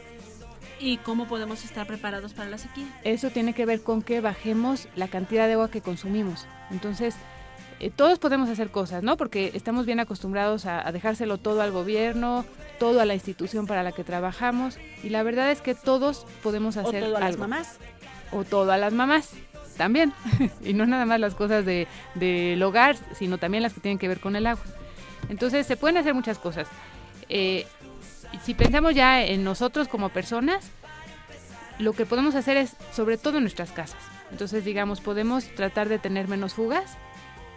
¿Y 0.79 0.97
cómo 0.97 1.27
podemos 1.27 1.65
estar 1.65 1.87
preparados 1.87 2.33
para 2.33 2.49
la 2.49 2.57
sequía? 2.59 2.85
Eso 3.03 3.31
tiene 3.31 3.53
que 3.53 3.65
ver 3.65 3.81
con 3.81 4.03
que 4.03 4.21
bajemos 4.21 4.87
la 4.95 5.07
cantidad 5.07 5.47
de 5.47 5.53
agua 5.53 5.71
que 5.71 5.81
consumimos. 5.81 6.45
Entonces, 6.69 7.15
eh, 7.79 7.89
todos 7.89 8.19
podemos 8.19 8.47
hacer 8.47 8.69
cosas, 8.69 9.01
¿no? 9.01 9.17
Porque 9.17 9.51
estamos 9.55 9.87
bien 9.87 9.99
acostumbrados 9.99 10.67
a, 10.67 10.87
a 10.87 10.91
dejárselo 10.91 11.39
todo 11.39 11.61
al 11.63 11.71
gobierno, 11.71 12.45
todo 12.79 13.01
a 13.01 13.05
la 13.05 13.15
institución 13.15 13.65
para 13.65 13.81
la 13.81 13.91
que 13.91 14.03
trabajamos, 14.03 14.77
y 15.03 15.09
la 15.09 15.23
verdad 15.23 15.49
es 15.51 15.61
que 15.61 15.73
todos 15.73 16.27
podemos 16.43 16.77
O 16.77 16.81
hacer 16.81 17.03
todo 17.03 17.17
a 17.17 17.21
las 17.21 17.29
algo. 17.29 17.39
mamás. 17.47 17.77
O 18.31 18.43
todo 18.43 18.71
a 18.71 18.77
las 18.77 18.93
mamás, 18.93 19.31
también. 19.77 20.13
y 20.63 20.73
no 20.73 20.85
nada 20.85 21.05
más 21.05 21.19
las 21.19 21.35
cosas 21.35 21.65
de- 21.65 21.87
del 22.15 22.61
hogar, 22.63 22.95
sino 23.17 23.37
también 23.37 23.63
las 23.63 23.73
que 23.73 23.81
tienen 23.81 23.97
que 23.97 24.07
ver 24.07 24.19
con 24.19 24.35
el 24.35 24.47
agua. 24.47 24.63
Entonces, 25.29 25.65
se 25.67 25.77
pueden 25.77 25.97
hacer 25.97 26.13
muchas 26.13 26.39
cosas. 26.39 26.67
Eh, 27.29 27.65
si 28.43 28.53
pensamos 28.53 28.93
ya 28.95 29.23
en 29.23 29.43
nosotros 29.43 29.87
como 29.87 30.09
personas, 30.09 30.69
lo 31.79 31.93
que 31.93 32.05
podemos 32.05 32.35
hacer 32.35 32.57
es, 32.57 32.75
sobre 32.93 33.17
todo 33.17 33.37
en 33.37 33.43
nuestras 33.43 33.71
casas. 33.71 33.99
Entonces, 34.31 34.65
digamos, 34.65 34.99
podemos 35.01 35.45
tratar 35.55 35.87
de 35.89 35.99
tener 35.99 36.27
menos 36.27 36.53
fugas 36.53 36.97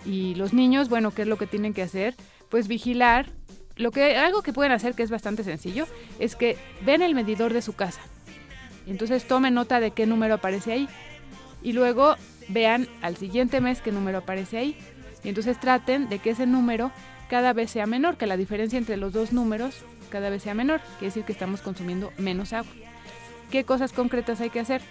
y 0.05 0.35
los 0.37 0.53
niños, 0.53 0.89
bueno, 0.89 1.11
¿qué 1.11 1.23
es 1.23 1.29
lo 1.29 1.37
que 1.39 1.47
tienen 1.47 1.75
que 1.75 1.83
hacer? 1.83 2.15
Pues 2.49 2.69
vigilar. 2.69 3.27
Lo 3.77 3.93
que, 3.93 4.17
algo 4.17 4.43
que 4.43 4.53
pueden 4.53 4.73
hacer 4.73 4.95
que 4.95 5.03
es 5.03 5.11
bastante 5.11 5.43
sencillo 5.43 5.87
es 6.19 6.37
que 6.37 6.59
ven 6.83 7.01
el 7.03 7.15
medidor 7.15 7.53
de 7.55 7.63
su 7.63 7.73
casa. 7.73 8.01
Entonces 8.87 9.27
tomen 9.27 9.55
nota 9.55 9.81
de 9.81 9.91
qué 9.91 10.07
número 10.07 10.35
aparece 10.35 10.73
ahí. 10.73 10.89
Y 11.63 11.73
luego 11.73 12.17
vean 12.49 12.89
al 13.03 13.17
siguiente 13.17 13.61
mes 13.61 13.81
qué 13.81 13.93
número 13.93 14.19
aparece 14.19 14.59
ahí. 14.59 14.77
Y 15.23 15.29
entonces 15.29 15.59
traten 15.61 16.09
de 16.09 16.19
que 16.19 16.31
ese 16.31 16.47
número 16.47 16.91
cada 17.29 17.53
vez 17.53 17.71
sea 17.71 17.87
menor, 17.87 18.17
que 18.17 18.27
la 18.27 18.37
diferencia 18.37 18.79
entre 18.79 18.97
los 18.97 19.13
dos 19.13 19.33
números 19.33 19.85
cada 20.11 20.31
vez 20.31 20.43
sea 20.43 20.55
menor. 20.55 20.81
Quiere 20.99 21.07
decir 21.07 21.25
que 21.25 21.33
estamos 21.33 21.61
consumiendo 21.61 22.13
menos 22.19 22.53
agua. 22.53 22.73
¿Qué 23.51 23.65
cosas 23.65 23.93
concretas 23.93 24.41
hay 24.41 24.51
que 24.51 24.61
hacer? 24.61 24.83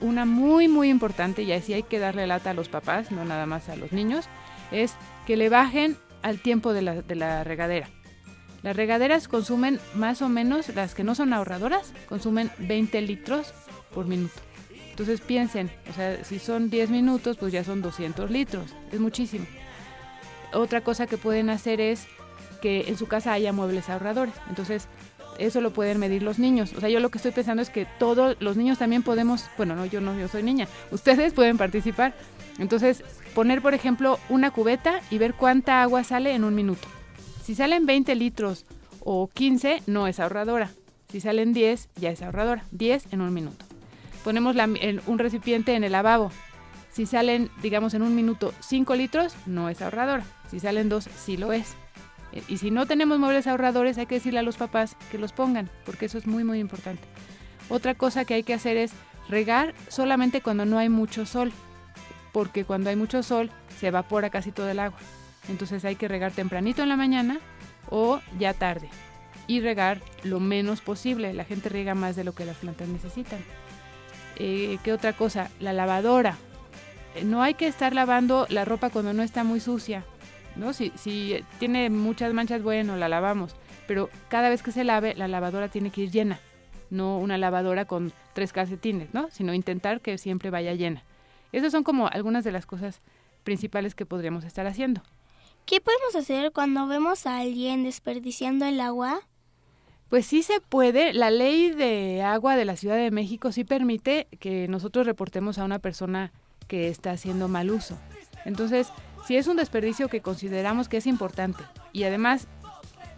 una 0.00 0.24
muy, 0.24 0.68
muy 0.68 0.88
importante, 0.90 1.42
y 1.42 1.52
así 1.52 1.72
hay 1.72 1.82
que 1.82 1.98
darle 1.98 2.26
lata 2.26 2.50
a 2.50 2.54
los 2.54 2.68
papás, 2.68 3.10
no 3.10 3.24
nada 3.24 3.46
más 3.46 3.68
a 3.68 3.76
los 3.76 3.92
niños, 3.92 4.26
es 4.70 4.94
que 5.26 5.36
le 5.36 5.48
bajen 5.48 5.96
al 6.22 6.40
tiempo 6.40 6.72
de 6.72 6.82
la, 6.82 7.02
de 7.02 7.14
la 7.14 7.44
regadera. 7.44 7.88
Las 8.66 8.74
regaderas 8.74 9.28
consumen 9.28 9.78
más 9.94 10.22
o 10.22 10.28
menos, 10.28 10.74
las 10.74 10.96
que 10.96 11.04
no 11.04 11.14
son 11.14 11.32
ahorradoras, 11.32 11.92
consumen 12.08 12.50
20 12.58 13.00
litros 13.02 13.54
por 13.94 14.06
minuto. 14.06 14.34
Entonces 14.90 15.20
piensen, 15.20 15.70
o 15.88 15.92
sea, 15.92 16.24
si 16.24 16.40
son 16.40 16.68
10 16.68 16.90
minutos, 16.90 17.36
pues 17.36 17.52
ya 17.52 17.62
son 17.62 17.80
200 17.80 18.28
litros, 18.28 18.74
es 18.90 18.98
muchísimo. 18.98 19.46
Otra 20.52 20.80
cosa 20.80 21.06
que 21.06 21.16
pueden 21.16 21.48
hacer 21.48 21.80
es 21.80 22.08
que 22.60 22.88
en 22.88 22.98
su 22.98 23.06
casa 23.06 23.32
haya 23.32 23.52
muebles 23.52 23.88
ahorradores. 23.88 24.34
Entonces, 24.48 24.88
eso 25.38 25.60
lo 25.60 25.72
pueden 25.72 26.00
medir 26.00 26.24
los 26.24 26.40
niños. 26.40 26.72
O 26.76 26.80
sea, 26.80 26.88
yo 26.88 26.98
lo 26.98 27.10
que 27.10 27.18
estoy 27.18 27.30
pensando 27.30 27.62
es 27.62 27.70
que 27.70 27.86
todos 28.00 28.36
los 28.40 28.56
niños 28.56 28.78
también 28.78 29.04
podemos, 29.04 29.44
bueno, 29.56 29.76
no, 29.76 29.86
yo 29.86 30.00
no, 30.00 30.18
yo 30.18 30.26
soy 30.26 30.42
niña, 30.42 30.66
ustedes 30.90 31.34
pueden 31.34 31.56
participar. 31.56 32.14
Entonces, 32.58 33.04
poner, 33.32 33.62
por 33.62 33.74
ejemplo, 33.74 34.18
una 34.28 34.50
cubeta 34.50 35.02
y 35.08 35.18
ver 35.18 35.34
cuánta 35.34 35.82
agua 35.82 36.02
sale 36.02 36.34
en 36.34 36.42
un 36.42 36.56
minuto. 36.56 36.95
Si 37.46 37.54
salen 37.54 37.86
20 37.86 38.16
litros 38.16 38.64
o 38.98 39.28
15, 39.32 39.84
no 39.86 40.08
es 40.08 40.18
ahorradora. 40.18 40.68
Si 41.08 41.20
salen 41.20 41.52
10, 41.52 41.90
ya 41.94 42.10
es 42.10 42.20
ahorradora. 42.20 42.64
10 42.72 43.12
en 43.12 43.20
un 43.20 43.32
minuto. 43.32 43.64
Ponemos 44.24 44.56
un 45.06 45.18
recipiente 45.20 45.76
en 45.76 45.84
el 45.84 45.92
lavabo. 45.92 46.32
Si 46.90 47.06
salen, 47.06 47.48
digamos, 47.62 47.94
en 47.94 48.02
un 48.02 48.16
minuto 48.16 48.52
5 48.58 48.96
litros, 48.96 49.36
no 49.46 49.68
es 49.68 49.80
ahorradora. 49.80 50.24
Si 50.50 50.58
salen 50.58 50.88
2, 50.88 51.08
sí 51.24 51.36
lo 51.36 51.52
es. 51.52 51.76
Eh, 52.32 52.42
Y 52.48 52.56
si 52.56 52.72
no 52.72 52.84
tenemos 52.84 53.20
muebles 53.20 53.46
ahorradores, 53.46 53.96
hay 53.96 54.06
que 54.06 54.16
decirle 54.16 54.40
a 54.40 54.42
los 54.42 54.56
papás 54.56 54.96
que 55.12 55.18
los 55.18 55.32
pongan, 55.32 55.70
porque 55.84 56.06
eso 56.06 56.18
es 56.18 56.26
muy, 56.26 56.42
muy 56.42 56.58
importante. 56.58 57.04
Otra 57.68 57.94
cosa 57.94 58.24
que 58.24 58.34
hay 58.34 58.42
que 58.42 58.54
hacer 58.54 58.76
es 58.76 58.90
regar 59.28 59.72
solamente 59.86 60.40
cuando 60.40 60.64
no 60.64 60.78
hay 60.78 60.88
mucho 60.88 61.24
sol, 61.26 61.52
porque 62.32 62.64
cuando 62.64 62.90
hay 62.90 62.96
mucho 62.96 63.22
sol 63.22 63.52
se 63.78 63.86
evapora 63.86 64.30
casi 64.30 64.50
todo 64.50 64.68
el 64.68 64.80
agua. 64.80 64.98
Entonces 65.48 65.84
hay 65.84 65.96
que 65.96 66.08
regar 66.08 66.32
tempranito 66.32 66.82
en 66.82 66.88
la 66.88 66.96
mañana 66.96 67.38
o 67.90 68.20
ya 68.38 68.54
tarde. 68.54 68.88
Y 69.46 69.60
regar 69.60 70.00
lo 70.24 70.40
menos 70.40 70.80
posible. 70.80 71.32
La 71.32 71.44
gente 71.44 71.68
riega 71.68 71.94
más 71.94 72.16
de 72.16 72.24
lo 72.24 72.34
que 72.34 72.44
las 72.44 72.56
plantas 72.56 72.88
necesitan. 72.88 73.38
Eh, 74.36 74.78
¿Qué 74.82 74.92
otra 74.92 75.12
cosa? 75.12 75.50
La 75.60 75.72
lavadora. 75.72 76.36
Eh, 77.14 77.24
No 77.24 77.42
hay 77.42 77.54
que 77.54 77.68
estar 77.68 77.94
lavando 77.94 78.46
la 78.50 78.64
ropa 78.64 78.90
cuando 78.90 79.12
no 79.12 79.22
está 79.22 79.44
muy 79.44 79.60
sucia. 79.60 80.04
¿no? 80.56 80.72
Si, 80.72 80.92
si 80.96 81.44
tiene 81.58 81.90
muchas 81.90 82.32
manchas, 82.32 82.62
bueno, 82.62 82.96
la 82.96 83.08
lavamos. 83.08 83.54
Pero 83.86 84.10
cada 84.28 84.48
vez 84.48 84.62
que 84.62 84.72
se 84.72 84.84
lave, 84.84 85.14
la 85.14 85.28
lavadora 85.28 85.68
tiene 85.68 85.90
que 85.90 86.02
ir 86.02 86.10
llena. 86.10 86.40
No 86.90 87.18
una 87.18 87.38
lavadora 87.38 87.84
con 87.84 88.12
tres 88.32 88.52
calcetines, 88.52 89.12
¿no? 89.12 89.28
Sino 89.30 89.54
intentar 89.54 90.00
que 90.00 90.18
siempre 90.18 90.50
vaya 90.50 90.74
llena. 90.74 91.02
Esas 91.52 91.72
son 91.72 91.84
como 91.84 92.08
algunas 92.08 92.44
de 92.44 92.52
las 92.52 92.66
cosas 92.66 93.00
principales 93.44 93.94
que 93.94 94.06
podríamos 94.06 94.44
estar 94.44 94.66
haciendo. 94.66 95.02
¿Qué 95.66 95.80
podemos 95.80 96.14
hacer 96.14 96.52
cuando 96.52 96.86
vemos 96.86 97.26
a 97.26 97.38
alguien 97.38 97.82
desperdiciando 97.82 98.66
el 98.66 98.80
agua? 98.80 99.18
Pues 100.08 100.24
sí 100.24 100.44
se 100.44 100.60
puede. 100.60 101.12
La 101.12 101.32
ley 101.32 101.70
de 101.70 102.22
agua 102.22 102.54
de 102.54 102.64
la 102.64 102.76
Ciudad 102.76 102.94
de 102.94 103.10
México 103.10 103.50
sí 103.50 103.64
permite 103.64 104.28
que 104.38 104.68
nosotros 104.68 105.06
reportemos 105.06 105.58
a 105.58 105.64
una 105.64 105.80
persona 105.80 106.32
que 106.68 106.86
está 106.86 107.10
haciendo 107.10 107.48
mal 107.48 107.72
uso. 107.72 107.98
Entonces, 108.44 108.92
si 109.26 109.36
es 109.36 109.48
un 109.48 109.56
desperdicio 109.56 110.08
que 110.08 110.20
consideramos 110.20 110.88
que 110.88 110.98
es 110.98 111.06
importante 111.08 111.64
y 111.92 112.04
además 112.04 112.46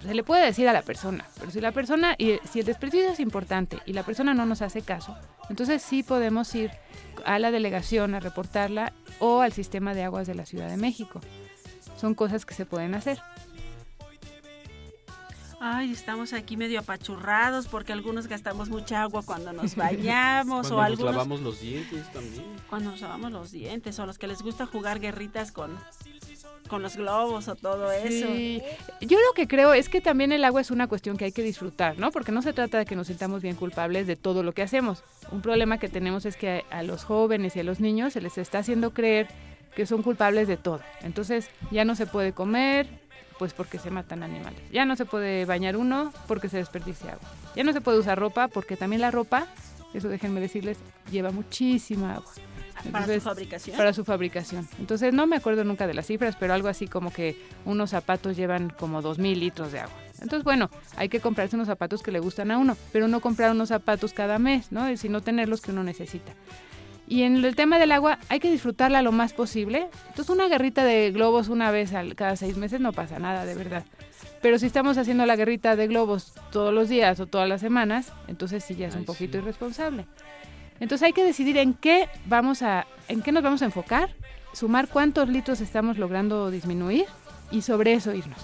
se 0.01 0.14
le 0.14 0.24
puede 0.24 0.46
decir 0.46 0.68
a 0.68 0.72
la 0.72 0.80
persona, 0.80 1.26
pero 1.38 1.51
si 1.51 1.61
la 1.61 1.72
persona, 1.72 2.14
y 2.16 2.38
si 2.51 2.61
el 2.61 2.66
desperdicio 2.66 3.11
es 3.11 3.20
importante 3.20 3.78
y 3.84 3.92
la 3.92 4.05
persona 4.05 4.32
no 4.32 4.46
nos 4.46 4.62
hace 4.62 4.80
caso, 4.80 5.14
entonces 5.51 5.82
sí 5.82 6.03
podemos 6.03 6.55
ir 6.55 6.70
a 7.26 7.38
la 7.38 7.51
delegación 7.51 8.14
a 8.14 8.20
reportarla 8.20 8.94
o 9.18 9.42
al 9.42 9.53
sistema 9.53 9.92
de 9.92 10.05
aguas 10.05 10.26
de 10.26 10.34
la 10.34 10.46
Ciudad 10.46 10.70
de 10.70 10.78
México. 10.78 11.20
Son 12.01 12.14
cosas 12.14 12.46
que 12.46 12.55
se 12.55 12.64
pueden 12.64 12.94
hacer. 12.94 13.18
Ay, 15.61 15.90
estamos 15.90 16.32
aquí 16.34 16.57
medio 16.57 16.78
apachurrados 16.78 17.66
porque 17.66 17.92
algunos 17.92 18.28
gastamos 18.28 18.68
mucha 18.68 19.03
agua 19.03 19.24
cuando 19.24 19.53
nos 19.53 19.74
bañamos 19.76 20.68
Cuando 20.68 20.76
o 20.76 20.78
nos 20.78 20.86
algunos 20.86 21.12
lavamos 21.12 21.40
los 21.40 21.61
dientes 21.61 22.12
también. 22.12 22.44
cuando 22.70 22.92
nos 22.92 23.01
lavamos 23.01 23.32
los 23.32 23.51
dientes 23.51 23.99
o 23.99 24.07
los 24.07 24.18
que 24.18 24.28
les 24.28 24.42
gusta 24.42 24.66
jugar 24.66 25.01
guerritas 25.01 25.51
con 25.51 25.76
con 26.68 26.82
los 26.82 26.96
globos 26.99 27.49
o 27.49 27.55
todo 27.57 27.90
eso. 27.90 28.26
Sí. 28.26 28.61
Yo 29.01 29.16
lo 29.18 29.32
que 29.34 29.49
creo 29.49 29.72
es 29.72 29.88
que 29.88 30.03
también 30.03 30.32
el 30.32 30.44
agua 30.44 30.61
es 30.61 30.70
una 30.70 30.86
cuestión 30.86 31.16
que 31.16 31.24
hay 31.24 31.32
que 31.32 31.42
disfrutar, 31.42 31.99
¿no? 31.99 32.11
Porque 32.11 32.30
no 32.30 32.42
se 32.42 32.53
trata 32.53 32.76
de 32.76 32.84
que 32.84 32.94
nos 32.94 33.07
sintamos 33.07 33.40
bien 33.40 33.57
culpables 33.57 34.07
de 34.07 34.16
todo 34.16 34.42
lo 34.42 34.53
que 34.53 34.61
hacemos. 34.61 35.03
Un 35.32 35.40
problema 35.40 35.78
que 35.78 35.88
tenemos 35.88 36.26
es 36.26 36.36
que 36.36 36.66
a, 36.70 36.78
a 36.80 36.82
los 36.82 37.05
jóvenes 37.05 37.57
y 37.57 37.61
a 37.61 37.64
los 37.64 37.80
niños 37.80 38.12
se 38.12 38.20
les 38.20 38.36
está 38.36 38.59
haciendo 38.59 38.92
creer 38.92 39.28
que 39.74 39.86
son 39.86 40.02
culpables 40.02 40.48
de 40.48 40.56
todo. 40.56 40.80
Entonces 41.02 41.50
ya 41.70 41.84
no 41.84 41.94
se 41.94 42.06
puede 42.06 42.32
comer, 42.32 42.88
pues 43.38 43.52
porque 43.52 43.78
se 43.78 43.90
matan 43.90 44.22
animales. 44.22 44.60
Ya 44.72 44.84
no 44.84 44.96
se 44.96 45.04
puede 45.04 45.44
bañar 45.44 45.76
uno 45.76 46.12
porque 46.26 46.48
se 46.48 46.58
desperdicia 46.58 47.12
agua. 47.12 47.28
Ya 47.54 47.64
no 47.64 47.72
se 47.72 47.80
puede 47.80 47.98
usar 47.98 48.18
ropa 48.18 48.48
porque 48.48 48.76
también 48.76 49.00
la 49.00 49.10
ropa, 49.10 49.46
eso 49.94 50.08
déjenme 50.08 50.40
decirles, 50.40 50.78
lleva 51.10 51.30
muchísima 51.30 52.14
agua. 52.14 52.32
Para 52.92 53.06
su 53.06 53.20
fabricación. 53.20 53.76
Para 53.76 53.92
su 53.92 54.04
fabricación. 54.04 54.68
Entonces 54.78 55.12
no 55.12 55.26
me 55.26 55.36
acuerdo 55.36 55.64
nunca 55.64 55.86
de 55.86 55.94
las 55.94 56.06
cifras, 56.06 56.36
pero 56.36 56.54
algo 56.54 56.68
así 56.68 56.86
como 56.86 57.12
que 57.12 57.36
unos 57.64 57.90
zapatos 57.90 58.36
llevan 58.36 58.70
como 58.70 59.02
2.000 59.02 59.36
litros 59.36 59.72
de 59.72 59.80
agua. 59.80 59.96
Entonces, 60.20 60.44
bueno, 60.44 60.70
hay 60.96 61.08
que 61.08 61.20
comprarse 61.20 61.56
unos 61.56 61.68
zapatos 61.68 62.02
que 62.02 62.10
le 62.10 62.18
gustan 62.20 62.50
a 62.50 62.58
uno, 62.58 62.76
pero 62.92 63.08
no 63.08 63.20
comprar 63.20 63.52
unos 63.52 63.68
zapatos 63.68 64.12
cada 64.12 64.38
mes, 64.38 64.72
¿no? 64.72 64.96
Sino 64.96 65.20
tener 65.20 65.48
los 65.48 65.60
que 65.60 65.70
uno 65.70 65.84
necesita. 65.84 66.32
Y 67.09 67.22
en 67.22 67.42
el 67.42 67.56
tema 67.56 67.78
del 67.78 67.92
agua 67.92 68.18
hay 68.28 68.38
que 68.38 68.50
disfrutarla 68.50 69.00
lo 69.00 69.12
más 69.12 69.32
posible. 69.32 69.88
Entonces 70.09 70.28
una 70.28 70.48
guerrita 70.48 70.84
de 70.84 71.11
globos 71.11 71.48
una 71.48 71.70
vez 71.70 71.94
al, 71.94 72.14
cada 72.14 72.36
seis 72.36 72.56
meses 72.56 72.80
no 72.80 72.92
pasa 72.92 73.18
nada, 73.18 73.46
de 73.46 73.54
verdad. 73.54 73.84
Pero 74.42 74.59
si 74.59 74.66
estamos 74.66 74.98
haciendo 74.98 75.24
la 75.24 75.34
guerrita 75.34 75.74
de 75.74 75.86
globos 75.86 76.34
todos 76.52 76.72
los 76.72 76.88
días 76.88 77.18
o 77.18 77.26
todas 77.26 77.48
las 77.48 77.62
semanas, 77.62 78.12
entonces 78.28 78.62
sí 78.62 78.74
ya 78.76 78.88
es 78.88 78.94
un 78.94 79.04
poquito 79.04 79.38
irresponsable. 79.38 80.04
Entonces 80.80 81.06
hay 81.06 81.12
que 81.12 81.24
decidir 81.24 81.56
en 81.56 81.74
qué 81.74 82.09
vamos 82.26 82.62
a, 82.62 82.86
en 83.09 83.22
qué 83.22 83.32
nos 83.32 83.42
vamos 83.42 83.62
a 83.62 83.64
enfocar, 83.64 84.11
sumar 84.52 84.88
cuántos 84.88 85.28
litros 85.28 85.61
estamos 85.61 85.98
logrando 85.98 86.50
disminuir 86.50 87.06
y 87.50 87.62
sobre 87.62 87.94
eso 87.94 88.14
irnos. 88.14 88.38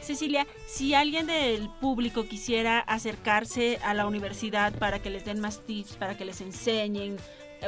Cecilia, 0.00 0.46
si 0.66 0.94
alguien 0.94 1.26
del 1.26 1.68
público 1.80 2.24
quisiera 2.24 2.78
acercarse 2.78 3.78
a 3.82 3.92
la 3.92 4.06
universidad 4.06 4.72
para 4.78 5.00
que 5.00 5.10
les 5.10 5.24
den 5.24 5.40
más 5.40 5.64
tips, 5.66 5.96
para 5.96 6.16
que 6.16 6.24
les 6.24 6.40
enseñen 6.40 7.16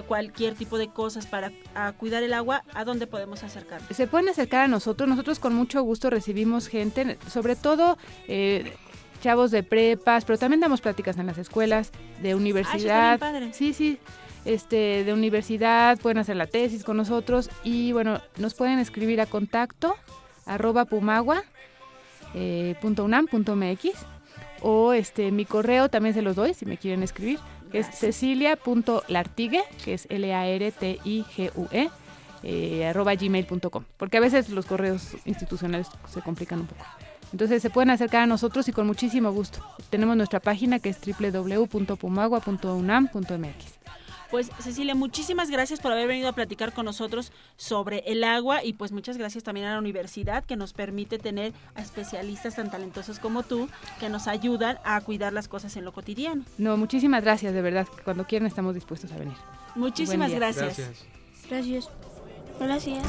cualquier 0.07 0.55
tipo 0.55 0.79
de 0.79 0.89
cosas 0.89 1.27
para 1.27 1.53
a 1.75 1.93
cuidar 1.93 2.23
el 2.23 2.33
agua, 2.33 2.65
¿a 2.75 2.85
dónde 2.85 3.07
podemos 3.07 3.43
acercarnos? 3.43 3.95
Se 3.97 4.07
pueden 4.07 4.29
acercar 4.29 4.65
a 4.65 4.69
nosotros, 4.69 5.09
nosotros 5.09 5.39
con 5.39 5.55
mucho 5.55 5.83
gusto 5.83 6.11
recibimos 6.11 6.69
gente, 6.69 7.19
sobre 7.29 7.57
todo 7.57 7.99
eh, 8.27 8.73
chavos 9.21 9.51
de 9.51 9.63
prepas, 9.63 10.25
pero 10.25 10.39
también 10.39 10.61
damos 10.61 10.81
pláticas 10.81 11.19
en 11.19 11.27
las 11.27 11.39
escuelas, 11.39 11.93
de 12.23 12.35
universidad. 12.35 13.19
bien 13.19 13.33
padre. 13.33 13.53
Sí, 13.53 13.73
sí. 13.73 13.99
Este, 14.45 15.05
de 15.05 15.13
universidad, 15.13 15.99
pueden 15.99 16.19
hacer 16.19 16.37
la 16.37 16.47
tesis 16.47 16.85
con 16.85 16.97
nosotros 16.97 17.51
y 17.65 17.93
bueno, 17.93 18.21
nos 18.37 18.55
pueden 18.55 18.79
escribir 18.79 19.21
a 19.21 19.27
contacto 19.27 19.97
arroba 20.47 20.87
pumagua 20.87 21.43
eh, 22.35 22.75
punto 22.81 23.05
unam 23.05 23.27
punto 23.27 23.55
mx 23.57 23.91
o 24.63 24.93
este 24.93 25.31
mi 25.31 25.45
correo 25.45 25.89
también 25.89 26.15
se 26.15 26.23
los 26.23 26.37
doy 26.37 26.55
si 26.55 26.67
me 26.67 26.79
quieren 26.79 27.03
escribir 27.03 27.39
es 27.73 27.87
cecilia.lartigue 27.87 29.63
que 29.85 29.95
es 29.95 30.07
l 30.11 30.35
a 30.35 30.47
r 30.47 30.73
t 30.73 30.99
i 31.05 31.25
g 31.37 31.53
u 31.55 31.69
e 31.71 31.89
eh, 32.43 32.87
arroba 32.87 33.15
gmail.com 33.15 33.85
porque 33.97 34.19
a 34.19 34.21
veces 34.21 34.51
los 34.51 34.67
correos 34.67 35.17
institucionales 35.25 35.89
se 36.09 36.21
complican 36.23 36.61
un 36.61 36.67
poco. 36.67 36.85
Entonces 37.33 37.61
se 37.61 37.71
pueden 37.71 37.91
acercar 37.91 38.23
a 38.23 38.27
nosotros 38.27 38.69
y 38.69 38.73
con 38.73 38.87
muchísimo 38.87 39.33
gusto. 39.33 39.59
Tenemos 39.91 40.17
nuestra 40.17 40.41
página 40.41 40.79
que 40.79 40.89
es 40.89 40.99
www.pumagua.unam.mx 41.01 43.78
Pues 44.31 44.51
Cecilia, 44.61 44.95
muchísimas 44.95 45.51
gracias 45.51 45.81
por 45.81 45.91
haber 45.93 46.07
venido 46.07 46.29
a 46.29 46.33
platicar 46.33 46.73
con 46.73 46.85
nosotros 46.85 47.33
sobre 47.57 48.01
el 48.07 48.23
agua 48.25 48.63
y 48.63 48.75
pues 48.75 48.93
muchas 48.93 49.17
gracias 49.17 49.43
también 49.43 49.67
a 49.67 49.73
la 49.73 49.79
universidad 49.79 50.45
que 50.45 50.57
nos 50.57 50.75
permite 50.75 51.19
tener 51.19 51.55
a 51.75 51.81
especialistas 51.81 52.57
tan 52.57 52.71
talentosos 52.71 53.19
como 53.19 53.43
tú 53.43 53.69
que 54.01 54.09
nos 54.11 54.29
ayudan 54.29 54.79
a 54.85 55.01
cuidar 55.01 55.33
las 55.33 55.49
cosas 55.49 55.77
en 55.77 55.85
lo 55.85 55.93
cotidiano. 55.93 56.45
no 56.59 56.77
muchísimas 56.77 57.23
gracias 57.25 57.55
de 57.55 57.63
verdad 57.63 57.87
cuando 58.05 58.27
quieran 58.27 58.47
estamos 58.47 58.75
dispuestos 58.75 59.13
a 59.13 59.17
venir 59.17 59.37
Muchísimas 59.75 60.29
día. 60.29 60.39
gracias. 60.39 60.79
Gracias. 61.49 61.89
Gracias. 62.59 63.09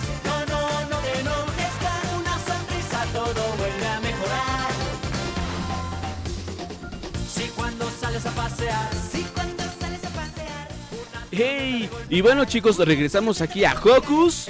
Hey, 11.33 11.89
y 12.09 12.21
bueno 12.21 12.43
chicos, 12.43 12.77
regresamos 12.77 13.39
aquí 13.39 13.63
a 13.63 13.73
Hocus 13.73 14.49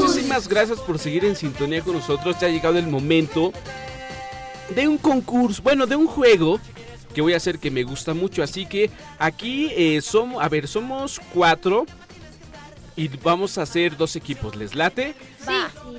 Muchísimas 0.00 0.48
gracias 0.48 0.78
por 0.80 0.98
seguir 0.98 1.24
en 1.24 1.36
sintonía 1.36 1.82
con 1.82 1.94
nosotros. 1.94 2.36
Ya 2.40 2.46
ha 2.46 2.50
llegado 2.50 2.78
el 2.78 2.86
momento 2.86 3.52
de 4.74 4.88
un 4.88 4.98
concurso, 4.98 5.62
bueno, 5.62 5.86
de 5.86 5.96
un 5.96 6.06
juego 6.06 6.58
que 7.14 7.20
voy 7.20 7.34
a 7.34 7.36
hacer 7.36 7.58
que 7.58 7.70
me 7.70 7.82
gusta 7.82 8.14
mucho. 8.14 8.42
Así 8.42 8.66
que 8.66 8.90
aquí 9.18 9.70
eh, 9.76 10.00
somos, 10.00 10.42
a 10.42 10.48
ver, 10.48 10.68
somos 10.68 11.20
cuatro 11.32 11.86
y 12.96 13.08
vamos 13.08 13.58
a 13.58 13.62
hacer 13.62 13.96
dos 13.96 14.16
equipos. 14.16 14.56
¿Les 14.56 14.74
late? 14.74 15.14
Sí. 15.38 15.52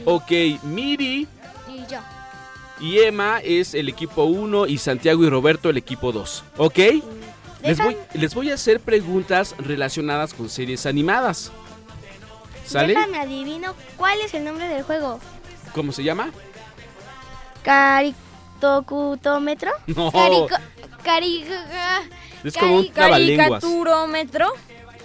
Ok, 0.06 0.32
Miri. 0.64 1.28
Y 1.68 1.92
yo 1.92 2.00
y 2.82 3.00
Emma 3.00 3.40
es 3.44 3.74
el 3.74 3.88
equipo 3.88 4.24
1 4.24 4.68
y 4.68 4.78
Santiago 4.78 5.24
y 5.24 5.30
Roberto 5.30 5.70
el 5.70 5.78
equipo 5.78 6.12
2. 6.12 6.44
¿Ok? 6.58 6.80
Les 7.64 7.78
voy, 7.78 7.96
les 8.14 8.34
voy 8.34 8.50
a 8.50 8.56
hacer 8.56 8.80
preguntas 8.80 9.54
relacionadas 9.60 10.34
con 10.34 10.50
series 10.50 10.88
animadas. 10.88 11.52
¿Sale? 12.66 12.96
Déjame 12.96 13.20
adivino 13.20 13.76
cuál 13.98 14.20
es 14.22 14.34
el 14.34 14.44
nombre 14.44 14.68
del 14.68 14.82
juego. 14.84 15.20
¿Cómo 15.74 15.92
se 15.92 16.04
llama? 16.04 16.32
¿Caritocutómetro? 17.64 19.72
No. 19.88 20.12
Carico... 20.12 20.50
Cari... 21.04 21.46
Es 22.44 22.58
como 22.58 22.78
un. 22.78 22.88
Caricaturómetro. 22.88 24.48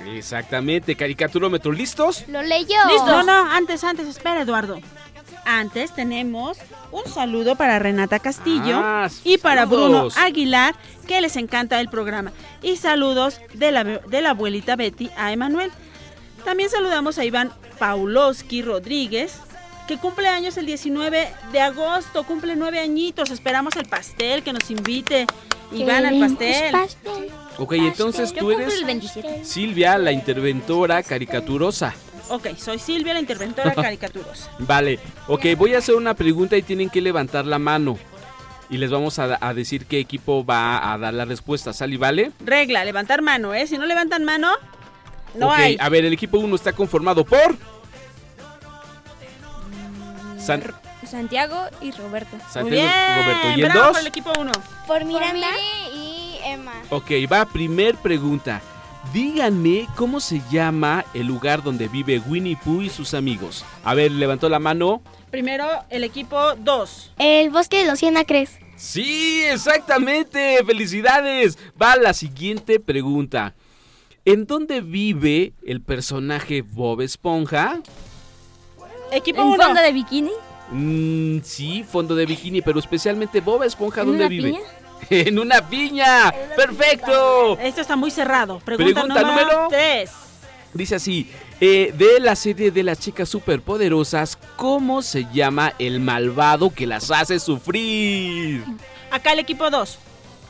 Exactamente, 0.07 0.95
caricaturómetro. 0.95 1.73
¿Listos? 1.73 2.25
Lo 2.29 2.43
leyó. 2.43 2.77
Listo. 2.89 3.07
No, 3.07 3.23
no, 3.23 3.51
antes, 3.51 3.83
antes, 3.85 4.07
espera, 4.07 4.43
Eduardo. 4.43 4.79
Antes 5.49 5.95
tenemos 5.95 6.59
un 6.91 7.05
saludo 7.07 7.55
para 7.55 7.79
Renata 7.79 8.19
Castillo 8.19 8.81
Ah, 8.83 9.09
y 9.23 9.39
para 9.39 9.65
Bruno. 9.65 10.09
Aguilar, 10.17 10.75
que 11.07 11.21
les 11.21 11.37
encanta 11.37 11.81
el 11.81 11.89
programa. 11.89 12.33
Y 12.63 12.77
saludos 12.77 13.41
de 13.55 13.71
la, 13.71 13.85
de 13.85 14.23
la 14.23 14.31
abuelita 14.31 14.75
Betty 14.75 15.09
a 15.17 15.31
Emanuel. 15.33 15.71
También 16.45 16.69
saludamos 16.69 17.19
a 17.19 17.25
Iván 17.25 17.53
Pauloski 17.79 18.63
Rodríguez, 18.63 19.35
que 19.87 19.99
cumple 19.99 20.27
años 20.27 20.57
el 20.57 20.67
19 20.67 21.29
de 21.53 21.61
agosto, 21.61 22.25
cumple 22.25 22.57
nueve 22.57 22.81
añitos. 22.81 23.31
Esperamos 23.31 23.77
el 23.77 23.85
pastel, 23.87 24.43
que 24.43 24.53
nos 24.53 24.69
invite 24.69 25.27
Iván 25.71 26.07
al 26.07 26.19
pastel. 26.19 26.73
pastel. 26.73 27.31
Ok, 27.59 27.73
entonces 27.75 28.35
tú 28.35 28.51
eres 28.51 28.75
el 28.75 28.85
27. 28.85 29.45
Silvia, 29.45 29.97
la 29.97 30.11
interventora 30.11 31.05
caricaturosa. 31.05 31.95
Ok, 32.29 32.49
soy 32.57 32.79
Silvia, 32.79 33.15
la 33.15 33.21
interventora 33.21 33.75
caricaturosa. 33.75 34.51
Vale, 34.59 34.99
ok, 35.29 35.45
voy 35.57 35.75
a 35.75 35.79
hacer 35.79 35.95
una 35.95 36.15
pregunta 36.15 36.57
y 36.57 36.63
tienen 36.63 36.91
que 36.91 37.01
levantar 37.01 37.47
la 37.47 37.59
mano. 37.59 37.99
Y 38.69 38.79
les 38.79 38.91
vamos 38.91 39.19
a, 39.21 39.39
a 39.41 39.55
decir 39.55 39.87
qué 39.87 40.01
equipo 40.01 40.45
va 40.45 40.93
a 40.93 40.99
dar 40.99 41.15
la 41.15 41.25
respuesta. 41.25 41.73
¿Sale 41.73 41.95
y 41.95 41.99
vale? 41.99 42.33
Regla, 42.45 42.85
levantar 42.85 43.23
mano, 43.23 43.55
¿eh? 43.55 43.67
Si 43.69 43.79
no 43.79 43.87
levantan 43.87 44.25
mano, 44.25 44.51
no 45.37 45.47
ok, 45.49 45.55
hay. 45.55 45.77
a 45.79 45.89
ver, 45.89 46.05
el 46.05 46.13
equipo 46.13 46.39
1 46.39 46.57
está 46.57 46.73
conformado 46.73 47.25
por... 47.25 47.57
San- 50.39 50.63
Santiago 51.09 51.57
y 51.81 51.93
Roberto. 51.93 52.37
Santiago 52.51 52.63
Muy 52.63 52.71
bien, 52.73 52.91
Roberto. 53.25 53.49
¿Y 53.57 53.63
el 53.63 53.69
bravo 53.71 53.81
2? 53.87 53.91
por 53.93 54.01
el 54.01 54.07
equipo 54.09 54.33
1. 54.39 54.53
Por 54.89 55.05
Miranda 55.05 55.47
y 55.95 56.39
Emma. 56.45 56.73
Ok, 56.91 57.11
va, 57.33 57.45
primer 57.47 57.95
pregunta. 57.97 58.61
Díganme 59.13 59.87
cómo 59.97 60.21
se 60.21 60.43
llama 60.51 61.05
el 61.15 61.27
lugar 61.27 61.63
donde 61.63 61.89
vive 61.89 62.19
Winnie 62.27 62.57
Pooh 62.63 62.83
y 62.83 62.91
sus 62.91 63.15
amigos. 63.15 63.65
A 63.85 63.95
ver, 63.95 64.11
levantó 64.13 64.49
la 64.49 64.59
mano. 64.59 65.01
Primero, 65.31 65.67
el 65.91 66.05
equipo 66.05 66.55
2. 66.57 67.13
El 67.19 67.51
bosque 67.51 67.79
de 67.79 67.87
los 67.87 67.99
cien 67.99 68.17
acres. 68.17 68.59
Sí, 68.77 69.43
exactamente. 69.45 70.59
Felicidades. 70.65 71.59
Va 71.81 71.97
la 71.97 72.13
siguiente 72.13 72.79
pregunta. 72.81 73.55
¿En 74.25 74.47
dónde 74.47 74.81
vive 74.81 75.53
el 75.65 75.81
personaje 75.81 76.63
Bob 76.63 77.01
Esponja? 77.01 77.81
Equipo 79.13 79.41
¿En 79.43 79.49
1. 79.49 79.63
fondo 79.65 79.81
de 79.81 79.93
bikini? 79.93 80.33
Mm, 80.73 81.39
sí, 81.45 81.85
fondo 81.89 82.17
de 82.17 82.27
bikini, 82.27 82.61
pero 82.61 82.81
especialmente 82.81 83.41
Bob 83.41 83.63
Esponja, 83.63 84.01
¿En 84.01 84.09
¿dónde 84.09 84.25
una 84.25 84.29
vive? 84.29 84.51
piña? 84.51 84.61
en 85.11 85.39
una 85.39 85.69
piña. 85.69 86.33
Perfecto. 86.57 87.59
Esto 87.61 87.81
está 87.81 87.97
muy 87.97 88.11
cerrado. 88.11 88.59
Pregunta, 88.61 89.03
Pregunta 89.03 89.23
número- 89.23 89.47
número 89.47 89.69
3. 89.71 90.11
Dice 90.75 90.97
así, 90.97 91.31
eh, 91.61 91.95
de 91.97 92.21
la 92.21 92.37
serie 92.37 92.71
de 92.71 92.83
las 92.83 92.99
chicas 92.99 93.29
superpoderosas, 93.31 94.37
¿cómo 94.57 95.01
se 95.01 95.27
llama 95.33 95.73
el 95.79 96.01
malvado 96.01 96.71
que 96.71 96.87
las 96.87 97.11
hace 97.11 97.39
sufrir? 97.39 98.63
Acá 99.11 99.33
el 99.33 99.39
equipo 99.39 99.71
2. 99.71 99.99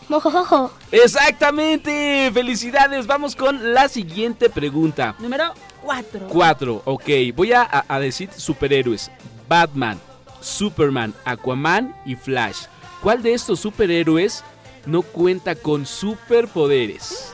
Mojojojo. 0.09 0.73
Exactamente, 0.91 2.31
felicidades, 2.33 3.07
vamos 3.07 3.37
con 3.37 3.75
la 3.75 3.89
siguiente 3.89 4.49
pregunta. 4.51 5.15
Número 5.19 5.53
4. 5.83 6.29
Cuatro, 6.29 6.83
ok, 6.85 7.05
voy 7.35 7.53
a 7.53 7.85
decir 8.01 8.29
superhéroes. 8.37 9.11
Batman, 9.49 10.01
Superman, 10.41 11.15
Aquaman 11.25 11.95
y 12.05 12.15
Flash. 12.17 12.63
¿Cuál 13.07 13.23
de 13.23 13.35
estos 13.35 13.61
superhéroes 13.61 14.43
no 14.85 15.03
cuenta 15.03 15.55
con 15.55 15.87
superpoderes? 15.87 17.33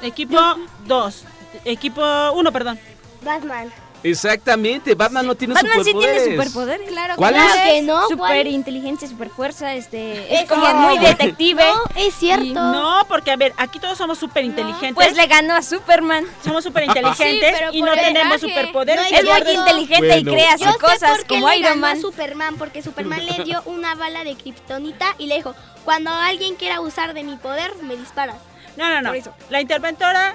Equipo 0.00 0.38
2. 0.86 1.24
Equipo 1.66 2.02
1, 2.32 2.52
perdón. 2.52 2.78
Batman. 3.22 3.70
Exactamente, 4.02 4.94
Batman 4.94 5.26
no 5.26 5.34
tiene 5.34 5.54
Batman 5.54 5.84
sí 5.84 5.94
tiene 5.94 6.24
superpoderes. 6.24 6.88
Claro 6.88 7.16
¿Cuál 7.16 7.34
claro 7.34 7.54
es? 7.54 7.60
que 7.60 7.82
no. 7.82 8.02
Super 8.02 8.16
¿cuál? 8.16 8.46
inteligencia, 8.48 9.08
super 9.08 9.30
fuerza, 9.30 9.74
este... 9.74 10.34
Es 10.34 10.48
como 10.48 10.66
muy 10.74 10.98
detective. 10.98 11.62
No, 11.64 11.82
es 11.96 12.14
cierto. 12.14 12.44
Y 12.44 12.52
no, 12.52 13.04
porque 13.08 13.30
a 13.30 13.36
ver, 13.36 13.52
aquí 13.56 13.78
todos 13.78 13.98
somos 13.98 14.18
súper 14.18 14.44
inteligentes. 14.44 14.94
Pues 14.94 15.16
le 15.16 15.26
ganó 15.26 15.54
a 15.54 15.62
Superman. 15.62 16.26
somos 16.44 16.64
súper 16.72 16.84
inteligentes 16.84 17.56
Sí, 17.58 17.78
y 17.78 17.82
no 17.82 17.94
tenemos 17.94 18.40
superpoderes. 18.40 19.10
No 19.10 19.18
Es 19.18 19.24
muy 19.24 19.54
inteligente 19.54 20.18
y 20.18 20.24
crea 20.24 20.58
sus 20.58 20.72
sé 20.72 20.78
cosas 20.78 21.18
qué 21.20 21.26
como 21.26 21.48
le 21.48 21.58
Iron 21.58 21.80
ganó 21.80 21.86
a 21.86 21.90
Man. 21.90 22.00
Superman, 22.00 22.56
porque 22.56 22.82
Superman 22.82 23.24
le 23.24 23.44
dio 23.44 23.62
una 23.66 23.94
bala 23.94 24.24
de 24.24 24.34
kriptonita 24.34 25.14
y 25.18 25.26
le 25.26 25.36
dijo, 25.36 25.54
cuando 25.84 26.10
alguien 26.10 26.56
quiera 26.56 26.76
abusar 26.76 27.14
de 27.14 27.22
mi 27.22 27.36
poder, 27.36 27.72
me 27.82 27.96
disparas. 27.96 28.36
No, 28.76 28.88
no, 28.88 29.02
no. 29.02 29.08
Por 29.10 29.16
eso. 29.16 29.34
La 29.50 29.60
interventora 29.60 30.34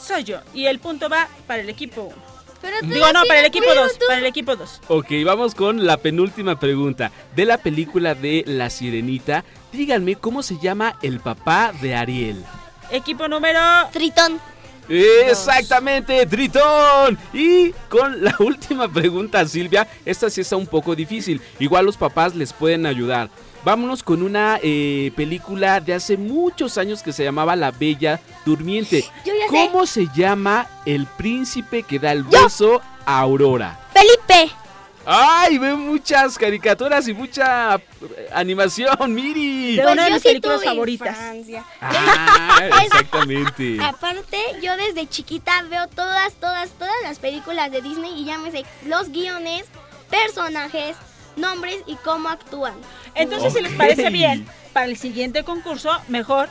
soy 0.00 0.24
yo. 0.24 0.40
Y 0.54 0.66
el 0.66 0.78
punto 0.78 1.08
va 1.08 1.28
para 1.46 1.60
el 1.62 1.68
equipo 1.68 2.02
1. 2.02 2.14
Pero 2.14 2.20
tú 2.20 2.29
Digo, 2.82 3.12
no, 3.12 3.24
para 3.24 3.40
el 3.40 3.46
equipo 3.46 3.66
cuido, 3.66 3.82
2. 3.84 3.98
tú. 3.98 4.04
Para 4.06 4.18
el 4.18 4.26
equipo 4.26 4.56
2. 4.56 4.80
Ok, 4.88 5.06
vamos 5.24 5.54
con 5.54 5.86
la 5.86 5.96
penúltima 5.96 6.58
pregunta. 6.58 7.10
De 7.34 7.44
la 7.44 7.58
película 7.58 8.14
de 8.14 8.44
La 8.46 8.70
Sirenita, 8.70 9.44
díganme 9.72 10.16
cómo 10.16 10.42
se 10.42 10.58
llama 10.58 10.98
el 11.02 11.20
papá 11.20 11.72
de 11.80 11.94
Ariel. 11.94 12.44
Equipo 12.90 13.28
número. 13.28 13.60
Tritón. 13.92 14.40
Exactamente, 14.88 16.26
Tritón. 16.26 17.16
Y 17.32 17.70
con 17.88 18.22
la 18.24 18.34
última 18.40 18.92
pregunta, 18.92 19.46
Silvia, 19.46 19.86
esta 20.04 20.28
sí 20.28 20.40
está 20.40 20.56
un 20.56 20.66
poco 20.66 20.96
difícil. 20.96 21.40
Igual 21.58 21.86
los 21.86 21.96
papás 21.96 22.34
les 22.34 22.52
pueden 22.52 22.86
ayudar. 22.86 23.30
Vámonos 23.64 24.02
con 24.02 24.22
una 24.22 24.58
eh, 24.62 25.12
película 25.16 25.80
de 25.80 25.94
hace 25.94 26.16
muchos 26.16 26.78
años 26.78 27.02
que 27.02 27.12
se 27.12 27.24
llamaba 27.24 27.56
La 27.56 27.70
Bella 27.70 28.20
Durmiente. 28.46 29.04
Yo 29.24 29.34
ya 29.34 29.48
sé. 29.48 29.50
¿Cómo 29.50 29.86
se 29.86 30.06
llama 30.14 30.66
el 30.86 31.06
príncipe 31.06 31.82
que 31.82 31.98
da 31.98 32.12
el 32.12 32.24
beso 32.24 32.80
a 33.04 33.20
Aurora? 33.20 33.78
Felipe. 33.92 34.52
¡Ay! 35.04 35.58
Ve 35.58 35.74
muchas 35.74 36.38
caricaturas 36.38 37.08
y 37.08 37.14
mucha 37.14 37.74
eh, 37.76 38.28
animación, 38.32 38.96
Miri. 39.14 39.76
De 39.76 39.82
Pues 39.82 39.92
una 39.92 40.04
de 40.04 40.08
yo 40.10 40.14
mis 40.14 40.22
sí 40.22 40.28
películas 40.28 40.56
tuve 40.60 40.66
favoritas. 40.66 41.18
Ah, 41.80 42.60
exactamente. 42.84 43.78
Aparte, 43.82 44.38
yo 44.62 44.76
desde 44.76 45.06
chiquita 45.08 45.62
veo 45.68 45.86
todas, 45.88 46.34
todas, 46.34 46.70
todas 46.70 46.94
las 47.02 47.18
películas 47.18 47.70
de 47.70 47.82
Disney 47.82 48.20
y 48.20 48.24
ya 48.24 48.38
me 48.38 48.50
sé 48.50 48.64
los 48.86 49.10
guiones, 49.10 49.64
personajes, 50.10 50.96
nombres 51.40 51.82
y 51.86 51.96
cómo 51.96 52.28
actúan. 52.28 52.74
Entonces, 53.14 53.52
si 53.52 53.60
les 53.60 53.72
parece 53.72 54.10
bien, 54.10 54.46
para 54.72 54.86
el 54.86 54.96
siguiente 54.96 55.42
concurso, 55.42 55.90
mejor 56.08 56.48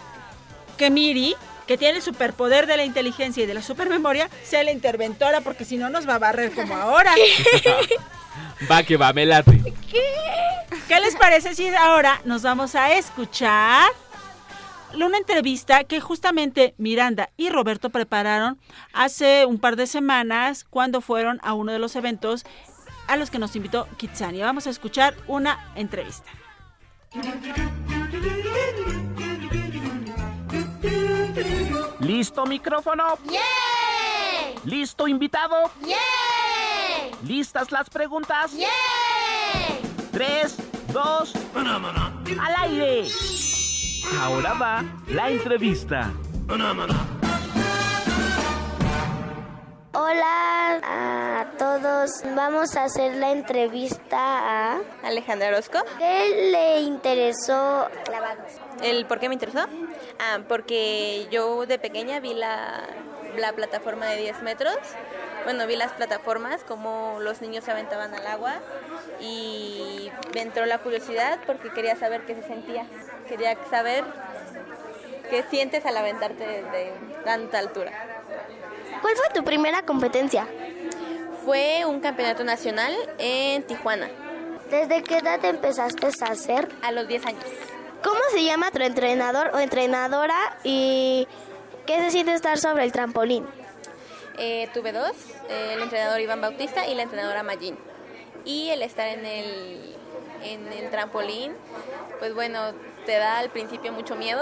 que 0.78 0.90
Miri, 0.90 1.36
que 1.68 1.78
tiene 1.78 1.98
el 1.98 2.04
superpoder 2.04 2.66
de 2.68 2.78
la 2.78 2.84
inteligencia 2.84 3.44
y 3.44 3.48
de 3.48 3.54
la 3.54 3.62
supermemoria, 3.62 4.30
sea 4.44 4.64
la 4.64 4.72
interventora, 4.72 5.42
porque 5.42 5.66
si 5.66 5.78
no 5.78 5.90
nos 5.90 6.08
va 6.08 6.16
a 6.16 6.20
barrer 6.20 6.52
como 6.52 6.76
ahora. 6.76 7.14
Va 8.70 8.84
que 8.84 8.98
va, 8.98 9.14
me 9.14 9.26
late. 9.26 9.74
¿Qué 9.90 11.00
les 11.00 11.16
parece 11.16 11.56
si 11.56 11.68
ahora 11.70 12.22
nos 12.26 12.42
vamos 12.42 12.76
a 12.76 12.94
escuchar 12.94 13.90
una 14.96 15.18
entrevista 15.18 15.84
que 15.84 16.00
justamente 16.00 16.74
Miranda 16.78 17.30
y 17.38 17.50
Roberto 17.50 17.90
prepararon 17.90 18.60
hace 18.94 19.46
un 19.46 19.60
par 19.60 19.76
de 19.76 19.88
semanas 19.88 20.66
cuando 20.70 21.02
fueron 21.02 21.40
a 21.44 21.54
uno 21.54 21.72
de 21.72 21.80
los 21.80 21.96
eventos 21.96 22.46
a 23.10 23.18
los 23.18 23.30
que 23.30 23.40
nos 23.40 23.56
invitó 23.56 23.88
Kitsania? 23.98 24.46
Vamos 24.46 24.68
a 24.68 24.70
escuchar 24.70 25.16
una 25.28 25.72
entrevista. 25.76 26.30
¿Listo 32.00 32.46
micrófono? 32.46 33.18
¿Listo 34.64 35.08
invitado? 35.08 35.72
¿Listas 37.26 37.72
las 37.72 37.90
preguntas? 37.90 38.52
Tres, 40.12 40.58
dos, 40.94 41.34
al 41.56 42.56
aire. 42.58 43.08
Ahora 44.22 44.54
va 44.54 44.84
la 45.08 45.30
entrevista. 45.30 46.12
Hola 49.92 50.80
a 50.84 51.46
todos. 51.58 52.22
Vamos 52.36 52.76
a 52.76 52.84
hacer 52.84 53.16
la 53.16 53.32
entrevista 53.32 54.18
a 54.18 54.82
Alejandra 55.04 55.48
Orozco. 55.48 55.80
¿Qué 55.98 56.52
le 56.52 56.82
interesó 56.82 57.90
clavados? 58.06 58.52
¿El 58.84 59.08
por 59.08 59.20
qué 59.20 59.30
me 59.30 59.34
interesó? 59.34 59.66
Ah, 60.20 60.42
porque 60.48 61.28
yo 61.32 61.66
de 61.66 61.80
pequeña 61.80 62.20
vi 62.20 62.36
la, 62.36 62.84
la 63.36 63.52
plataforma 63.54 64.06
de 64.06 64.18
10 64.18 64.44
metros. 64.44 64.78
Bueno, 65.46 65.66
vi 65.66 65.76
las 65.76 65.92
plataformas, 65.94 66.64
como 66.64 67.18
los 67.20 67.42
niños 67.42 67.64
se 67.64 67.72
aventaban 67.72 68.14
al 68.14 68.28
agua 68.28 68.58
y 69.20 70.12
me 70.36 70.42
entró 70.42 70.68
la 70.68 70.78
curiosidad 70.78 71.40
porque 71.48 71.72
quería 71.72 71.96
saber 71.96 72.28
qué 72.28 72.36
se 72.36 72.44
sentía. 72.44 72.86
Quería 73.28 73.58
saber 73.72 74.04
qué 75.32 75.44
sientes 75.50 75.84
al 75.88 75.98
aventarte 75.98 76.44
de 76.46 76.94
tanta 77.26 77.58
altura. 77.58 78.09
¿Cuál 79.02 79.16
fue 79.16 79.30
tu 79.34 79.44
primera 79.44 79.82
competencia? 79.84 80.48
Fue 81.46 81.86
un 81.86 82.00
campeonato 82.00 82.44
nacional 82.44 82.94
en 83.18 83.64
Tijuana. 83.64 84.10
¿Desde 84.70 85.04
qué 85.04 85.18
edad 85.18 85.44
empezaste 85.46 86.08
a 86.08 86.32
hacer? 86.32 86.70
A 86.82 86.92
los 86.92 87.08
10 87.08 87.26
años. 87.26 87.44
¿Cómo 88.04 88.20
se 88.32 88.44
llama 88.44 88.72
tu 88.72 88.82
entrenador 88.82 89.52
o 89.54 89.60
entrenadora 89.60 90.58
y 90.64 91.28
qué 91.86 92.00
se 92.00 92.12
siente 92.12 92.34
estar 92.34 92.58
sobre 92.58 92.84
el 92.84 92.92
trampolín? 92.92 93.46
Eh, 94.38 94.70
tuve 94.74 94.92
dos, 94.92 95.12
el 95.50 95.82
entrenador 95.82 96.22
Iván 96.22 96.40
Bautista 96.40 96.88
y 96.88 96.96
la 96.96 97.04
entrenadora 97.04 97.44
Magin. 97.44 97.78
Y 98.46 98.70
el 98.70 98.82
estar 98.84 99.08
en 99.08 99.26
el, 99.26 99.96
en 100.44 100.72
el 100.72 100.90
trampolín, 100.90 101.54
pues 102.20 102.34
bueno, 102.34 102.74
te 103.10 103.18
da 103.18 103.40
al 103.40 103.50
principio 103.50 103.92
mucho 103.92 104.16
miedo. 104.16 104.40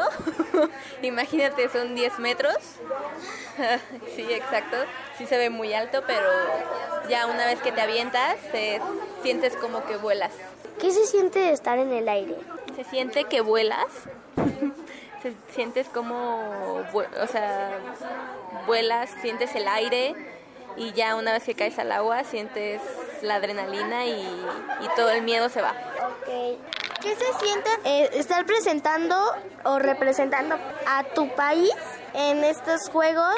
Imagínate, 1.01 1.69
son 1.69 1.95
10 1.95 2.19
metros. 2.19 2.57
sí, 4.13 4.27
exacto. 4.29 4.75
Sí 5.17 5.25
se 5.25 5.37
ve 5.37 5.49
muy 5.49 5.73
alto, 5.73 6.03
pero 6.05 6.27
ya 7.07 7.27
una 7.27 7.45
vez 7.45 7.61
que 7.61 7.71
te 7.71 7.79
avientas, 7.79 8.35
te 8.51 8.81
sientes 9.23 9.55
como 9.55 9.85
que 9.85 9.95
vuelas. 9.95 10.33
¿Qué 10.81 10.91
se 10.91 11.05
siente 11.05 11.53
estar 11.53 11.79
en 11.79 11.93
el 11.93 12.09
aire? 12.09 12.35
Se 12.75 12.83
siente 12.83 13.23
que 13.23 13.39
vuelas. 13.39 13.87
se, 15.23 15.33
sientes 15.55 15.87
como, 15.87 16.83
o 16.93 17.27
sea, 17.27 17.71
vuelas, 18.65 19.09
sientes 19.21 19.55
el 19.55 19.65
aire 19.69 20.13
y 20.75 20.91
ya 20.91 21.15
una 21.15 21.31
vez 21.31 21.45
que 21.45 21.55
caes 21.55 21.79
al 21.79 21.93
agua 21.93 22.25
sientes 22.25 22.81
la 23.21 23.35
adrenalina 23.35 24.05
y, 24.07 24.19
y 24.81 24.87
todo 24.97 25.09
el 25.11 25.21
miedo 25.21 25.47
se 25.47 25.61
va. 25.61 25.71
Ok. 25.71 26.76
¿Qué 27.01 27.15
se 27.15 27.45
siente 27.45 27.69
eh, 27.85 28.09
estar 28.13 28.45
presentando 28.45 29.15
o 29.65 29.77
representando 29.77 30.55
a 30.87 31.03
tu 31.03 31.29
país 31.35 31.75
en 32.15 32.43
estos 32.43 32.89
Juegos 32.89 33.35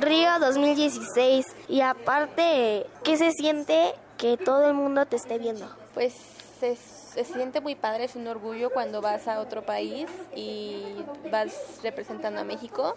Río 0.00 0.38
2016? 0.40 1.44
Y 1.68 1.82
aparte, 1.82 2.86
¿qué 3.04 3.16
se 3.18 3.32
siente 3.32 3.94
que 4.16 4.38
todo 4.38 4.68
el 4.68 4.74
mundo 4.74 5.04
te 5.04 5.16
esté 5.16 5.38
viendo? 5.38 5.68
Pues 5.92 6.14
se, 6.60 6.76
se 6.76 7.24
siente 7.24 7.60
muy 7.60 7.74
padre, 7.74 8.04
es 8.04 8.16
un 8.16 8.26
orgullo 8.26 8.70
cuando 8.70 9.02
vas 9.02 9.28
a 9.28 9.40
otro 9.40 9.66
país 9.66 10.06
y 10.34 10.82
vas 11.30 11.80
representando 11.82 12.40
a 12.40 12.44
México, 12.44 12.96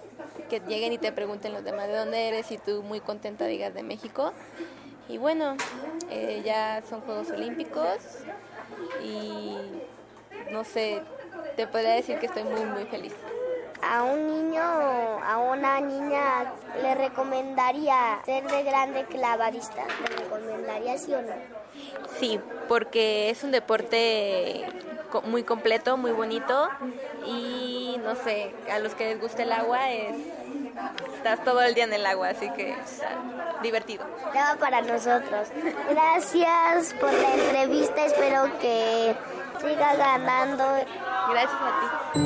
que 0.49 0.61
lleguen 0.61 0.93
y 0.93 0.99
te 0.99 1.11
pregunten 1.11 1.51
los 1.51 1.65
demás 1.65 1.87
de 1.87 1.97
dónde 1.97 2.29
eres 2.29 2.49
y 2.51 2.57
tú 2.57 2.81
muy 2.81 3.01
contenta 3.01 3.45
digas 3.45 3.73
de 3.73 3.83
México. 3.83 4.31
Y 5.09 5.17
bueno, 5.17 5.57
eh, 6.09 6.41
ya 6.45 6.81
son 6.89 7.01
Juegos 7.01 7.29
Olímpicos 7.31 7.97
y 9.03 9.57
no 10.51 10.63
sé, 10.63 11.01
te 11.55 11.67
podría 11.67 11.91
decir 11.91 12.19
que 12.19 12.25
estoy 12.25 12.43
muy, 12.43 12.65
muy 12.65 12.85
feliz. 12.85 13.13
A 13.83 14.03
un 14.03 14.27
niño 14.27 14.61
o 14.61 15.19
a 15.23 15.37
una 15.37 15.79
niña 15.79 16.53
le 16.81 16.93
recomendaría 16.93 18.21
ser 18.25 18.45
de 18.45 18.63
grande 18.63 19.05
clavadista. 19.05 19.83
¿Le 20.09 20.23
recomendaría 20.23 20.97
sí 20.97 21.13
o 21.13 21.21
no? 21.21 21.33
Sí, 22.19 22.39
porque 22.67 23.29
es 23.31 23.43
un 23.43 23.51
deporte 23.51 24.67
muy 25.23 25.43
completo, 25.43 25.97
muy 25.97 26.11
bonito 26.11 26.69
y 27.25 27.99
no 28.03 28.15
sé, 28.15 28.53
a 28.71 28.79
los 28.79 28.93
que 28.93 29.05
les 29.05 29.19
gusta 29.19 29.43
el 29.43 29.51
agua 29.51 29.91
es 29.91 30.15
estás 31.15 31.43
todo 31.43 31.61
el 31.61 31.75
día 31.75 31.83
en 31.83 31.93
el 31.93 32.05
agua, 32.05 32.29
así 32.29 32.49
que 32.51 32.71
está 32.71 33.09
divertido. 33.61 34.05
Va 34.35 34.55
para 34.59 34.81
nosotros. 34.81 35.49
Gracias 35.89 36.93
por 36.99 37.13
la 37.13 37.33
entrevista. 37.35 38.05
Espero 38.05 38.49
que 38.59 39.15
siga 39.61 39.95
ganando. 39.95 40.63
Gracias 41.29 41.61
a 41.61 41.81
ti. 41.81 42.19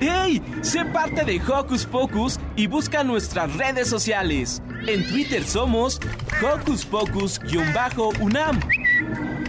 ¡Hey! 0.00 0.42
Sé 0.62 0.84
parte 0.86 1.24
de 1.24 1.40
Hocus 1.40 1.86
Pocus 1.86 2.40
y 2.56 2.66
busca 2.66 3.04
nuestras 3.04 3.56
redes 3.56 3.88
sociales. 3.88 4.60
En 4.86 5.06
Twitter 5.06 5.44
somos 5.44 6.00
Hocus 6.44 6.84
Pocus-UNAM 6.84 8.60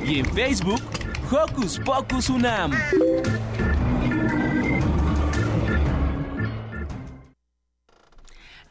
y 0.05 0.19
en 0.19 0.25
Facebook 0.33 0.81
Hocus 1.29 1.77
Pocus 1.79 2.29
UNAM. 2.29 2.71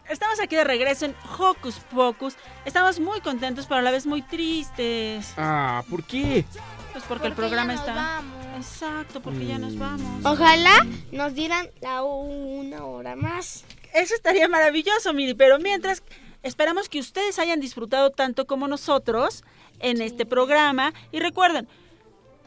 Estamos 0.08 0.40
aquí 0.40 0.56
de 0.56 0.64
regreso 0.64 1.04
en 1.04 1.14
Hocus 1.38 1.80
Pocus. 1.94 2.36
Estamos 2.64 2.98
muy 2.98 3.20
contentos, 3.20 3.66
pero 3.66 3.80
a 3.80 3.82
la 3.82 3.90
vez 3.90 4.06
muy 4.06 4.22
tristes. 4.22 5.34
Ah, 5.36 5.84
¿por 5.90 6.02
qué? 6.04 6.46
Pues 6.92 7.04
porque, 7.04 7.26
el 7.26 7.34
programa 7.34 7.74
está. 7.74 8.22
Exacto, 8.56 9.20
porque 9.20 9.44
ya 9.44 9.58
nos 9.58 9.76
vamos. 9.76 10.24
Ojalá 10.24 10.74
nos 11.12 11.34
dieran 11.34 11.68
la 11.82 12.02
una 12.02 12.86
hora 12.86 13.16
más. 13.16 13.64
Eso 13.92 14.14
estaría 14.14 14.48
maravilloso, 14.48 15.12
Miri, 15.12 15.34
pero 15.34 15.58
mientras 15.58 16.02
esperamos 16.44 16.88
que 16.88 17.00
ustedes 17.00 17.40
hayan 17.40 17.58
disfrutado 17.58 18.10
tanto 18.10 18.46
como 18.46 18.68
nosotros 18.68 19.42
en 19.80 20.00
este 20.00 20.24
programa 20.24 20.94
y 21.10 21.18
recuerden, 21.18 21.66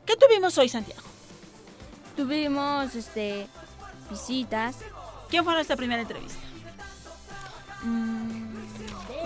¿qué 0.05 0.15
tuvimos 0.15 0.57
hoy, 0.57 0.69
Santiago? 0.69 1.01
Tuvimos 2.15 2.95
este 2.95 3.47
visitas. 4.09 4.77
¿Quién 5.29 5.43
fue 5.43 5.53
nuestra 5.53 5.75
primera 5.75 6.01
entrevista? 6.01 6.39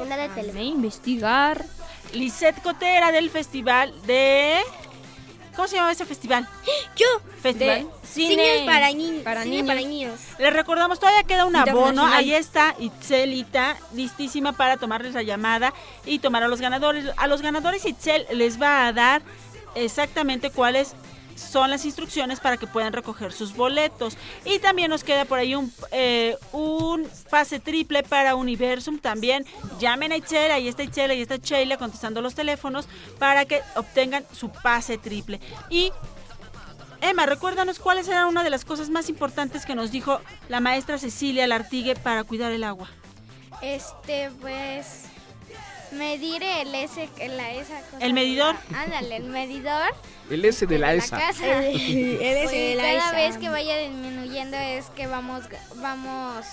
Una 0.02 0.18
de 0.18 0.30
tele. 0.30 0.64
investigar. 0.64 1.64
Lisette 2.14 2.62
Cotera 2.62 3.12
del 3.12 3.30
festival 3.30 3.94
de... 4.06 4.58
¿Cómo 5.56 5.68
se 5.68 5.76
llama 5.76 5.92
ese 5.92 6.06
festival? 6.06 6.48
Yo. 6.96 7.08
Festival. 7.42 7.88
Cine 8.04 8.64
para, 8.66 8.92
niños. 8.92 9.24
para 9.24 9.44
cine 9.44 9.56
niños. 9.58 9.68
para 9.68 9.82
niños. 9.88 10.20
Les 10.38 10.54
recordamos, 10.54 11.00
todavía 11.00 11.24
queda 11.24 11.46
un 11.46 11.56
abono. 11.56 12.06
Ahí 12.06 12.34
está 12.34 12.76
Itzelita, 12.80 13.78
listísima 13.94 14.54
para 14.54 14.78
tomarles 14.78 15.14
la 15.14 15.24
llamada 15.24 15.74
y 16.06 16.20
tomar 16.20 16.44
a 16.44 16.48
los 16.48 16.62
ganadores. 16.62 17.06
A 17.18 17.28
los 17.28 17.42
ganadores 17.42 17.86
Itzel 17.86 18.26
les 18.32 18.62
va 18.62 18.88
a 18.88 18.94
dar 18.94 19.22
exactamente 19.76 20.50
cuáles 20.52 20.96
son 21.36 21.70
las 21.70 21.86
instrucciones 21.86 22.40
para 22.40 22.58
que 22.58 22.68
puedan 22.68 22.94
recoger 22.94 23.34
sus 23.34 23.56
boletos. 23.56 24.18
Y 24.46 24.60
también 24.60 24.90
nos 24.90 25.04
queda 25.04 25.26
por 25.26 25.40
ahí 25.40 25.56
un, 25.56 25.74
eh, 25.92 26.38
un 26.52 27.08
pase 27.30 27.60
triple 27.60 28.04
para 28.04 28.36
Universum. 28.36 29.00
También 29.00 29.46
llamen 29.80 30.12
a 30.12 30.18
Itzel, 30.18 30.52
ahí 30.52 30.68
está 30.68 30.84
Itzel, 30.84 31.12
ahí 31.12 31.22
está 31.22 31.38
Sheila 31.38 31.78
contestando 31.78 32.22
los 32.22 32.36
teléfonos 32.36 32.88
para 33.20 33.46
que 33.46 33.62
obtengan 33.76 34.26
su 34.34 34.50
pase 34.50 34.98
triple. 34.98 35.40
Y 35.70 35.92
Emma, 37.02 37.26
recuérdanos 37.26 37.80
cuáles 37.80 38.08
eran 38.08 38.28
una 38.28 38.44
de 38.44 38.52
las 38.52 38.64
cosas 38.64 38.90
más 38.90 39.10
importantes 39.10 39.66
que 39.66 39.74
nos 39.74 39.92
dijo 39.92 40.22
la 40.50 40.60
maestra 40.60 41.00
Cecilia 41.00 41.48
Lartigue 41.48 41.96
para 41.96 42.24
cuidar 42.24 42.52
el 42.52 42.64
agua. 42.64 42.90
Este, 43.62 44.30
pues. 44.40 45.11
Medir 45.92 46.42
el 46.44 46.74
S, 46.74 47.10
la 47.30 47.52
esa 47.52 47.82
cosa. 47.82 47.98
¿El 48.06 48.14
medidor? 48.14 48.56
Ándale, 48.74 49.18
el 49.18 49.24
medidor. 49.26 49.94
El 50.30 50.46
S 50.46 50.66
de 50.66 50.80
la 50.80 50.88
la 50.88 50.94
ESA. 51.04 51.18
casa. 51.20 51.46
El 51.68 52.22
S 52.22 52.44
Pues 52.44 52.52
de 52.52 52.76
la 52.76 52.84
cada 52.84 52.94
ESA. 53.10 53.12
vez 53.16 53.38
que 53.38 53.50
vaya 53.50 53.78
disminuyendo 53.78 54.56
es 54.58 54.86
que 54.92 55.08
vamos, 55.08 55.44
vamos 55.76 56.46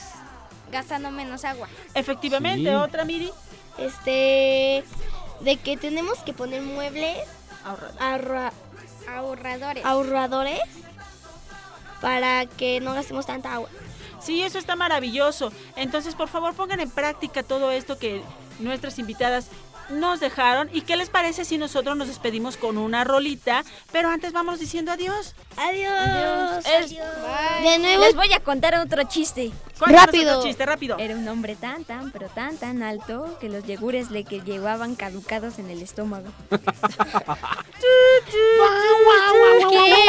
gastando 0.73 1.11
menos 1.13 1.45
agua. 1.45 1.69
Efectivamente, 1.95 2.69
Sí. 2.69 2.75
otra 2.75 3.05
Miri. 3.05 3.31
Este. 3.79 4.83
De 5.41 5.57
que 5.57 5.77
tenemos 5.77 6.19
que 6.21 6.33
poner 6.33 6.63
muebles 6.63 7.17
ahorra- 8.01 8.53
Ahorradores. 9.09 9.85
ahorradores 9.85 10.61
para 12.01 12.47
que 12.47 12.81
no 12.81 12.93
gastemos 12.95 13.27
tanta 13.27 13.55
agua. 13.55 13.69
Sí, 14.21 14.43
eso 14.43 14.59
está 14.59 14.77
maravilloso. 14.77 15.53
Entonces, 15.77 16.15
por 16.15 16.29
favor, 16.29 16.55
pongan 16.55 16.81
en 16.81 16.91
práctica 16.91 17.43
todo 17.43 17.71
esto 17.71 17.99
que 17.99 18.23
nuestras 18.59 18.99
invitadas 18.99 19.49
nos 19.91 20.21
dejaron. 20.21 20.69
¿Y 20.73 20.83
qué 20.83 20.97
les 20.97 21.11
parece 21.11 21.45
si 21.45 21.59
nosotros 21.59 21.97
nos 21.97 22.09
despedimos 22.09 22.57
con 22.57 22.79
una 22.79 23.05
rolita? 23.05 23.65
Pero 23.93 24.09
antes 24.11 24.33
vamos 24.33 24.59
diciendo 24.61 24.93
adiós. 24.93 25.35
Adiós. 25.57 26.65
Es- 26.67 26.91
De 26.91 27.79
nuevo. 27.79 28.05
Les 28.05 28.15
voy 28.15 28.33
a 28.33 28.41
contar 28.41 28.75
otro 28.77 29.03
chiste. 29.05 29.51
Cuéntanos 29.79 30.07
Rápido. 30.07 30.37
otro 30.39 30.49
chiste, 30.49 30.67
rápido. 30.67 30.97
Era 30.99 31.15
un 31.15 31.27
hombre 31.29 31.55
tan, 31.55 31.85
tan, 31.85 32.11
pero 32.11 32.29
tan, 32.29 32.57
tan 32.57 32.83
alto 32.83 33.37
que 33.41 33.49
los 33.49 33.65
yogures 33.65 34.11
le 34.11 34.25
que 34.25 34.41
llevaban 34.41 34.97
caducados 34.97 35.59
en 35.61 35.71
el 35.71 35.83
estómago. 35.83 36.27
¡Qué 36.51 36.59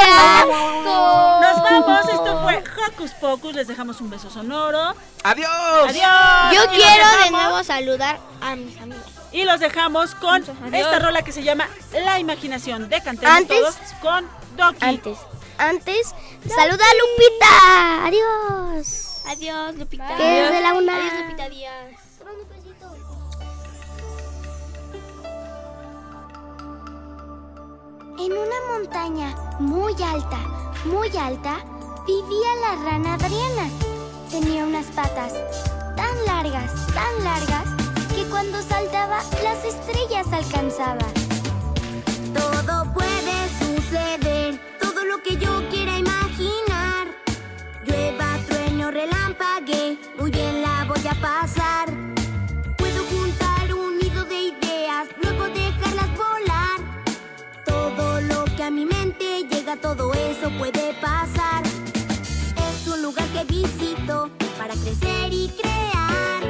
asco! 0.02 1.40
Nos 1.42 1.64
vamos. 1.64 2.10
Esto 2.10 2.42
fue 2.44 2.64
Hocus 2.88 3.12
Pocus. 3.14 3.54
Les 3.56 3.68
dejamos 3.68 4.02
un 4.02 4.10
beso 4.10 4.30
sonoro. 4.30 4.96
¡Adiós! 5.24 5.50
¡Adiós! 5.88 6.54
Yo 6.54 6.64
Y 6.64 6.76
quiero 6.78 7.06
de 7.24 7.32
nuevo 7.32 7.64
saludar 7.64 8.20
a 8.42 8.56
mis 8.56 8.76
amigos. 8.80 9.04
Y 9.32 9.44
los 9.46 9.60
dejamos 9.60 10.16
con 10.16 10.44
esta 10.74 11.00
rola 11.00 11.22
que 11.22 11.32
se 11.32 11.44
llama 11.44 11.68
La 11.94 12.20
Imaginación 12.20 12.90
de 12.90 13.02
Cantemos 13.02 13.36
Antes- 13.38 13.60
Todos 13.60 13.76
con 14.02 14.28
Doki. 14.58 14.78
Antes, 14.82 15.18
antes, 15.58 16.16
saluda 16.48 16.84
a 16.84 16.96
Lupita. 17.00 18.08
Adiós. 18.08 19.22
Adiós, 19.28 19.76
Lupita. 19.76 20.16
Que 20.18 20.46
es 20.46 20.52
de 20.52 20.62
la 20.62 20.74
una. 20.74 20.96
Adiós, 20.98 21.14
Lupita, 21.22 21.44
adiós. 21.44 22.00
En 28.18 28.32
una 28.34 28.56
montaña 28.78 29.36
muy 29.60 29.94
alta, 30.04 30.38
muy 30.86 31.10
alta, 31.18 31.58
vivía 32.06 32.56
la 32.62 32.76
rana 32.84 33.14
Adriana. 33.14 33.70
Tenía 34.30 34.64
unas 34.66 34.86
patas 34.88 35.34
tan 35.96 36.26
largas, 36.26 36.72
tan 36.94 37.24
largas, 37.24 37.64
cuando 38.40 38.62
saltaba 38.62 39.22
las 39.44 39.66
estrellas 39.66 40.32
alcanzaba. 40.32 41.06
Todo 42.34 42.94
puede 42.94 43.38
suceder, 43.60 44.58
todo 44.80 45.04
lo 45.04 45.22
que 45.22 45.36
yo 45.36 45.68
quiera 45.70 45.98
imaginar. 45.98 47.08
Llueva, 47.86 48.38
trueno, 48.48 48.92
relámpague, 48.92 49.98
muy 50.18 50.32
bien 50.32 50.62
la 50.62 50.86
voy 50.86 51.06
a 51.06 51.16
pasar. 51.16 51.90
Puedo 52.78 53.04
juntar 53.12 53.74
un 53.74 53.98
nido 53.98 54.24
de 54.24 54.40
ideas, 54.54 55.10
luego 55.22 55.50
dejarlas 55.50 56.10
volar. 56.16 56.80
Todo 57.66 58.22
lo 58.22 58.46
que 58.56 58.64
a 58.64 58.72
mi 58.72 58.86
mente 58.86 59.44
llega, 59.52 59.76
todo 59.76 60.14
eso 60.14 60.50
puede 60.58 60.94
pasar. 61.02 61.64
Es 62.56 62.88
un 62.88 63.02
lugar 63.02 63.28
que 63.34 63.44
visito 63.44 64.30
para 64.58 64.76
crecer 64.76 65.34
y 65.34 65.50
crear. 65.62 66.49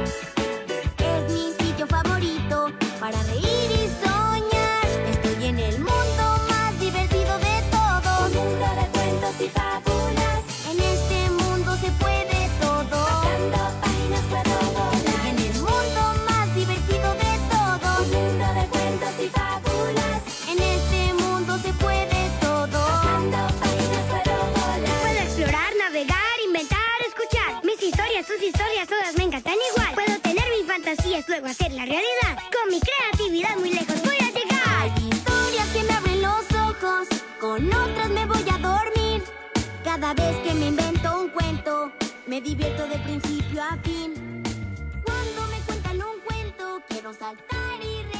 Luego 31.30 31.46
hacer 31.46 31.70
la 31.72 31.84
realidad. 31.84 32.34
Con 32.52 32.72
mi 32.72 32.80
creatividad 32.80 33.56
muy 33.56 33.70
lejos 33.70 34.02
voy 34.02 34.16
a 34.16 34.32
llegar. 34.32 34.66
Hay 34.80 35.08
historias 35.08 35.68
que 35.68 35.84
me 35.84 35.92
abren 35.92 36.22
los 36.22 36.44
ojos, 36.68 37.08
con 37.38 37.72
otras 37.72 38.10
me 38.10 38.26
voy 38.26 38.44
a 38.52 38.58
dormir. 38.58 39.22
Cada 39.84 40.12
vez 40.12 40.36
que 40.38 40.52
me 40.54 40.66
invento 40.66 41.20
un 41.20 41.28
cuento, 41.28 41.92
me 42.26 42.40
divierto 42.40 42.84
de 42.88 42.98
principio 42.98 43.62
a 43.62 43.76
fin. 43.84 44.42
Cuando 45.04 45.46
me 45.52 45.60
cuentan 45.66 46.02
un 46.02 46.20
cuento, 46.26 46.82
quiero 46.88 47.12
saltar 47.12 47.78
y 47.80 48.02
reír. 48.12 48.19